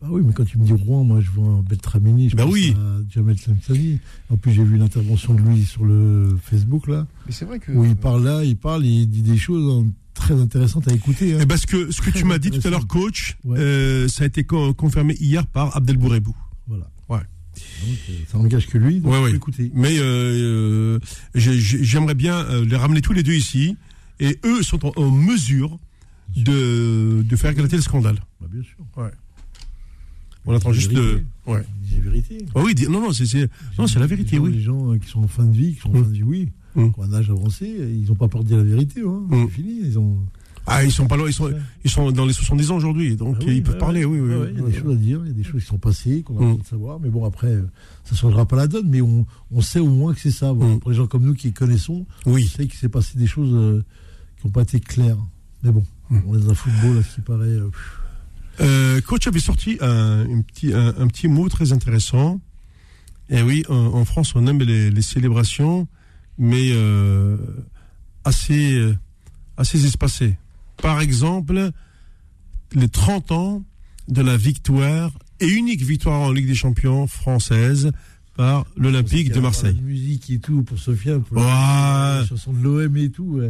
[0.00, 2.52] Bah oui, mais quand tu me dis Rouen, moi je vois Beltramini, je Bah pense
[2.52, 2.72] oui.
[2.78, 3.98] à Jamel Samsani.
[4.30, 7.72] En plus, j'ai vu l'intervention de lui sur le Facebook, là, Mais c'est vrai que.
[7.72, 11.34] où il parle là, il parle, il dit des choses hein, très intéressantes à écouter.
[11.34, 11.38] hein.
[11.42, 13.58] Eh ben, ce que, ce que tu m'as dit tout à l'heure, coach, Ouais.
[13.58, 16.36] euh, ça a été co- confirmé hier par Abdel Bourebou.
[16.66, 16.90] Voilà.
[17.08, 17.18] Ouais.
[17.18, 19.00] Donc, euh, ça engage que lui.
[19.00, 19.32] Donc Ouais, ouais.
[19.32, 19.70] l'écouter.
[19.74, 20.98] Mais euh,
[21.34, 23.76] j'ai- j'ai- j'aimerais bien les ramener tous les deux ici.
[24.20, 25.78] Et eux sont en, en mesure
[26.36, 28.18] de, de faire éclater le scandale.
[28.40, 28.76] Bah, bien sûr.
[30.46, 31.22] On attend juste de.
[31.46, 31.62] Ouais.
[31.94, 32.38] La vérité.
[32.54, 34.52] Ah oui, non, non, c'est la vérité, gens, oui.
[34.52, 36.04] Les gens qui sont en fin de vie, qui sont en Mm.
[36.04, 36.88] fin de vie, oui, Mm.
[36.96, 39.00] ont un âge avancé, ils n'ont pas peur de dire la vérité.
[39.02, 39.22] Hein.
[39.28, 39.44] Mm.
[39.46, 39.80] C'est fini.
[39.84, 40.16] Ils ont.
[40.70, 41.50] Ah, ils sont pas loin, ils sont,
[41.82, 44.20] ils sont dans les 70 ans aujourd'hui, donc Ah oui, ils peuvent ouais, parler, oui,
[44.20, 45.78] ouais, Il y a des choses à dire, il y a des choses qui sont
[45.78, 46.44] passées, qu'on a Mm.
[46.44, 47.00] besoin de savoir.
[47.00, 47.54] Mais bon, après,
[48.04, 48.86] ça ne changera pas la donne.
[48.90, 50.52] Mais on, on sait au moins que c'est ça.
[50.52, 50.74] Voilà.
[50.74, 50.80] Mm.
[50.80, 52.46] Pour les gens comme nous qui connaissons, on Oui.
[52.46, 53.82] sait qu'il s'est passé des choses euh,
[54.40, 55.16] qui n'ont pas été claires.
[55.62, 56.18] Mais bon, Mm.
[56.26, 57.46] on est dans un football là, qui paraît.
[57.46, 57.70] euh,
[58.60, 62.40] Euh, coach avait sorti un, un petit, un, un petit mot très intéressant.
[63.30, 65.86] Et oui, en, en France, on aime les, les célébrations,
[66.38, 67.36] mais euh,
[68.24, 68.94] assez, euh,
[69.56, 70.36] assez espacées.
[70.80, 71.70] Par exemple,
[72.74, 73.64] les 30 ans
[74.08, 75.10] de la victoire
[75.40, 77.90] et unique victoire en Ligue des Champions française
[78.36, 79.80] par l'Olympique de la Marseille.
[79.82, 81.42] musique et tout pour Sofiane, pour Ouais.
[81.44, 83.40] la chanson de l'OM et tout.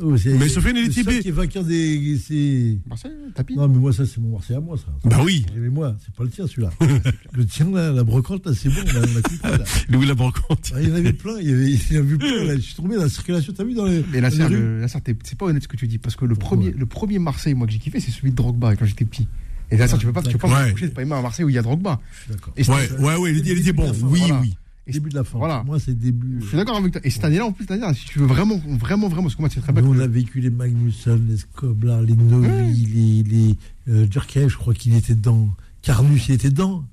[0.00, 2.16] Oh, c'est- Mais Sofiane, il est qui est vainqueur des.
[2.18, 3.54] c'est- Marseille, tapis.
[3.56, 4.86] Non, mais moi, ça, c'est mon Marseille à moi, ça.
[5.08, 6.70] Bah oui, Mais moi, c'est pas le tien, celui-là.
[7.32, 9.64] le tien, là, la brocante, là, c'est bon, on a, on a compris, là.
[9.90, 10.72] Louis Labrocante.
[10.74, 12.44] Ah, il y en avait plein, il y avait, il y en a vu plein,
[12.44, 12.54] là.
[12.56, 14.02] Je suis tombé dans la circulation, t'as vu dans les.
[14.12, 16.56] Mais la serre, la c'est pas honnête ce que tu dis parce que le Pourquoi
[16.58, 19.28] premier, le premier Marseille moi que j'ai kiffé c'est celui de Drogba quand j'étais petit.
[19.70, 20.66] Et la serre, tu peux pas, tu peux pas Ouais.
[20.68, 22.00] me coucher de pas aimer un Marseille où il y a Drogba.
[22.12, 22.54] Je suis d'accord.
[22.56, 23.90] Ouais, ouais, ouais, il était, bon.
[24.04, 24.54] Oui, oui.
[24.86, 25.38] Et Début de la fin.
[25.38, 25.62] Voilà.
[25.64, 26.38] Moi, c'est le début.
[26.40, 27.00] Je suis d'accord avec toi.
[27.04, 29.50] Et cette année-là, en plus, dernière, si tu veux vraiment, vraiment, vraiment, parce que moi,
[29.52, 29.84] c'est très bien.
[29.84, 33.56] On a vécu les Magnusson, les Skoblar, les Novi, les, les
[33.88, 35.48] euh, je crois qu'il était dedans.
[35.82, 36.84] Carnus, il était dedans.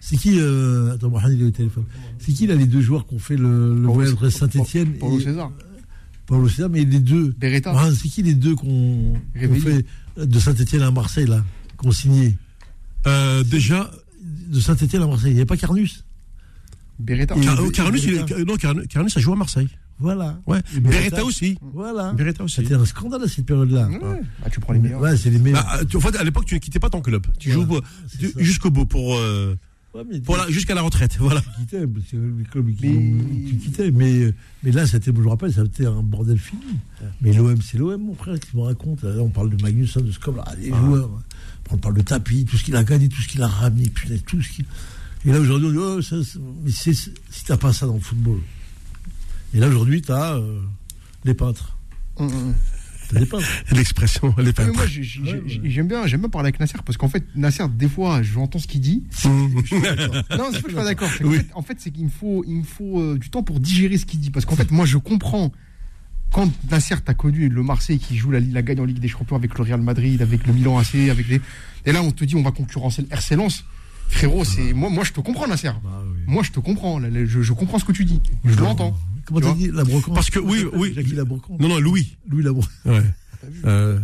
[0.00, 1.84] C'est qui euh, Attends, Mohamed, il est au téléphone.
[2.18, 5.20] C'est qui, là, les deux joueurs qui ont fait le, le voyage de Saint-Etienne Paulo
[5.20, 5.52] César.
[6.26, 7.34] Paulo César, mais les deux.
[7.38, 7.72] Beretta.
[7.72, 9.60] Mohamed, c'est qui les deux qu'on Réveillé.
[10.16, 11.44] fait de Saint-Etienne à Marseille, là
[11.76, 12.36] Qu'on signé
[13.06, 13.90] Euh, déjà,
[14.48, 15.30] De Saint-Etienne à Marseille.
[15.30, 16.04] Il n'y a pas Carnus?
[16.98, 17.34] Beretta.
[17.36, 19.68] Et- Car- il non, Carnus, Carnus a joué à Marseille.
[19.98, 20.38] Voilà.
[20.46, 20.60] Ouais.
[20.76, 21.56] Et Beretta aussi.
[21.72, 22.12] Voilà.
[22.12, 22.56] Beretta aussi.
[22.56, 23.88] C'était un scandale à cette période-là.
[23.88, 24.20] Ouais.
[24.44, 25.00] Ah, tu prends les meilleurs.
[25.00, 25.64] Ouais, c'est les meilleurs.
[25.64, 27.26] Bah, tu- en fait, à l'époque, tu ne quittais pas ton club.
[27.38, 27.66] Tu Voilà.
[28.18, 29.54] joues jusqu'au bout pour, euh,
[29.94, 30.02] Ouais,
[30.50, 31.16] jusqu'à la retraite.
[31.18, 31.40] Voilà.
[31.40, 32.16] tu quittais, qui
[32.86, 36.38] Mais- tu quittais, mais, mais là, c'était, je me rappelle, ça a été un bordel
[36.38, 36.60] fini.
[37.22, 39.02] Mais l'OM, c'est l'OM, mon frère, qui me raconte.
[39.04, 41.10] Là, on parle de Magnusson, de Scom, ah, les joueurs.
[41.70, 44.16] On parle de Tapi, tout ce qu'il a gagné, tout ce qu'il a ramené, putain,
[44.26, 44.64] tout ce qu'il.
[45.26, 47.94] Et là, aujourd'hui, on dit, oh, ça, c'est- mais c'est, si t'as pas ça dans
[47.94, 48.38] le football.
[49.54, 50.60] Et là, aujourd'hui, t'as euh,
[51.24, 51.76] les peintres.
[52.16, 53.46] T'as des peintres.
[53.72, 54.42] L'expression, pas.
[54.42, 55.70] Ouais, mais moi, j'ai- j'ai- Ouais, j'ai- ouais.
[55.70, 58.66] j'aime bien, j'aime bien parler avec Nasser parce qu'en fait, Nasser, des fois, j'entends ce
[58.66, 59.04] qu'il dit.
[59.24, 59.72] Non, c'est
[60.30, 61.10] pas que je suis pas d'accord.
[61.24, 61.38] Oui.
[61.54, 64.06] en fait, c'est qu'il me faut, il me faut euh, du temps pour digérer ce
[64.06, 64.30] qu'il dit.
[64.30, 65.52] Parce qu'en fait, moi, je comprends.
[66.32, 69.36] Quand Nasser, t'as connu le Marseille qui joue la, la gagne en Ligue des Champions
[69.36, 71.40] avec le Real Madrid, avec le Milan AC, avec les.
[71.84, 73.64] Et là, on te dit, on va concurrencer le RC Lens.
[74.08, 75.68] Frérot, c'est moi, moi, je te comprends, Nasser.
[75.82, 76.22] Bah, oui.
[76.26, 76.98] Moi, je te comprends.
[76.98, 78.20] Là, je, je comprends ce que tu dis.
[78.44, 78.96] Je l'entends.
[79.26, 80.92] Comment Tu t'as dit La brocante Parce que, oui, oui.
[80.94, 81.60] Jackie la brocante.
[81.60, 82.16] Non, non, Louis.
[82.28, 82.70] Louis la brocante.
[82.84, 83.02] Ouais.
[83.64, 83.98] Euh,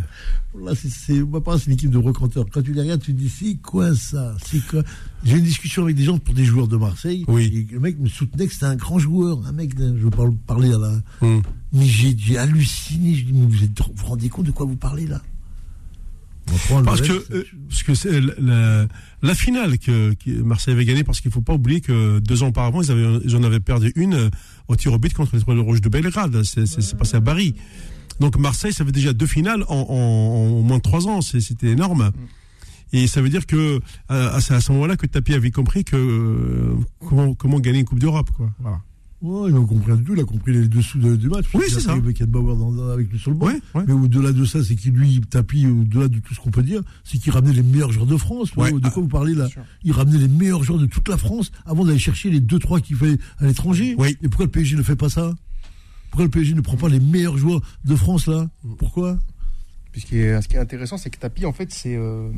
[0.60, 2.44] Là, c'est, une équipe de brocanteurs.
[2.52, 4.36] Quand tu les regardes, tu te dis, c'est quoi ça?
[4.44, 4.82] C'est quoi?
[5.24, 7.24] J'ai eu une discussion avec des gens pour des joueurs de Marseille.
[7.26, 7.66] Oui.
[7.70, 9.46] Et le mec me soutenait que c'était un grand joueur.
[9.46, 10.10] Un mec, je veux
[10.46, 10.92] parler à la.
[11.22, 13.14] Mais j'ai, j'ai halluciné.
[13.14, 15.22] Je dis, mais vous êtes, vous vous rendez compte de quoi vous parlez là?
[16.84, 18.20] Parce que, euh, parce que c'est
[19.22, 22.48] la, finale que, que Marseille avait gagnée, parce qu'il faut pas oublier que deux ans
[22.48, 24.30] auparavant, ils, avaient, ils en avaient perdu une euh,
[24.68, 26.42] au tir au but contre l'étoile rouge de Belgrade.
[26.42, 27.54] C'est c'est- c'est passé à Paris.
[28.20, 31.20] Donc Marseille, ça fait déjà deux finales en, en- en moins de trois ans.
[31.22, 32.12] C'est- C'était énorme.
[32.94, 33.80] Et ça veut dire que
[34.10, 36.74] euh, c'est à ce moment-là que Tapi avait compris que euh,
[37.08, 38.50] comment, comment gagner une Coupe d'Europe, quoi.
[38.60, 38.80] Voilà.
[39.22, 40.14] Ouais, ils ont compris du tout.
[40.14, 41.44] Il a compris les dessous de- du match.
[41.54, 41.96] Oui, c'est pris ça.
[41.96, 43.46] Beckenbauer dans- dans- avec lui sur le banc.
[43.46, 43.84] Ouais, ouais.
[43.86, 46.82] Mais au-delà de ça, c'est qu'il lui tapis, au-delà de tout ce qu'on peut dire,
[47.04, 48.54] c'est qu'il ramenait les meilleurs joueurs de France.
[48.56, 48.72] Ouais.
[48.72, 49.48] De quoi vous parlez là.
[49.84, 52.96] Il ramenait les meilleurs joueurs de toute la France avant d'aller chercher les 2-3 qu'il
[52.96, 53.94] fait à l'étranger.
[53.96, 54.16] Oui.
[54.22, 55.32] Et pourquoi le PSG ne fait pas ça?
[56.10, 58.50] Pourquoi le PSG ne prend pas les meilleurs joueurs de France là?
[58.78, 59.18] Pourquoi?
[59.92, 62.30] Puis ce qui est, ce qui est intéressant, c'est que Tapi, en fait, c'est euh,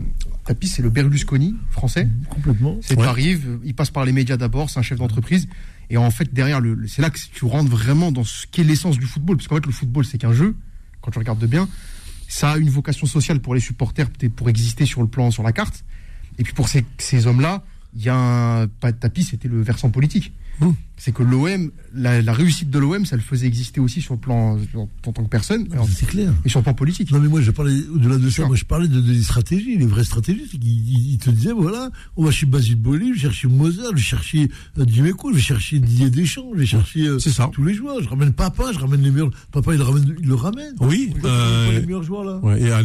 [0.45, 2.09] Tapi, c'est le Berlusconi français.
[2.29, 2.77] Complètement.
[2.83, 3.05] C'est Ouais.
[3.05, 5.49] t'arrives, il passe par les médias d'abord, c'est un chef d'entreprise.
[5.91, 8.99] Et en fait, derrière, le, c'est là que tu rentres vraiment dans ce qu'est l'essence
[8.99, 9.37] du football.
[9.37, 10.57] Parce qu'en fait, le football, c'est qu'un jeu,
[11.01, 11.69] quand tu regardes de bien.
[12.29, 15.53] Ça a une vocation sociale pour les supporters, pour exister sur le plan, sur la
[15.53, 15.85] carte.
[16.39, 17.63] Et puis pour ces hommes-là,
[17.97, 18.17] il y a
[18.63, 18.67] un.
[18.67, 20.33] Pas de tapis, c'était le versant politique.
[20.61, 20.69] Mmh.
[20.97, 24.21] C'est que l'OM, la, la réussite de l'OM, ça le faisait exister aussi sur le
[24.21, 26.33] plan, en, en tant que personne, et, en- C'est clair.
[26.45, 27.11] et sur le plan politique.
[27.11, 29.77] Non mais moi je parlais au-delà de ça, moi je parlais de, de- des stratégies,
[29.77, 33.09] les vraies stratégies, c'est qu'ils ils- ils te disaient voilà, on va chez Basile Boli,
[33.09, 36.61] je vais chercher Mozart, je vais chercher euh, Dimeco, je vais chercher Didier Deschamps, je
[36.61, 37.51] vais chercher euh, C'est ça.
[37.53, 40.29] tous les joueurs, je ramène Papa, je ramène les meilleurs, Papa il le ramène, il
[40.29, 40.75] le ramène.
[40.81, 41.09] Oui.
[41.11, 42.37] Pourquoi euh, les meilleurs joueurs là?
[42.45, 42.81] ouais, et, à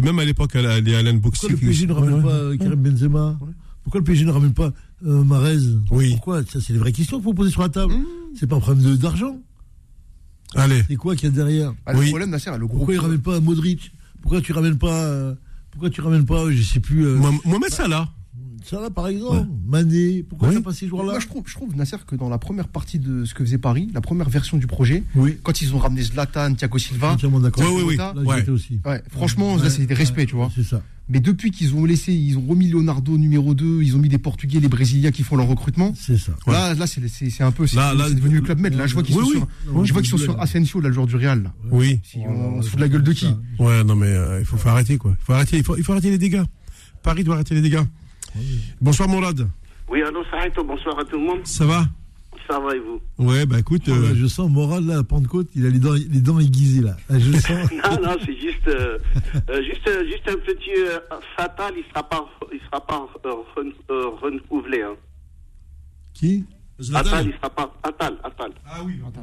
[0.00, 1.52] même à l'époque, elle a- les Alain Pourquoi Boxy.
[1.52, 2.58] le PSG ne ramène Ouais, pas ouais.
[2.58, 3.38] Karim Benzema?
[3.82, 4.72] Pourquoi le PSG ne ramène pas
[5.04, 5.58] euh, Marez?
[5.90, 6.10] Oui.
[6.12, 6.42] Pourquoi?
[6.44, 7.92] Ça, c'est les vraies questions qu'il faut poser sur la table.
[8.38, 9.36] C'est pas un problème de- d'argent.
[10.54, 10.82] Allez.
[10.88, 11.72] C'est quoi qu'il y a derrière?
[11.86, 12.08] Bah, Le Oui.
[12.08, 12.76] problème, Nasser, le gros.
[12.78, 13.92] Pourquoi il ramène pas Modric?
[14.20, 15.34] Pourquoi tu ramènes pas euh,
[15.70, 17.06] Pourquoi tu ramènes pas Je sais plus.
[17.06, 18.08] euh, Mo- Mohamed Salah.
[18.66, 19.46] Ça là par exemple.
[19.66, 20.22] Mané.
[20.28, 20.54] Pourquoi Oui.
[20.56, 22.98] t'as pas ces joueurs-là Moi, je trouve, je trouve, Nasser, que dans la première partie
[22.98, 25.38] de ce que faisait Paris, la première version du projet, Oui.
[25.42, 27.64] quand ils ont ramené Zlatan, Thiago Silva, Entièrement d'accord.
[27.66, 27.96] Oui, oui, oui.
[27.96, 28.40] Là, j'y Ouais.
[28.40, 28.80] étais aussi.
[28.84, 30.50] ouais, franchement, c'est des respects, ouais, tu vois.
[30.54, 30.82] C'est ça.
[31.08, 34.18] Mais depuis qu'ils ont laissé, ils ont remis Leonardo numéro 2, ils ont mis des
[34.18, 35.92] Portugais, les Brésiliens qui font leur recrutement.
[35.98, 36.32] C'est ça.
[36.46, 36.52] Ouais.
[36.54, 38.74] Là, là, c'est c'est- c'est un peu, c'est Là, là, c'est devenu le club med.
[38.74, 39.36] Là, je vois qu'ils Oui, sont oui.
[39.72, 41.42] sur, je vois qu'ils sont sur Asensio, là, le joueur du Real.
[41.42, 41.52] là.
[41.70, 42.00] Oui.
[42.04, 43.26] Si on se fout de la gueule de qui
[43.58, 45.14] Ouais, non, mais euh, il faut, faut arrêter, quoi.
[45.20, 46.44] Il faut arrêter, il faut, il faut arrêter les dégâts.
[47.02, 47.80] Paris doit arrêter les dégâts.
[48.80, 49.48] Bonsoir, Mourad.
[49.88, 51.46] Oui, allô, Saïto, bonsoir à tout le monde.
[51.46, 51.84] Ça va
[52.48, 53.86] Ça va et vous Ouais, bah écoute.
[53.86, 56.80] Là, euh, je sens Moral là, à Pentecôte, il a les dents, les dents aiguisées
[56.82, 56.96] là.
[57.10, 57.70] Ah, Je sens.
[57.72, 58.98] Non, non, c'est juste, euh,
[59.50, 60.98] euh, juste, juste un petit euh,
[61.36, 64.82] fatal, il sera pas, il sera pas euh, ren- euh, renouvelé.
[64.82, 64.94] Hein.
[66.14, 66.44] Qui?
[66.94, 67.72] Atal, il sera pas.
[67.82, 68.50] Atal, Atal.
[68.66, 69.20] Ah oui, euh,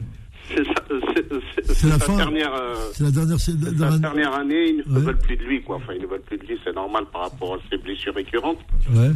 [0.56, 2.18] c'est- la sa fin.
[2.18, 2.54] dernière.
[2.54, 4.32] euh, C'est la dernière.
[4.32, 5.06] La année, ils ne Ouais.
[5.06, 5.78] veulent plus de lui, quoi.
[5.78, 8.60] Enfin, ils ne veulent plus de lui, c'est normal par rapport à ses blessures récurrentes.
[8.94, 9.10] Ouais.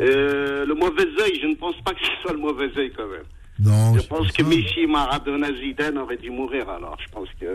[0.00, 3.06] Euh, le mauvais œil, je ne pense pas que ce soit le mauvais œil, quand
[3.08, 3.24] même.
[3.59, 3.93] Non.
[3.93, 4.49] Je c'est pense pas que ça.
[4.49, 6.97] Messi, Maradona, Zidane auraient dû mourir, alors.
[7.05, 7.51] Je pense que.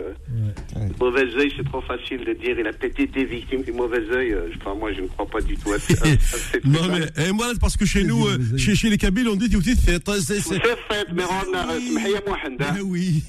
[0.76, 2.54] Le mauvais œil, c'est trop facile de dire.
[2.60, 4.30] Il a peut-être été victime du mauvais œil.
[4.34, 6.16] euh, Enfin, moi, je ne crois pas du tout à, ce- à- à
[6.50, 6.98] cette Non, truc-là.
[7.16, 9.28] mais eh, moi, parce que chez C'est nous, du euh, mauvais chez, chez les Kabyles,
[9.28, 9.98] on dit tu dis, c'est.
[10.08, 13.22] c'est- c'est- C'est fait, mais on a سمحية موحد Ah oui.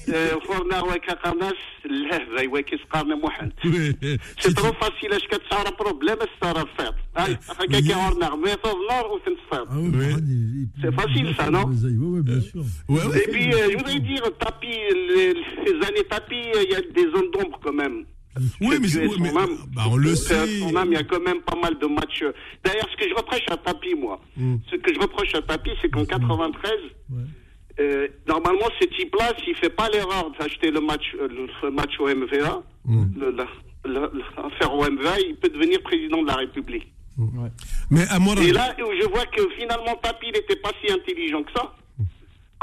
[0.48, 1.32] فرنا وكا
[1.86, 4.18] اللهفة وكي سقارنا موحد Ouais.
[4.42, 9.06] سي ترو فاسيل اش كتصار بروبليم الصار فات هاي هكا كي عورنا مي في النار
[9.06, 10.12] وتنصفر Ah ouais, Ouais.
[10.12, 10.68] Mourad, il-
[12.54, 12.95] il- Sûr.
[12.95, 13.23] Ouais, ouais.
[13.23, 17.11] Et puis, euh, je voudrais dire, tapis, les, les années tapis, il y a des
[17.11, 18.05] zones d'ombre quand même.
[18.61, 19.57] Oui, mais, oui, mais- âme.
[19.75, 20.33] bah, on le sait.
[20.35, 22.23] âme, il y a quand même pas mal de matchs.
[22.63, 24.55] D'ailleurs, ce que je reproche à Tapi, moi, Mm.
[24.71, 26.71] ce que je reproche à Tapi, c'est qu'en 93,
[27.11, 27.17] Ouais.
[27.79, 31.27] euh, normalement, ce type-là, s'il fait pas l'erreur d'acheter le match, euh,
[31.63, 33.05] le, match au MVA, Mm.
[33.85, 36.87] l'affaire au MVA, il peut devenir président de la République.
[37.91, 41.43] Mais à moi, Et là où je vois que finalement Tapi n'était pas si intelligent
[41.43, 41.75] que ça,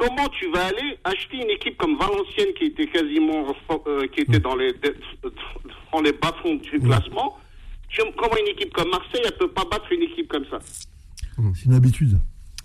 [0.01, 3.45] comment tu vas aller acheter une équipe comme Valenciennes qui était quasiment
[3.87, 4.73] euh, qui était dans les
[5.93, 7.37] dans les bas-fonds du classement?
[8.17, 10.59] Comment une équipe comme Marseille elle peut pas battre une équipe comme ça
[11.55, 12.19] C'est une habitude.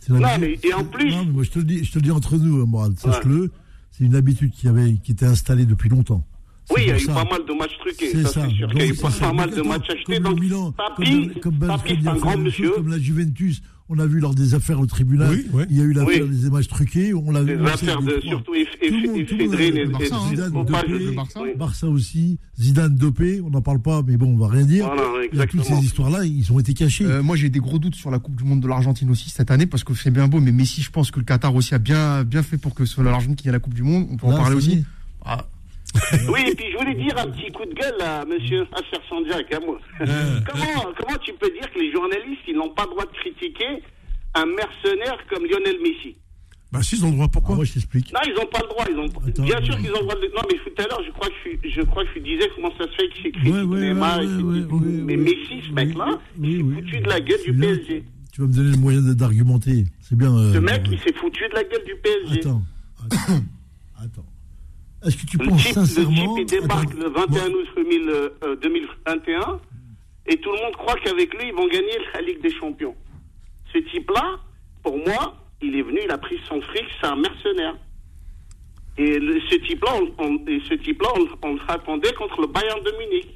[0.08, 2.04] Non, mais- et en plus- Non, mais moi, je te le dis, je te le
[2.04, 2.96] dis entre nous, hein, Mourad.
[2.98, 3.50] Sache-le.
[3.90, 6.24] C'est une habitude qui avait, qui était installée depuis longtemps.
[6.70, 7.14] Oui, il y a eu ça.
[7.14, 8.68] pas mal de matchs truqués, C'est ça, c'est sûr.
[8.68, 9.28] Donc, Il y a eu pas, ça.
[9.28, 10.16] pas mal de matchs achetés.
[10.16, 12.72] Comme Donc, Milan, Tapi, comme, comme c'est un grand chose, monsieur.
[12.72, 13.62] comme la Juventus.
[13.88, 15.30] On a vu lors des affaires au tribunal.
[15.32, 15.64] Oui, oui.
[15.70, 16.38] Il y a eu l'affaire Oui.
[16.42, 17.14] des matchs truqués.
[17.14, 17.64] On l'a vu.
[17.68, 20.30] Affaires de, surtout a- et, Barça, hein.
[20.30, 20.72] Zidane dopé,
[21.16, 21.42] Barça.
[21.44, 21.50] oui.
[21.56, 24.86] Barça aussi, Zidane dopé, on n'en parle pas, mais bon, on va rien dire.
[24.88, 25.64] Voilà, Il y a exactement.
[25.64, 27.06] toutes ces histoires-là, ils ont été cachés.
[27.06, 29.52] Euh, moi, j'ai des gros doutes sur la Coupe du Monde de l'Argentine aussi cette
[29.52, 31.78] année parce que c'est bien beau, mais Messi, je pense que le Qatar aussi a
[31.80, 34.08] bien, bien fait pour que ce soit l'Argentine qui ait la Coupe du Monde.
[34.12, 34.84] On peut en parler aussi.
[35.24, 35.46] Ah,
[36.30, 39.54] Oui, et puis je voulais dire un petit coup de gueule à monsieur Asser Sandiak,
[39.54, 39.78] à moi.
[40.00, 43.82] comment, comment tu peux dire que les journalistes, ils n'ont pas le droit de critiquer
[44.36, 46.16] un mercenaire comme Lionel Messi?
[46.72, 47.26] Bah si, ils ont le droit.
[47.30, 48.12] Ah, Pourquoi moi, je t'explique.
[48.12, 48.86] Non, ils n'ont pas le droit.
[48.90, 49.06] Ils ont...
[49.06, 50.28] Attends, Bien sûr mais- qu'ils ont le droit de...
[50.36, 52.72] Non, mais tout à l'heure, je crois que je, je crois que je disais comment
[52.78, 54.18] ça se fait qu'il critique Ouais, ouais, Neymar.
[54.18, 55.24] ouais, et qu'il ouais, dit- ouais, mais ouais.
[55.24, 58.04] Messi, ce mec-là, il s'est foutu de la gueule du PSG.
[58.34, 59.86] Tu vas me donner le moyen d'argumenter.
[60.02, 60.36] C'est bien.
[60.36, 62.40] euh, Ce mec, il s'est foutu de la gueule du PSG.
[62.40, 62.62] Attends.
[63.06, 63.18] Attends.
[64.04, 64.26] Attends.
[65.06, 66.38] Est-ce que tu Le penses type, le type, sincèrement.
[66.38, 69.60] il débarque Attends, le 21 moi- août 2000, euh, 2021
[70.28, 72.96] et tout le monde croit qu'avec lui, ils vont gagner la Ligue des Champions.
[73.74, 74.40] Ce type-là,
[74.84, 77.76] pour moi, il est venu, il a pris son fric, c'est un mercenaire.
[78.98, 82.80] Et le- ce type-là, on, on- et ce type-là, on, on l'attendait contre le Bayern
[82.84, 83.28] de Munich.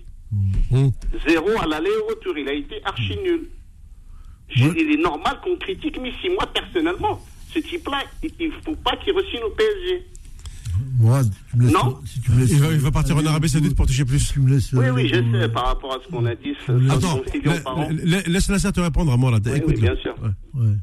[0.72, 0.92] Hum.
[1.28, 2.38] Zéro à l'aller et au retour.
[2.38, 3.50] Il a été archi nul.
[4.50, 4.74] Je- Ouais.
[4.80, 6.30] Il est normal qu'on critique Messi.
[6.30, 7.20] Moi, personnellement,
[7.54, 10.06] ce type-là, il ne faut pas qu'il re-signe au PSG.
[10.98, 11.74] Mourad, tu me laisses.
[11.74, 11.98] Non.
[12.06, 14.32] si tu me laisses- il, va, il va partir en Arabie Saoudite pour toucher plus.
[14.32, 14.72] Tu me laisses.
[14.74, 17.18] Oui, euh, oui, je euh, sais, par rapport à ce qu'on a dit, ce- Attends,
[17.24, 17.88] 60 millions par an.
[17.90, 19.40] la- la- laisse Nasser te répondre à moi là.
[19.46, 20.16] Oui, Écoute, oui, bien sûr.
[20.22, 20.62] Ouais.
[20.62, 20.74] Ouais.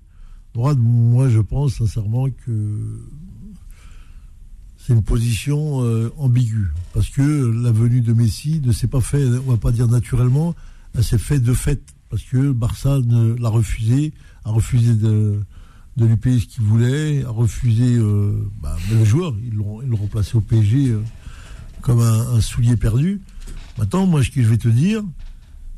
[0.55, 3.01] Mourad, moi, je pense sincèrement que
[4.79, 6.69] c'est une position euh, ambiguë.
[6.95, 7.23] Parce que
[7.63, 10.55] la venue de Messi ne s'est pas fait, on va pas dire naturellement,
[10.95, 11.83] elle s'est fait de fait.
[12.09, 14.13] Parce que Barça ne- l'a refusé,
[14.45, 15.41] a refusé de,
[15.97, 19.35] de lui payer ce qu'il voulait, a refusé euh, bah, le joueur.
[19.45, 21.03] Ils l'ont remplacé au PSG euh,
[21.81, 23.21] comme un, un soulier perdu.
[23.79, 25.03] Maintenant, moi, ce que je vais te dire,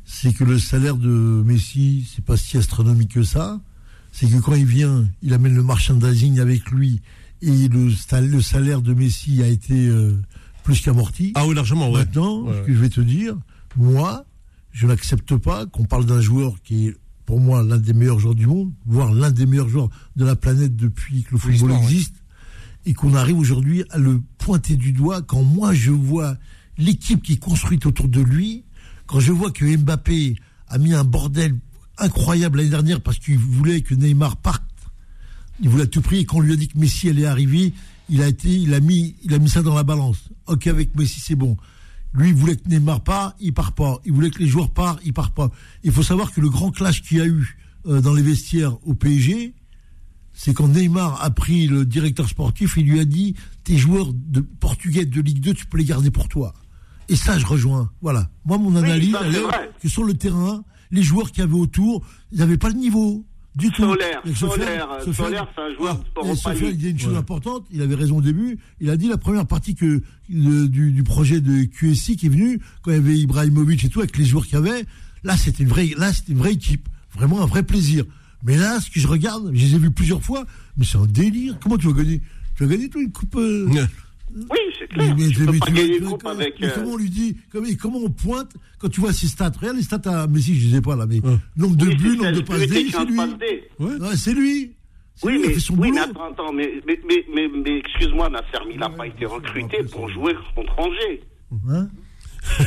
[0.05, 1.07] c'est que le salaire de
[1.45, 3.59] Messi, c'est pas si astronomique que ça.
[4.11, 7.01] C'est que quand il vient, il amène le merchandising avec lui
[7.41, 7.91] et le,
[8.41, 10.19] salaire de Messi a été euh,
[10.63, 11.31] plus qu'amorti.
[11.35, 11.99] Ah oui, largement, ouais.
[11.99, 13.37] Maintenant, Ouais, ce que je vais te dire,
[13.77, 14.25] moi,
[14.71, 16.97] je n'accepte pas qu'on parle d'un joueur qui est
[17.29, 20.35] pour moi l'un des meilleurs joueurs du monde, voire l'un des meilleurs joueurs de la
[20.35, 21.83] planète depuis que le football ouais.
[21.83, 22.15] existe,
[22.87, 26.37] et qu'on arrive aujourd'hui à le pointer du doigt quand moi je vois
[26.79, 28.65] l'équipe qui est construite autour de lui,
[29.05, 30.37] quand je vois que Mbappé
[30.69, 31.55] a mis un bordel
[31.99, 34.63] incroyable l'année dernière parce qu'il voulait que Neymar parte,
[35.61, 37.73] il voulait à tout prix, et quand on lui a dit que Messi allait arriver,
[38.09, 40.17] il a été, il a mis, il a mis ça dans la balance.
[40.47, 41.57] Ok, avec Messi, c'est bon.
[42.13, 43.99] Lui, il voulait que Neymar part, il part pas.
[44.05, 45.51] Il voulait que les joueurs partent, il part pas.
[45.83, 48.77] Il faut savoir que le grand clash qu'il y a eu euh, dans les vestiaires
[48.87, 49.53] au PSG,
[50.33, 54.39] c'est quand Neymar a pris le directeur sportif, il lui a dit tes joueurs de
[54.39, 56.53] portugais de Ligue 2, tu peux les garder pour toi.
[57.09, 57.91] Et ça, je rejoins.
[58.01, 58.29] Voilà.
[58.45, 59.43] Moi, mon analyse, elle est
[59.81, 63.25] que sur le terrain, les joueurs qu'il y avait autour, ils n'avaient pas le niveau.
[63.55, 63.81] Du tout.
[63.83, 67.17] Solaire, Solaire, Sofiane- Solaire, c'est un joueur Ah, sport Sofiane, il dit une chose Ouais.
[67.19, 71.03] importante, il avait raison au début, il a dit la première partie que du, du
[71.03, 74.25] projet de QSI qui est venu, quand il y avait Ibrahimovic et tout, avec les
[74.25, 74.85] joueurs qu'il y avait,
[75.23, 78.05] là c'était une vraie, là c'était une vraie équipe, vraiment un vrai plaisir.
[78.43, 80.45] Mais là, ce que je regarde, je les ai vus plusieurs fois,
[80.77, 81.57] mais c'est un délire.
[81.61, 82.21] Comment tu vas gagner?
[82.55, 83.67] Tu vas gagner toi une coupe euh,
[84.35, 85.15] Oui, c'est clair.
[85.17, 86.59] mais- tu mais- peux mais pas tu gagner vois- une tu vois, coupe comment- avec.
[86.59, 87.37] mais euh, comment on lui dit
[87.79, 89.51] comment, on pointe quand tu vois ses stats?
[89.59, 91.37] Regarde les stats à Messi, je les ai pas là, mais Ouais.
[91.57, 93.19] nombre de oui, buts, nombre de passes D, c'est lui.
[93.19, 93.95] Ouais.
[93.99, 94.75] Ouais, c'est lui.
[95.15, 97.77] C'est Oui, lui, mais, fait son oui, mais attends, attends, mais, mais, mais, mais, mais
[97.79, 101.21] excuse-moi, Nasser, mais il n'a pas été recruté pour jouer contre Angers.
[101.69, 101.89] Hein?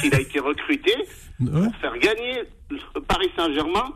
[0.05, 0.93] Il a été recruté
[1.39, 3.93] pour faire gagner le Paris Saint-Germain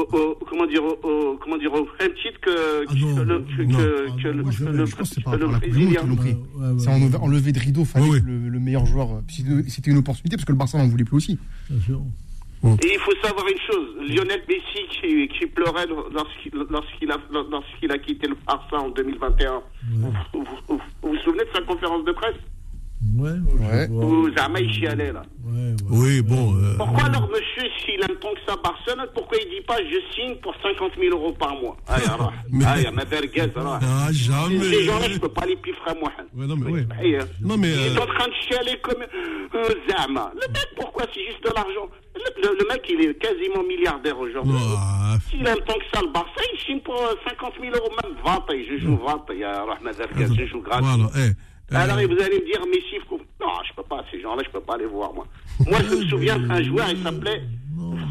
[0.00, 3.24] au, au- comment dire, au, comment dire, au même titre que, Ah non, que le,
[3.38, 3.78] non, que, non.
[3.78, 5.46] que- que non, le, moi, je- que le- je pense que c'est par que le
[5.46, 6.00] rapport à la Coupe du Monde Brésilien.
[6.00, 6.30] qu'ils l'ont pris.
[6.30, 7.16] Ouais, ouais, C'est ouais.
[7.16, 9.08] en, en levée de rideau, fallait que le, le meilleur joueur.
[9.12, 11.38] euh, C'était une opportunité parce que le Barça n'en voulait plus aussi.
[11.68, 12.00] Bien sûr.
[12.62, 18.36] Et il faut savoir une chose, Lionel Messi qui, qui pleurait lorsqu'il a, quitté le
[18.46, 19.62] Barça en 2021.
[19.92, 22.36] Vous, vous, vous- vous vous souvenez de sa conférence de presse?
[23.16, 23.88] Ouais, Ouais.
[23.88, 25.22] Où Zama il chialait là.
[25.44, 25.74] Ouais, ouais.
[25.90, 26.54] Oui, bon.
[26.56, 29.98] euh, Pourquoi alors monsieur, s'il aime tant que ça Barcelone, pourquoi il dit pas je
[30.14, 31.76] signe pour 50 000 euros par mois?
[31.88, 33.78] Ah, alors, Mais- ah, ya ma verguez, alors.
[33.82, 34.60] Ah, jamais.
[34.60, 36.12] Ces gens-là, je peux pas les piffrer moi.
[36.36, 36.86] Ouais, non, mais ouais.
[37.02, 40.32] Et, euh, Non, mais, Il est euh, en train de chialer comme euh, Zama.
[40.34, 41.88] Le mec, pourquoi C'est juste de l'argent?
[42.14, 44.52] Le, le- le mec, il est quasiment milliardaire aujourd'hui.
[44.76, 47.90] Ah, S'il aime tant que ça le Barça, il signe pour euh, 50 000 euros,
[48.04, 48.54] même 20.
[48.54, 49.24] Et je joue 20.
[49.32, 49.94] Il y a Rahman
[50.36, 50.86] je joue gratuit.
[50.86, 51.30] Voilà, eh.
[51.72, 54.42] Euh, Alors, et vous allez me dire, Messi, faut- non, je peux pas, ces gens-là,
[54.44, 55.26] je peux pas les voir, moi.
[55.66, 57.42] Moi, je me souviens d'un joueur, il s'appelait,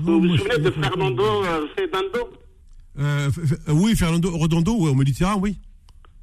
[0.04, 0.72] vous vous souvenez de.
[0.72, 2.30] Fernando euh, Fernando?
[3.00, 3.30] Euh,
[3.70, 5.58] oui, Fernando Redondo, au Méditerranée, oui.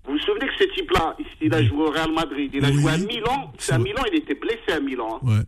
[0.07, 2.81] Vous vous souvenez que ce type-là, il a joué au Real Madrid, il a Oui.
[2.81, 5.21] joué à Milan, c'est à Milan, il était blessé à Milan.
[5.23, 5.27] hein.
[5.29, 5.43] Ouais.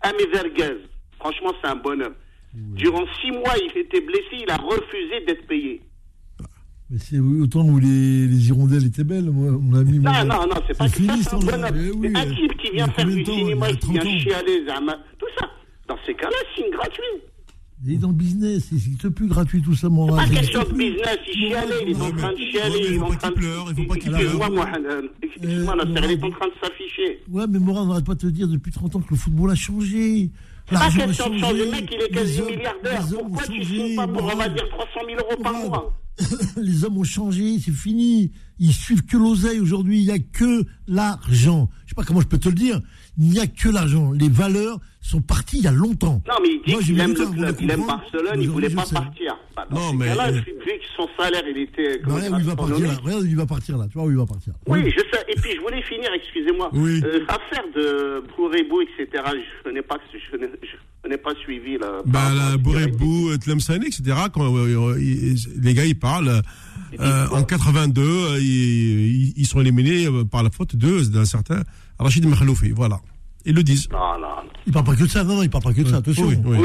[0.00, 0.78] Ah, Verguez,
[1.20, 2.14] franchement, c'est un bonhomme.
[2.54, 5.80] Durant six mois, il était blessé, il a refusé d'être payé.
[6.92, 9.98] Mais c'est autant où les, les hirondelles étaient belles, moi, mon ami.
[9.98, 10.24] Non, moi.
[10.24, 12.80] non, non, c'est pas que ça, fini, c'est un ça, oui, euh, type qui il
[12.82, 14.18] a vient faire du cinéma, il a qui 30 vient ans.
[14.18, 15.46] chialer, Zama, tout ça.
[15.88, 17.02] Dans ces cas-là, signe gratuit.
[17.86, 20.72] Il est dans le business, il n'existe plus gratuit tout ça, mon Pas question de
[20.74, 23.28] business, il chialait, il est en train de chialer, il est faut en pas train
[23.30, 23.40] qu'il de...
[23.40, 24.66] pleure, il faut pas qu'il Excuse-moi, pleure.
[24.66, 27.22] Mohamed, euh, excuse-moi, Euh, Nasser, il est en train de s'afficher.
[27.30, 29.50] Ouais, mais Morin, on n'arrête pas de te dire depuis 30 ans que le football
[29.50, 30.30] a changé.
[30.68, 33.02] C'est pas a question de changer, le mec, il est quasi milliardaire.
[33.08, 36.01] Pourquoi tu changé, signes pas pour, on va dire, 300 000 euros par mois
[36.56, 38.32] les hommes ont changé, c'est fini.
[38.58, 40.00] Ils suivent que l'oseille aujourd'hui.
[40.00, 41.68] Il n'y a que l'argent.
[41.84, 42.80] Je sais pas comment je peux te le dire.
[43.18, 44.12] Il n'y a que l'argent.
[44.12, 46.22] Les valeurs sont parties il y a longtemps.
[46.28, 47.86] Non, mais il dit qu'il aime le club, il aime.
[47.86, 48.94] Barcelone, il voulait pas sais.
[48.94, 49.36] partir.
[49.56, 51.98] Bah, Non, mais, cas-là, euh, vu que son salaire, il était...
[52.06, 52.90] Bah, regarde où il va partir là.
[52.90, 53.04] astronomique.
[53.04, 53.86] Regarde où il va partir là.
[53.88, 54.52] Tu vois où il va partir.
[54.66, 55.24] Oui, je sais.
[55.28, 56.70] Et puis, je voulais finir, excusez-moi.
[56.72, 57.02] Oui.
[57.04, 59.24] Euh, affaire de Bourébou, etc.,
[59.66, 60.76] je n'ai pas, je n'ai, je
[61.08, 62.00] n'ai pas suivi là.
[62.06, 64.02] Bah, la Bourébou, Tlemceni, etc.,
[64.32, 66.42] quand euh, ils- les gars, ils parlent.
[67.00, 68.46] euh, en 82, euh, ils,
[69.28, 71.62] ils- ils sont éliminés par la faute de- d'un certain
[71.98, 72.70] Rachid Makhloufi.
[72.70, 73.00] Voilà.
[73.44, 73.88] Ils le disent.
[73.90, 74.50] Non, non, non.
[74.66, 75.24] Il parle pas que de ça.
[75.24, 75.96] Non, non, il parle pas que de ça.
[75.96, 76.26] Attention.
[76.28, 76.58] Oui, oui.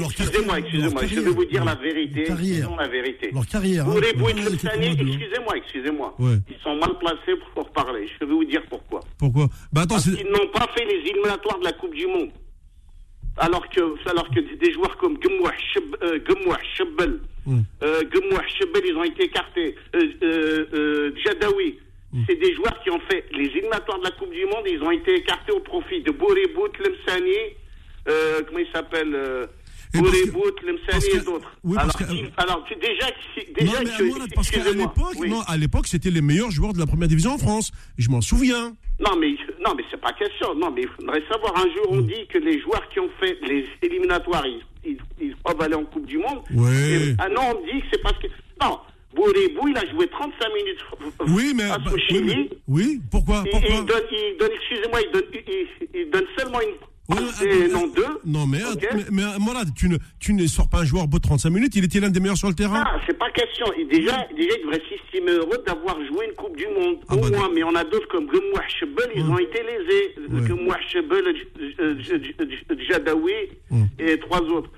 [0.00, 2.24] Excusez-moi, excusez-moi, je vais vous dire la vérité.
[2.26, 2.70] Leur carrière.
[2.76, 3.30] La vérité.
[3.32, 3.84] Leur carrière.
[3.88, 3.92] hein.
[3.92, 6.14] Bourébou et excusez-moi, excusez-moi.
[6.18, 6.38] Ouais.
[6.50, 8.08] Ils sont mal placés pour parler.
[8.20, 9.00] Je vais vous dire pourquoi.
[9.16, 9.48] Pourquoi?
[9.72, 10.16] Bah, attends, Parce c'est.
[10.16, 12.30] qu'ils n'ont pas fait les éliminatoires de la Coupe du Monde.
[13.40, 17.20] Alors que, alors que des joueurs comme Gemouah, Cheb- euh, Gemouah, Chebel,
[17.82, 19.74] euh, Gemouah, Chebel, ils ont été écartés.
[19.94, 21.78] Euh, euh, euh, Djadaoui,
[22.10, 22.22] Mm.
[22.26, 24.90] c'est des joueurs qui ont fait les éliminatoires de la Coupe du Monde ils ont
[24.90, 27.34] été écartés au profit de Bourébou, Tlemceni,
[28.08, 29.14] euh, comment il s'appelle
[29.92, 31.50] Tlemceni que- et d'autres.
[31.64, 32.04] oui, alors, que-
[32.36, 35.28] alors, tu- déjà, si- Non, déjà mais que- parce qu'à l'époque, oui.
[35.30, 37.70] non, à l'époque, c'était les meilleurs joueurs de la première division en France.
[37.96, 38.74] Je m'en souviens.
[39.00, 39.30] Non, mais,
[39.64, 40.54] non, mais c'est pas question.
[40.54, 41.56] Non, mais il faudrait savoir.
[41.56, 45.36] Un jour, on dit que les joueurs qui ont fait les éliminatoires, ils, ils, ils
[45.36, 46.40] peuvent aller en Coupe du Monde.
[46.54, 47.08] Ouais.
[47.08, 48.26] Et un an, on dit que c'est parce que.
[48.60, 48.78] Non,
[49.14, 50.84] Bourébou, il a joué 35 minutes
[51.28, 51.68] Oui, mais.
[51.68, 52.20] bah, oui, Chili.
[52.36, 53.42] mais- oui, pourquoi?
[53.46, 56.74] il donne, il donne excusez-moi, il donne, il, il donne seulement une,
[57.08, 57.16] Ouais,
[57.46, 58.04] et attends, non deux.
[58.26, 58.86] Non, mais, Ok.
[58.94, 61.48] mais, mais, Morad, tu ne, tu ne sors pas un joueur au bout de 35
[61.50, 62.84] minutes, il était l'un des meilleurs sur le terrain.
[62.86, 63.64] Ah, c'est pas question.
[63.90, 66.96] Déjà, déjà, il devrait s'estimer heureux d'avoir joué une Coupe du Monde.
[67.08, 69.28] Ah, au bah, moins, mais on a d'autres comme Gemouah Chebel, ils Ouais.
[69.30, 70.14] ont été lésés.
[70.30, 70.46] Ouais.
[70.48, 71.24] Gemouah Chebel,
[71.80, 72.34] euh, J- J-
[72.78, 73.32] J- Jadaoui
[73.70, 73.78] Ouais.
[73.98, 74.70] et trois autres.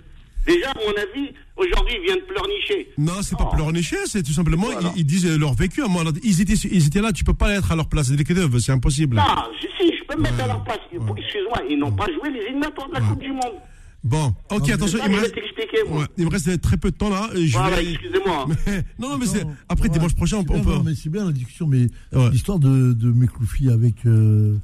[0.47, 2.89] Déjà, à mon avis, aujourd'hui, ils viennent pleurnicher.
[2.99, 3.55] Non, c'est pas Oh.
[3.55, 4.93] pleurnicher, c'est tout simplement, Voilà.
[4.97, 5.83] ils, ils disent leur vécu.
[6.23, 8.11] Ils étaient, ils étaient là, tu peux pas être à leur place.
[8.59, 9.17] C'est impossible.
[9.17, 9.23] Non,
[9.61, 10.43] je- si, je peux me mettre Ouais.
[10.43, 10.79] à leur place.
[10.93, 13.55] Excuse-moi, ils n'ont pas joué les éliminatoires de la Coupe du Monde.
[14.03, 15.99] Bon, ok, attention, Ça, il me je vais reste, t'expliquer, moi.
[16.01, 17.29] ouais, il me reste très peu de temps là.
[17.35, 18.47] Je Voilà, vais- excusez-moi.
[18.67, 20.55] Mais- non, non, mais c'est, après ouais, dimanche prochain, on, peut.
[20.57, 22.31] non, mais c'est bien la discussion, mais Ouais.
[22.31, 24.57] l'histoire de, de Mekloufi avec, euh,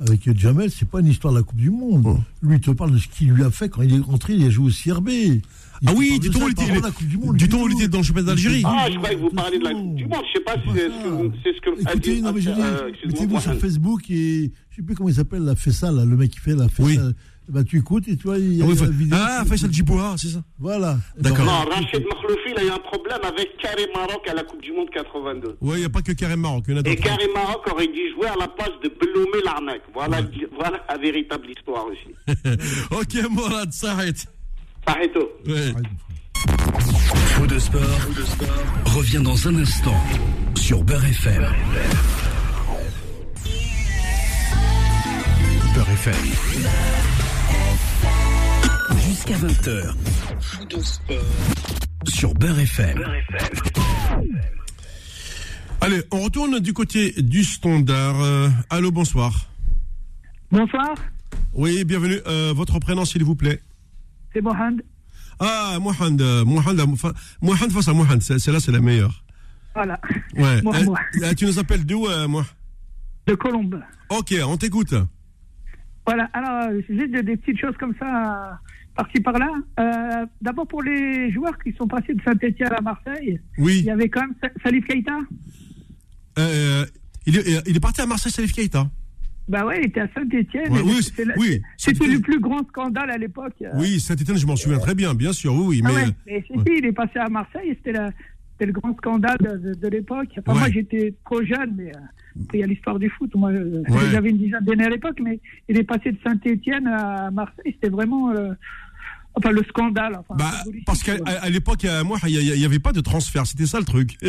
[0.00, 2.06] avec Jamel, c'est pas une histoire de la Coupe du Monde.
[2.06, 2.14] Ouais.
[2.42, 4.44] Lui, il te parle de ce qu'il lui a fait quand il est rentré, il
[4.46, 5.08] a joué au CRB.
[5.10, 5.42] Il
[5.86, 7.36] Ah oui, du où il était, parle pas de la Coupe du Monde.
[7.36, 7.78] du lui, temps où il tout.
[7.80, 8.62] était dans le championnat d'Algérie.
[8.66, 10.22] Ah, je croyais que vous parliez de la Coupe du Monde.
[10.26, 12.50] Je sais pas si c'est ce que, c'est ce que a Écoutez, non, mais je
[12.50, 13.54] excuse-moi, mettez-vous sur.
[13.54, 16.54] Facebook et je sais plus comment il s'appelle, la Fessa, là, le mec qui fait
[16.54, 17.12] la Fessa.
[17.50, 19.18] Bah, tu écoutes et tu vois, il y a Ah, oui, la vidéo.
[19.20, 20.42] ah, Faisal Djiboua, c'est ça.
[20.58, 20.96] Voilà.
[21.18, 21.44] D'accord.
[21.44, 24.72] Non, Rachid Makhloufi, il a eu un problème avec Karim Maroc à la Coupe du
[24.72, 25.56] Monde 82.
[25.60, 27.02] Ouais, il n'y a pas que Karim Maroc, il y en a Et d'autres.
[27.02, 29.82] Karim Maroc aurait dû jouer à la place de Belomé l'arnaque.
[29.92, 30.20] Voilà,
[30.56, 32.14] voilà la véritable histoire aussi.
[32.92, 34.26] ok, Morad, ça arrête.
[34.86, 35.28] Pareto.
[35.46, 35.72] Ouais.
[37.34, 37.80] Faux de sport,
[38.96, 40.00] revient dans un instant
[40.54, 41.46] sur Beurre FM.
[45.74, 46.14] Beurre FM.
[49.26, 49.94] Jusqu'à 20h.
[50.40, 51.16] Faux de sport
[52.08, 53.04] sur Beurre FM.
[55.82, 58.18] Allez, on retourne du côté du standard.
[58.22, 59.50] Euh, allô, bonsoir.
[60.50, 60.94] Bonsoir,
[61.52, 62.16] Oui, bienvenue.
[62.26, 63.60] Euh, votre prénom, s'il vous plaît.
[64.32, 64.82] c'est Mohamed.
[65.38, 66.76] Ah, Mohand, euh, Mohand,
[67.42, 69.22] Mohand face à Mohand, c'est- celle-là, c'est la meilleure.
[69.74, 70.00] Voilà,
[70.34, 70.62] Ouais.
[70.62, 70.98] Moi, moi.
[71.24, 72.46] euh, tu nous appelles d'où, euh, moi
[73.26, 73.80] de Colombe.
[74.08, 74.94] Ok, on t'écoute.
[76.06, 78.54] Voilà, alors, juste des, des petites choses comme ça, euh,
[79.02, 79.50] par-ci par-là.
[79.78, 83.82] Euh, D'abord, pour les joueurs qui sont passés de Saint-Etienne à Marseille, il Oui.
[83.82, 85.18] y avait quand même Sa- Salif Keita.
[86.38, 86.84] Euh,
[87.26, 88.88] il, est, il est parti à Marseille, Salif Keita.
[89.48, 90.72] Bah ouais, il était à Saint-Etienne.
[90.72, 93.54] Ouais, oui, C'était le plus grand scandale à l'époque.
[93.62, 93.70] euh.
[93.74, 95.82] Oui, Saint-Etienne, je m'en souviens très bien, bien sûr, oui, oui.
[95.84, 98.10] Ah Mais, ouais, euh, mais si, si, il est passé à Marseille, c'était la-
[98.52, 99.38] c'était le grand scandale
[99.80, 100.28] de, l'époque.
[100.38, 100.58] Enfin.
[100.58, 103.34] Moi, j'étais trop jeune, mais euh, il y a l'histoire du foot.
[103.34, 103.82] Moi, euh,
[104.12, 107.72] j'avais une dizaine d'années à l'époque, mais il est passé de Saint-Etienne à Marseille.
[107.74, 108.52] C'était vraiment euh,
[109.34, 110.12] enfin, le scandale.
[110.18, 110.52] Enfin, bah,
[110.86, 114.16] parce qu'à à- l'époque, moi, il n'y avait pas de transfert, c'était ça le truc.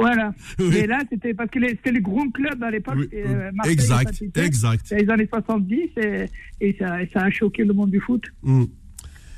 [0.00, 0.32] Voilà.
[0.60, 0.76] Oui.
[0.76, 2.94] Et là, c'était parce que les- c'était le grand club à l'époque.
[2.98, 4.46] Oui, c'était, euh, et exact, Saint-Étienne.
[4.46, 4.86] exact.
[4.86, 6.26] C'était les années 70 et,
[6.60, 8.22] et ça, ça a choqué le monde du foot.
[8.44, 8.66] Mm.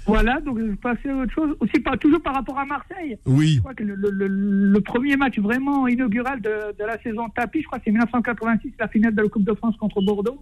[0.06, 1.56] Voilà, donc je vais passer à autre chose.
[1.60, 3.16] Aussi, pas, toujours par rapport à Marseille.
[3.24, 4.28] Oui, Je crois que le, le- le-
[4.72, 8.72] le premier match vraiment inaugural de, de la saison tapis, je crois que c'est 1986,
[8.78, 10.40] la finale de la Coupe de France contre Bordeaux,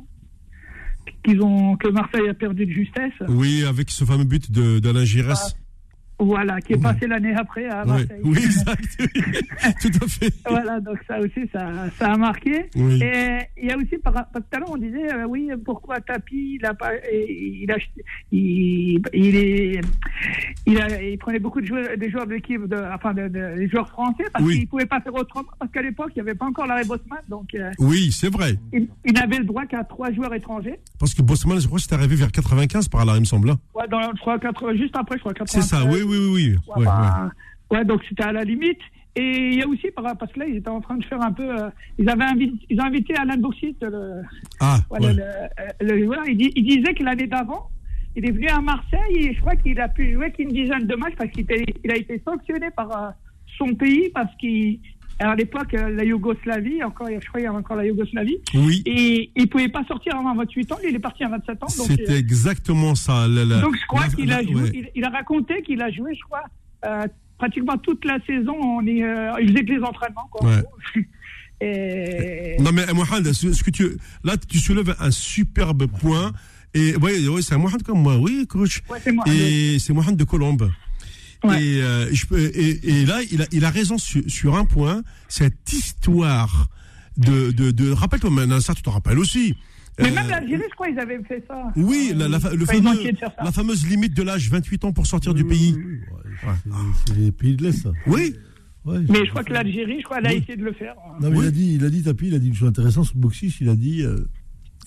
[1.25, 3.13] qu'ils ont, que Marseille a perdu de justesse.
[3.29, 5.55] oui, avec ce fameux but de- d'Alain Giresse.
[6.21, 8.21] Voilà, qui est passé l'année après à Oui, Marseille.
[8.25, 8.99] oui, exact.
[9.81, 10.35] Tout à fait.
[10.49, 11.69] Voilà, donc ça aussi, ça,
[11.99, 12.65] ça a marqué.
[12.75, 13.01] Oui.
[13.03, 16.57] Et il y a aussi, par, tout à l'heure, on disait, euh, oui, pourquoi Tapi,
[16.61, 17.77] il a pas, il, a,
[18.33, 19.81] il, il est,
[20.67, 23.57] il, a, il prenait beaucoup de joueurs, des joueurs de l'équipe, de, enfin, de, de-
[23.59, 24.59] des joueurs français, parce Oui.
[24.59, 27.19] qu'il pouvait pas faire autrement, parce qu'à l'époque, il n'y avait pas encore l'arrêt Bosman,
[27.29, 28.55] donc euh, Oui, c'est vrai.
[28.73, 30.79] il, n'avait le droit qu'à trois joueurs étrangers.
[30.99, 33.51] Parce que Bosman, je crois que c'est arrivé vers 95 par là, il me semble.
[33.51, 33.59] hein.
[33.75, 35.65] Ouais, dans, je crois, 80, juste après, je crois, C'est 93.
[35.69, 36.31] ça, oui, oui, oui.
[36.33, 36.57] oui.
[36.69, 37.31] Ouais, Ouais, bah,
[37.71, 38.81] ouais, donc c'était à la limite.
[39.17, 41.21] Et il y a aussi, par- parce que là, ils étaient en train de faire
[41.21, 41.43] un peu.
[41.49, 44.23] euh, ils, avaient invité, ils ont invité Alain Boursit, le,
[44.61, 45.15] Ah, voilà, ouais.
[45.81, 46.23] le, le joueur.
[46.29, 47.69] Il, disait que l'année d'avant,
[48.15, 50.95] il est venu à Marseille et je crois qu'il a pu jouer qu'une dizaine de
[50.95, 53.11] matchs parce qu'il a été sanctionné par euh,
[53.57, 54.79] son pays parce qu'il.
[55.21, 58.83] À l'époque, euh, la Yougoslavie, encore, je crois qu'il y avait encore la Yougoslavie, Oui,
[58.87, 61.69] et il pouvait pas sortir avant 28 ans, il est parti à 27 ans.
[61.69, 63.27] C'était euh, exactement ça.
[63.27, 64.71] la- la- donc je crois qu'il a joué, ouais.
[64.75, 66.45] il, il a raconté qu'il a joué, je crois,
[66.87, 68.55] euh, pratiquement toute la saison.
[68.63, 70.47] On est, euh, il faisait que les entraînements, quoi.
[70.49, 70.63] en Ouais.
[70.63, 71.03] gros.
[71.61, 76.33] Et Non mais Mohamed, ce que tu là tu soulèves un superbe point
[76.73, 78.81] et ouais, ouais c'est Mohamed comme moi, oui coach.
[78.89, 79.25] Ouais, c'est moi.
[79.27, 80.71] Et c'est Mohamed de Colombe.
[81.45, 81.63] Ouais.
[81.63, 84.65] Et, euh, je peux- et, et là il a, il a raison sur, sur un
[84.65, 86.69] point, cette histoire
[87.17, 89.55] de de, de rappelle-toi maintenant ça tu te rappelles aussi.
[89.99, 91.73] mais Euh, même l'Algérie, je crois, ils avaient fait ça.
[91.77, 93.45] oui, la, la, fa- le fameux, essayé de faire ça.
[93.45, 95.75] la fameuse limite de l'âge 28 ans pour sortir du pays.
[95.77, 95.99] Oui, oui,
[96.49, 97.91] ouais, c'est- C'est les pays de l'Est, ça.
[98.07, 98.35] Oui,
[98.85, 100.37] Ouais, Mais je crois que l'Algérie, je crois, elle a Oui.
[100.37, 100.95] essayé de le faire.
[101.21, 101.45] Non, mais Oui.
[101.45, 103.55] il a dit, il a dit, Tapi, il a dit une chose intéressante sur Boxis,
[103.61, 104.17] il a dit, euh,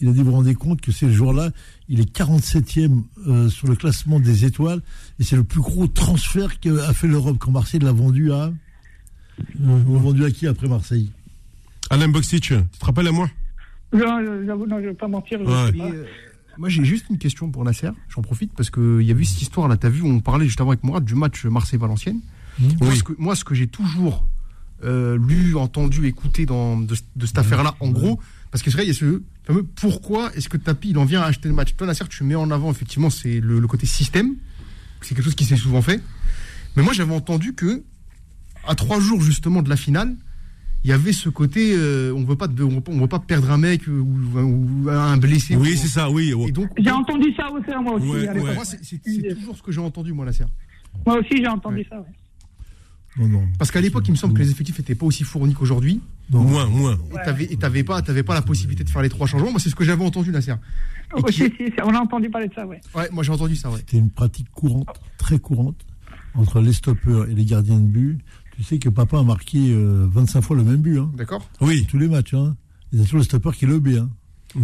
[0.02, 1.52] il a dit, vous vous rendez compte que c'est le jour-là,
[1.88, 4.82] il est 47e euh, sur le classement des étoiles,
[5.20, 8.52] et c'est le plus gros transfert qu'a fait l'Europe quand Marseille l'a vendu à,
[9.60, 11.12] l'a vendu à qui après Marseille?
[11.90, 13.30] Alain Boxic, tu te rappelles à moi?
[13.94, 15.42] Non, J'avoue, non, je ne vais pas mentir.
[15.42, 15.48] Ouais.
[15.82, 16.06] euh,
[16.58, 17.90] Moi, j'ai juste une question pour Nasser.
[18.10, 19.76] J'en profite parce qu'il y a eu cette histoire-là.
[19.78, 22.22] Tu as vu, on parlait juste avant avec moi du match Marseille-Valenciennes.
[22.80, 24.26] Moi, ce que, moi, ce que j'ai toujours
[24.84, 28.20] euh, lu, entendu, écouté dans, de, de cette affaire-là, en gros,
[28.52, 31.06] parce que c'est vrai, il y a ce fameux pourquoi est-ce que Tapi, il en
[31.06, 33.68] vient à acheter le match Toi, Nasser, tu mets en avant, effectivement, c'est le, le
[33.68, 34.36] côté système.
[35.02, 36.02] C'est quelque chose qui s'est souvent fait.
[36.76, 37.84] Mais moi, j'avais entendu que,
[38.68, 40.16] à trois jours, justement, de la finale,
[40.84, 43.08] il y avait ce côté, euh, on veut pas, de- on veut pas, on veut
[43.08, 43.92] pas perdre un mec ou,
[44.84, 45.56] ou un blessé.
[45.56, 46.34] Oui, Ou- c'est ça, oui.
[46.48, 48.08] Et donc, J'ai entendu ça aussi, moi aussi.
[48.08, 48.56] Ouais, ouais.
[48.84, 50.46] c'est toujours ce que j'ai entendu, moi, Nasser.
[51.06, 51.88] Moi aussi, j'ai entendu Ouais.
[51.90, 52.00] ça.
[52.00, 52.06] ouais.
[53.18, 53.44] Non, non.
[53.60, 56.02] Parce qu'à l'époque, il me semble que les effectifs n'étaient pas aussi fournis qu'aujourd'hui.
[56.30, 56.98] Moins, moins.
[57.12, 59.52] Et t'avais, et t'avais pas, t'avais pas la possibilité de faire les trois changements.
[59.52, 60.54] Moi, c'est ce que j'avais entendu, Nasser.
[61.28, 61.52] Qui- si,
[61.84, 62.80] on a entendu parler de ça, ouais.
[62.96, 63.80] Ouais, moi j'ai entendu ça, ouais.
[63.80, 65.76] C'était une pratique courante, très courante,
[66.36, 68.20] entre les stoppeurs et les gardiens de but.
[68.56, 71.86] Tu sais que papa a marqué euh, 25 fois le même but, hein, D'accord Oui.
[71.90, 72.34] tous les matchs.
[72.34, 72.56] Hein.
[72.94, 73.92] Il y a toujours le stopper qui le bat.
[74.00, 74.10] Hein.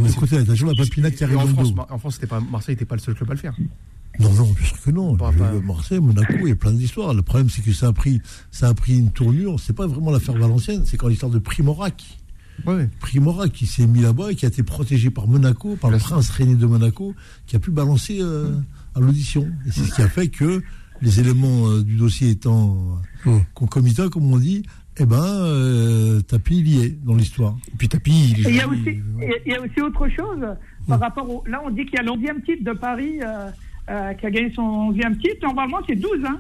[0.06, 2.76] À côté, t'as toujours la papinade qui arrive en France, en France, c'était pas, Marseille
[2.76, 3.56] n'était pas le seul club à le faire.
[4.20, 5.16] Non, non, bien sûr que non.
[5.16, 7.14] Pas- Je- pas- Marseille, Monaco, il y a plein d'histoires.
[7.14, 8.20] Le problème, c'est que ça a pris,
[8.52, 9.60] ça a pris une tournure.
[9.60, 12.04] C'est pas vraiment l'affaire Valenciennes, c'est quand l'histoire de Primorac.
[12.66, 12.90] Ouais.
[13.00, 16.32] Primorac qui s'est mis là-bas et qui a été protégé par Monaco, par le prince
[16.32, 17.14] René de Monaco,
[17.46, 18.50] qui a pu balancer euh,
[18.96, 19.48] à l'audition.
[19.68, 20.64] Et c'est ce qui a fait que
[21.02, 22.98] les éléments euh, du dossier étant
[23.28, 24.64] euh, concomitants, comme on dit,
[25.00, 27.56] eh ben, euh, Tapi, il y est dans l'histoire.
[27.72, 29.04] Et puis Tapi, il y a aussi, ouais.
[29.22, 30.44] il y a- il y a aussi autre chose
[30.88, 31.44] par rapport au.
[31.48, 33.20] Là, on dit qu'il y a l'onzième titre de Paris
[33.90, 35.38] euh, qui a gagné son onzième titre.
[35.44, 36.40] Normalement, c'est 12, hein.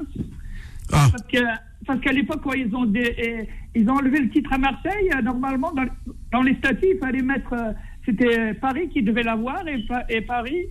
[0.94, 1.40] Ah, Parce que
[1.86, 5.72] parce qu'à l'époque, quand ils ont des, ils ont enlevé le titre à Marseille, normalement,
[5.74, 5.86] dans,
[6.34, 7.53] dans les statuts, il fallait mettre.
[7.53, 7.72] euh,
[8.06, 10.64] C'était Paris qui devait l'avoir et, Pa- et Paris.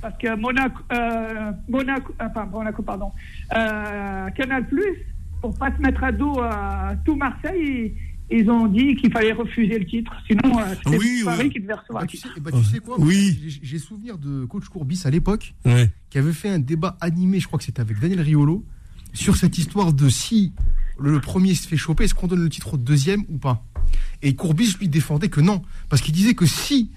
[0.00, 3.10] Parce que Monaco, euh, Monaco, euh, pas Monaco, pardon,
[3.56, 4.94] euh, Canal Plus,
[5.40, 7.92] pour pas se mettre à dos à tout Marseille,
[8.32, 10.12] ils, ont dit qu'il fallait refuser le titre.
[10.26, 11.50] Sinon, euh, c'était Oui, Paris oui.
[11.50, 12.34] qui devait recevoir Bah, le tu titre.
[12.34, 13.38] sais, bah, tu sais quoi Oui.
[13.62, 15.90] J'ai- souvenir de coach Courbis à l'époque ouais.
[16.10, 18.64] qui avait fait un débat animé, je crois que c'était avec Daniel Riolo,
[19.12, 20.52] sur cette histoire de si
[20.98, 23.64] le premier se fait choper, est-ce qu'on donne le titre au deuxième ou pas
[24.22, 26.90] Et Courbis lui défendait que non, parce qu'il disait que si,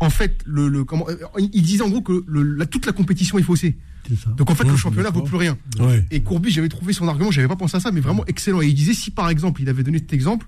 [0.00, 1.16] en fait, le, le- comment, euh,
[1.52, 3.76] il disait en gros que le- la- toute la compétition est faussée.
[4.14, 4.30] Ça.
[4.30, 5.56] Donc en fait, le championnat vaut plus rien.
[5.80, 6.04] Ouais.
[6.10, 8.62] Et Courbis, j'avais trouvé son argument, j'avais pas pensé à ça, mais vraiment excellent.
[8.62, 10.46] Et il disait si par exemple, il avait donné cet exemple,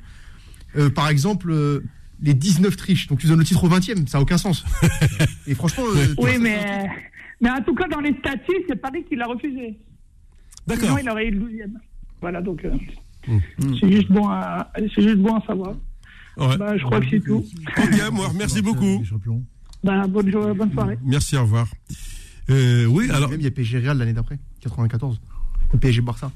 [0.77, 1.83] euh, par exemple, euh,
[2.23, 4.65] les 19 triches, donc tu donnes le titre au 20e, ça a aucun sens.
[5.47, 6.87] Et franchement, euh, Oui, mais,
[7.41, 9.79] mais en tout cas, dans les statuts, c'est Paris qui l'a refusé.
[10.67, 10.89] D'accord.
[10.89, 11.73] Sinon, il aurait eu le 12e.
[12.21, 12.71] Voilà, donc euh,
[13.27, 13.75] Mm.
[13.81, 15.75] c'est juste, bon à- c'est juste bon à savoir.
[16.39, 16.57] Ouais.
[16.57, 17.45] Bah, je crois que c'est tout.
[17.77, 19.03] Ok, moi, merci beaucoup.
[19.85, 20.99] Bah, bonne, journée, bonne soirée.
[21.05, 21.69] Merci, au revoir.
[22.51, 23.31] Euh, oui, alors.
[23.31, 25.21] Même il y a PSG Real l'année d'après, 94.
[25.73, 26.31] Le PSG Barça.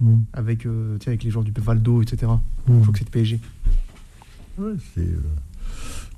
[0.00, 0.14] Mmh.
[0.32, 2.32] Avec, euh, avec les joueurs du Valdo, etc.
[2.66, 2.72] Mmh.
[2.78, 3.40] Je crois que c'était PSG.
[4.58, 5.00] Ouais, c'est.
[5.02, 5.20] euh,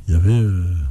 [0.08, 0.40] Il y avait.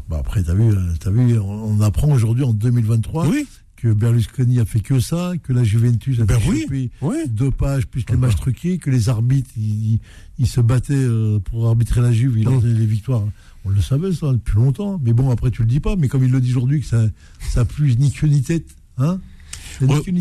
[0.10, 3.48] bah après, t'as vu, t'as vu, on, on apprend aujourd'hui en 2023 Oui,
[3.78, 6.92] que Berlusconi a fait que ça, que la Juventus a Ben été oui.
[7.02, 7.16] oui.
[7.30, 11.08] dopage plus les matchs truqués, que les arbitres ils, se battaient
[11.46, 12.62] pour arbitrer la Juve, ils leur Mm.
[12.62, 13.24] donnaient les victoires.
[13.66, 16.24] On le savait ça depuis longtemps, mais bon après tu le dis pas, mais comme
[16.24, 17.04] il le dit aujourd'hui que ça
[17.40, 18.66] ça plus ni queue ni tête,
[18.98, 19.20] hein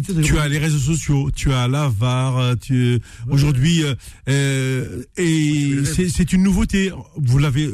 [0.02, 0.20] tête.
[0.22, 3.94] Tu as les réseaux sociaux, tu as la VAR, euh, tu aujourd'hui euh,
[4.28, 6.92] euh, et c'est c'est une nouveauté.
[7.16, 7.68] Vous l'avez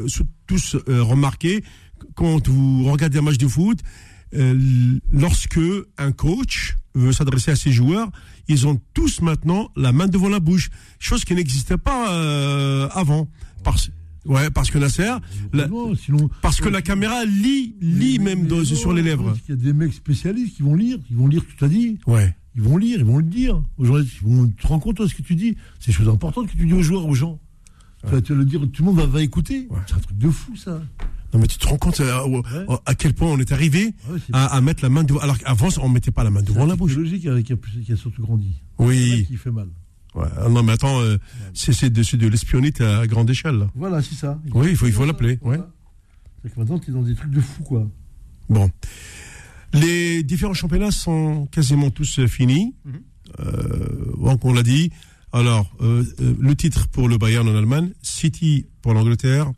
[0.47, 1.63] tous euh, remarqué
[2.15, 3.79] quand vous regardez un match de foot.
[4.35, 5.59] euh, lorsque
[5.97, 8.09] un coach veut s'adresser à ses joueurs,
[8.47, 10.69] ils ont tous maintenant la main devant la bouche,
[10.99, 13.29] chose qui n'existait pas euh, avant.
[13.63, 13.89] Parce,
[14.27, 15.11] ouais, parce que Nasser,
[15.53, 19.25] la- Non, sinon parce que la caméra lit, lit même sur les lèvres.
[19.25, 21.57] parce qu'il y a des mecs spécialistes qui vont lire, ils vont lire ce que
[21.59, 21.97] tu as dit.
[22.07, 22.35] Ouais.
[22.55, 23.61] Ils vont lire, ils vont le dire.
[23.77, 25.55] Aujourd'hui, ils vont, tu te rends compte de ce que tu dis?
[25.79, 27.39] C'est des choses importantes que tu dis aux joueurs, aux gens.
[28.05, 29.67] Tu vas te le dire, tout le monde va, va écouter.
[29.69, 29.77] Ouais.
[29.87, 30.81] C'est un truc de fou, ça.
[31.33, 32.41] Non, mais tu te rends compte euh,
[32.85, 35.19] à quel point on est arrivé Ouais, c'est à, à mettre la main devant.
[35.19, 36.95] Alors qu'avant, on mettait pas la main devant la bouche.
[36.95, 38.53] logique qui a, qui, a, qui a surtout grandi.
[38.79, 39.25] C'est Oui.
[39.27, 39.67] qui fait mal.
[40.17, 40.27] Ouais.
[40.37, 41.17] Ah Non, mais attends, euh,
[41.53, 43.57] c'est c'est de, c'est de l'espionnite à grande échelle.
[43.59, 43.67] là.
[43.75, 44.39] Voilà, c'est ça.
[44.53, 45.61] Oui, il faut- il faut l'appeler, Voilà.
[45.61, 45.67] ouais.
[46.43, 47.87] C'est que maintenant, tu es dans des trucs de fou, quoi.
[48.49, 48.69] Bon.
[49.73, 52.73] Les différents championnats sont quasiment tous euh, finis.
[52.85, 52.93] Mhm.
[53.39, 54.91] Euh, donc, on l'a dit.
[55.33, 56.03] Alors, euh,
[56.39, 59.51] le titre pour le Bayern en Allemagne, City pour l'Angleterre,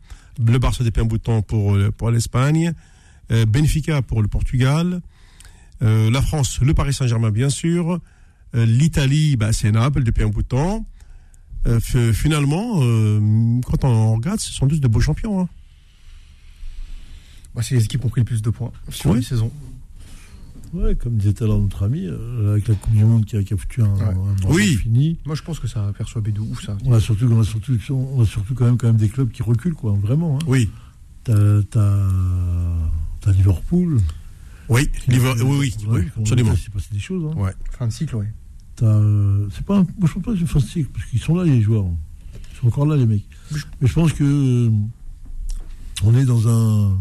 [0.44, 2.72] le Barça depuis un bout de temps pour, pour l'Espagne,
[3.30, 5.00] euh, Benfica pour le Portugal,
[5.82, 8.00] euh, la France, le Paris Saint-Germain bien sûr, euh,
[8.54, 10.86] l'Italie, bah, c'est Naples depuis un bout de temps.
[11.66, 11.78] Euh,
[12.12, 15.40] finalement, euh, quand on regarde, ce sont tous de beaux champions.
[15.40, 15.48] hein.
[17.54, 19.18] Bah, c'est les équipes qui ont pris le plus de points sur Oui.
[19.18, 19.50] une saison.
[20.72, 23.36] Ouais, comme disait tout à l'heure notre ami, euh, avec la Coupe du Monde qui
[23.36, 24.04] a, qui a foutu un, Ouais.
[24.04, 24.76] un Oui.
[24.76, 25.18] fini.
[25.26, 26.76] Moi, je pense que ça a persuadé de ouf, ça.
[26.84, 29.30] On a surtout, on a surtout, on a surtout quand même, quand même des clubs
[29.32, 30.36] qui reculent, quoi, vraiment.
[30.36, 30.44] Hein.
[30.46, 30.70] Oui.
[31.24, 32.06] T'as, t'as,
[33.20, 34.00] t'as Liverpool,
[34.68, 36.52] Oui, Liver- oui, oui, oui, comment absolument.
[36.52, 37.24] Il s'est passé des choses.
[37.34, 37.36] Hein.
[37.36, 37.52] Ouais.
[37.76, 38.32] Fin de cycle, ouais.
[38.82, 41.60] Euh, c'est pas, un- moi je pense pas que c'est parce qu'ils sont là les
[41.62, 41.86] joueurs,
[42.52, 43.24] ils sont encore là les mecs.
[43.80, 44.70] Mais je pense que euh,
[46.02, 46.96] on est dans un,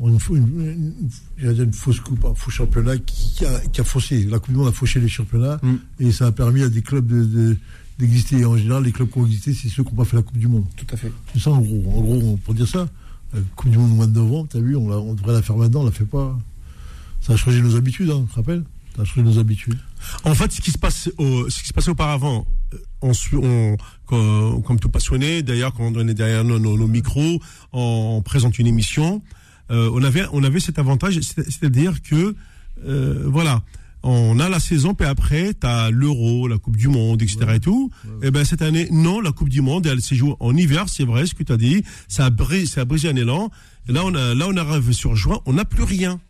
[0.00, 0.94] une, une,
[1.38, 4.24] une- une fausse coupe, un faux championnat qui a, qui a faussé.
[4.24, 5.74] La Coupe du Monde a fauché les championnats Mm.
[6.00, 7.56] et ça a permis à des clubs de, de-
[7.98, 8.38] d'exister.
[8.40, 10.22] Et en général, les clubs qui ont existé, c'est ceux qui n'ont pas fait la
[10.22, 10.64] Coupe du Monde.
[10.76, 11.12] Tout à fait.
[11.32, 11.82] C'est ça en gros.
[11.94, 12.88] En gros, peut dire ça.
[13.34, 15.80] La Coupe du Monde au mois de novembre, t'as vu, on, devrait la faire maintenant,
[15.80, 16.38] on la fait pas.
[17.20, 18.62] Ça a changé nos habitudes, hein, tu te rappelles?
[18.94, 19.78] Ça a changé nos habitudes.
[20.24, 23.12] En fait, ce qui se passe, au- ce qui se passait auparavant, euh, on,
[24.12, 27.40] on- comme, tout passionné, d'ailleurs, quand on est derrière nos, nos- nos micros,
[27.72, 29.22] on, présente une émission,
[29.70, 32.34] euh, on avait, on avait cet avantage, c'est- c'est-à-dire que,
[32.84, 33.62] euh, voilà,
[34.02, 37.38] on a la saison, puis après, tu as l'Euro, la Coupe du Monde, etc.
[37.54, 37.90] et tout.
[38.22, 41.04] Et ben cette année, non, la Coupe du Monde, elle s'est jouée en hiver, c'est
[41.04, 41.82] vrai, ce que tu as dit.
[42.06, 43.50] Ça a, brisé, ça a brisé un élan.
[43.88, 46.20] Et là, on a, là, on arrive sur juin, on n'a plus rien.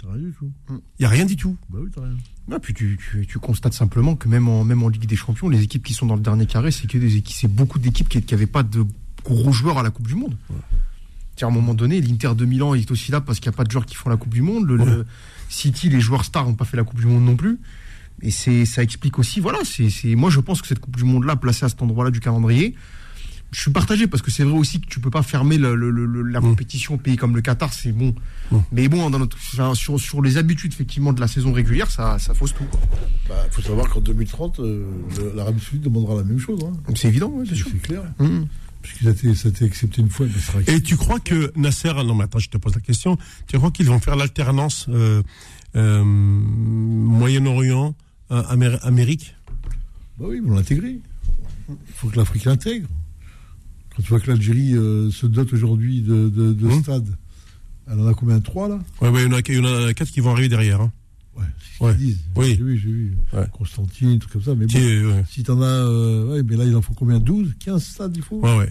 [0.00, 0.52] T'as rien du tout.
[0.70, 1.56] Il y a rien du tout.
[1.70, 2.16] Bah oui, t'as rien.
[2.48, 5.48] Ouais, puis tu, tu, tu constates simplement que même en, même en Ligue des Champions,
[5.48, 8.08] les équipes qui sont dans le dernier carré, c'est que des équipes, c'est beaucoup d'équipes
[8.08, 8.86] qui n'avaient pas de
[9.24, 10.36] gros joueurs à la Coupe du Monde.
[11.36, 13.56] Tiens, à un moment donné, l'Inter de Milan est aussi là parce qu'il n'y a
[13.56, 14.66] pas de joueurs qui font la Coupe du Monde.
[14.66, 15.06] Le, le
[15.48, 17.58] City, les joueurs stars n'ont pas fait la Coupe du Monde non plus.
[18.22, 21.04] Et c'est, ça explique aussi, voilà, c'est, c'est, moi je pense que cette Coupe du
[21.04, 22.74] Monde-là, placée à cet endroit-là du calendrier,
[23.50, 25.90] je suis partagé parce que c'est vrai aussi que tu peux pas fermer le- le-
[25.90, 28.14] le- la compétition au pays comme le Qatar, c'est bon.
[28.72, 32.18] Mais bon, dans notre, enfin, sur, sur les habitudes effectivement de la saison régulière, ça,
[32.18, 32.64] ça fausse tout.
[32.64, 32.80] quoi.
[33.28, 34.84] Bah, faut savoir qu'en 2030, euh,
[35.34, 36.60] l'Arabie Saoudite demandera la même chose.
[36.64, 36.72] Hein.
[36.94, 37.68] C'est évident, ouais, C'est sûr.
[37.72, 38.02] c'est clair.
[38.18, 38.40] Mmh.
[38.82, 40.78] Puisque ça été accepté une fois, mais ça sera accepté.
[40.78, 43.70] Et tu crois que Nasser, non mais attends, je te pose la question, tu crois
[43.70, 45.22] qu'ils vont faire l'alternance euh,
[45.74, 47.94] euh, Moyen-Orient,
[48.30, 49.34] euh, Améri- Amérique?
[50.18, 50.98] Bah oui, ils vont l'intégrer.
[51.68, 52.88] Il faut que l'Afrique l'intègre.
[53.98, 56.82] Quand tu vois que l'Algérie euh, se dote aujourd'hui de, de, de Mmh.
[56.82, 57.16] stades,
[57.90, 58.38] elle en a combien?
[58.38, 58.78] Trois là?
[59.02, 60.80] Ouais, il y en a, quatre qui vont arriver derrière.
[60.80, 60.92] Hein.
[61.36, 61.44] Ouais,
[61.92, 62.20] ce disent.
[62.36, 62.46] Oui.
[62.56, 63.16] J'ai vu, j'ai vu.
[63.32, 63.46] Ouais.
[63.52, 64.54] Constantine, trucs comme ça.
[64.54, 65.24] Mais bon, ouais.
[65.28, 65.64] si t'en as.
[65.66, 67.18] euh, ouais, mais là, il en faut combien?
[67.18, 68.38] 12 15 stades, il faut?
[68.40, 68.70] Ouais, ouais.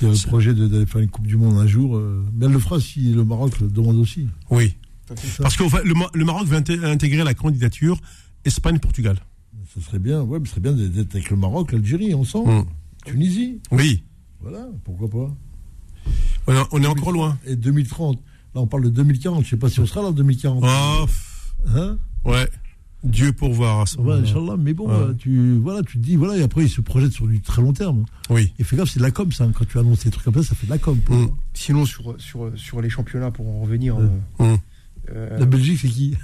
[0.00, 1.96] C'est le projet de- d'aller faire une Coupe du Monde un jour.
[1.96, 4.26] euh, mais elle le fera si le Maroc le demande aussi.
[4.50, 4.74] Oui.
[5.38, 8.00] Parce que le, Ma- le Maroc va inté- intégrer la candidature
[8.44, 9.18] Espagne-Portugal.
[9.74, 12.50] Ça serait bien, ouais, ce serait bien d'être avec le Maroc, l'Algérie, ensemble.
[12.52, 12.64] Mm.
[13.04, 14.04] Tunisie, Oui.
[14.40, 15.36] voilà, pourquoi pas.
[16.46, 17.38] On est, on est encore loin.
[17.46, 18.16] Et 2030,
[18.54, 20.64] là on parle de 2040, je sais pas si on sera là en 2040.
[20.66, 21.06] Oh,
[21.74, 21.98] Hein?
[22.24, 22.48] Ouais.
[23.02, 24.22] Dieu pourvoir à ce Ouais, moment-là.
[24.22, 25.14] Inch'Allah, mais bon, Ouais.
[25.18, 27.72] tu, voilà, tu te dis, voilà, et après il se projette sur du très long
[27.72, 28.04] terme.
[28.28, 28.52] Oui.
[28.58, 29.44] Et fais gaffe, c'est de la com, ça.
[29.44, 29.52] hein.
[29.54, 30.98] Quand tu annonces des trucs comme ça, ça fait de la com.
[30.98, 31.30] pour Mm.
[31.54, 33.96] Sinon, sur, sur, sur les championnats, pour en revenir.
[33.98, 34.08] Euh,
[34.38, 34.56] Mm.
[35.12, 36.14] euh, La Belgique, c'est qui?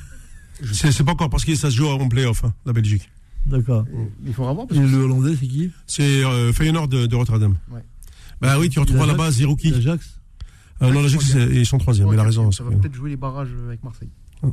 [0.72, 3.10] C'est c'est pas encore parce que ça se joue en playoff, hein, la Belgique.
[3.46, 3.84] D'accord.
[4.26, 7.56] il faudra voir parce que le Hollandais, c'est qui C'est euh, Feyenoord de, de Rotterdam.
[7.70, 7.84] Ouais.
[8.40, 9.70] Bah oui, tu retrouveras là-bas Zirouki.
[9.70, 10.20] L'Ajax
[10.82, 12.50] Euh, non, l'Ajax, c'est- ils sont troisième, il a raison.
[12.52, 14.10] Ça va peut-être jouer les barrages euh, avec Marseille.
[14.42, 14.50] Mm.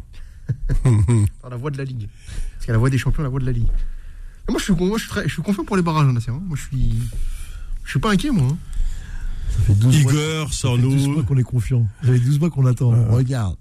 [1.43, 2.07] Dans la voie de la Ligue.
[2.55, 3.67] Parce qu'à la voie des champions, la voie de la Ligue.
[4.47, 6.07] Et moi, je suis, con- moi, je suis, très- je suis confiant pour les barrages,
[6.07, 6.41] hein, Nasser, hein.
[6.45, 6.93] Moi, je suis.
[7.83, 8.47] Je suis pas inquiet, moi.
[8.51, 8.57] hein.
[9.49, 11.87] Ça fait 12 mois, Igor, ça fait 12 mois qu'on est confiant.
[12.01, 12.91] Ça fait 12 mois qu'on attend.
[13.09, 13.57] Regarde.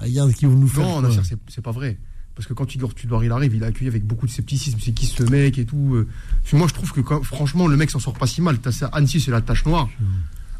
[0.00, 0.84] Regarde ce qu'ils vont nous faire.
[1.02, 1.10] Non,
[1.48, 1.98] c'est pas vrai.
[2.36, 4.78] Parce que quand Igor Tudor il arrive, il a accueilli avec beaucoup de scepticisme.
[4.80, 5.94] C'est qui ce mec et tout.
[5.94, 6.06] euh.
[6.44, 8.58] Puis moi, je trouve que quand- franchement, le mec s'en sort pas si mal.
[8.58, 9.88] T'as ça, Annecy, c'est la tache noire.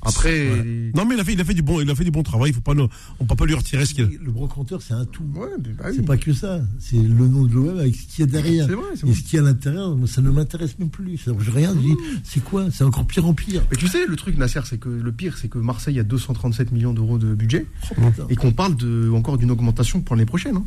[0.02, 0.50] Après.
[0.52, 0.92] Ouais.
[0.94, 2.22] Non, mais il a fait, il a fait du bon, il a fait du bon
[2.22, 2.50] travail.
[2.50, 2.88] Il faut pas, nous-
[3.18, 4.08] on peut pas lui retirer ce qu'il a.
[4.24, 5.24] Le brocanteur, c'est un tout.
[5.34, 5.92] Ouais, bah oui.
[5.96, 6.60] C'est pas que ça.
[6.78, 8.66] C'est le nom de l'OM avec ce qu'il y a derrière.
[8.68, 11.18] C'est vrai, c'est Et ce qu'il y a à l'intérieur, ça ne m'intéresse même plus.
[11.18, 12.70] Ça- Je rien, je dis, c'est quoi?
[12.70, 13.62] C'est encore pire en pire.
[13.70, 16.70] Mais tu sais, le truc, Nasser, c'est que le pire, c'est que Marseille a 237
[16.72, 17.66] millions d'euros de budget.
[17.90, 20.64] Oh, et qu'on parle de, encore d'une augmentation pour l'année prochaine, hein,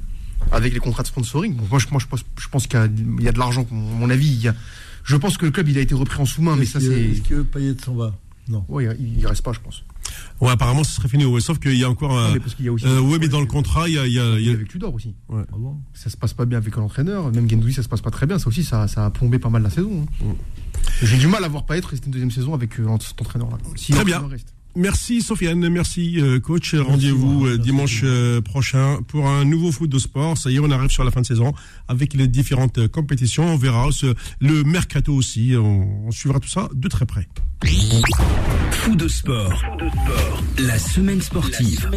[0.51, 1.55] avec les contrats de sponsoring.
[1.69, 3.65] Moi, je, moi, je pense, je pense qu'il y a, il y a de l'argent,
[3.69, 4.27] à mon avis.
[4.27, 4.55] Il y a,
[5.03, 6.85] je pense que le club, il a été repris en sous-main, mais Est-ce ça, que-
[6.85, 7.01] c'est.
[7.11, 8.15] Est-ce que Payet s'en va
[8.47, 8.65] Non.
[8.67, 9.83] Ouais, il, il reste pas, je pense.
[10.41, 11.23] Ouais, apparemment, ce serait fini.
[11.25, 12.33] Ouais, sauf qu'il y a encore un.
[12.33, 12.85] mais parce qu'il y a aussi.
[12.85, 14.45] Euh, ouais, mais dans le contrat, il y a, il y a- il Il y
[14.47, 15.13] y a- avec Tudor aussi.
[15.31, 17.31] Ah bon Ça se passe pas bien avec l'entraîneur.
[17.31, 18.39] Même Gendouzi, ça se passe pas très bien.
[18.39, 20.07] Ça aussi, ça, ça a plombé pas mal la saison.
[20.21, 20.25] hein.
[20.25, 20.33] Mm.
[21.03, 23.57] J'ai du mal à voir pas être rester une deuxième saison avec euh, cet entraîneur-là.
[23.75, 24.25] Si Très bien.
[24.27, 24.53] reste.
[24.79, 26.73] Merci Sofiane, merci euh, coach.
[26.73, 27.61] Rendez-vous euh, merci.
[27.61, 30.37] dimanche euh, prochain pour un nouveau foot de sport.
[30.37, 31.53] Ça y est, on arrive sur la fin de saison
[31.89, 33.53] avec les différentes compétitions.
[33.53, 35.53] On verra ce- le mercato aussi.
[35.57, 37.27] On, on suivra tout ça de très près.
[38.71, 39.61] Fou de sport.
[40.59, 41.89] La semaine sportive.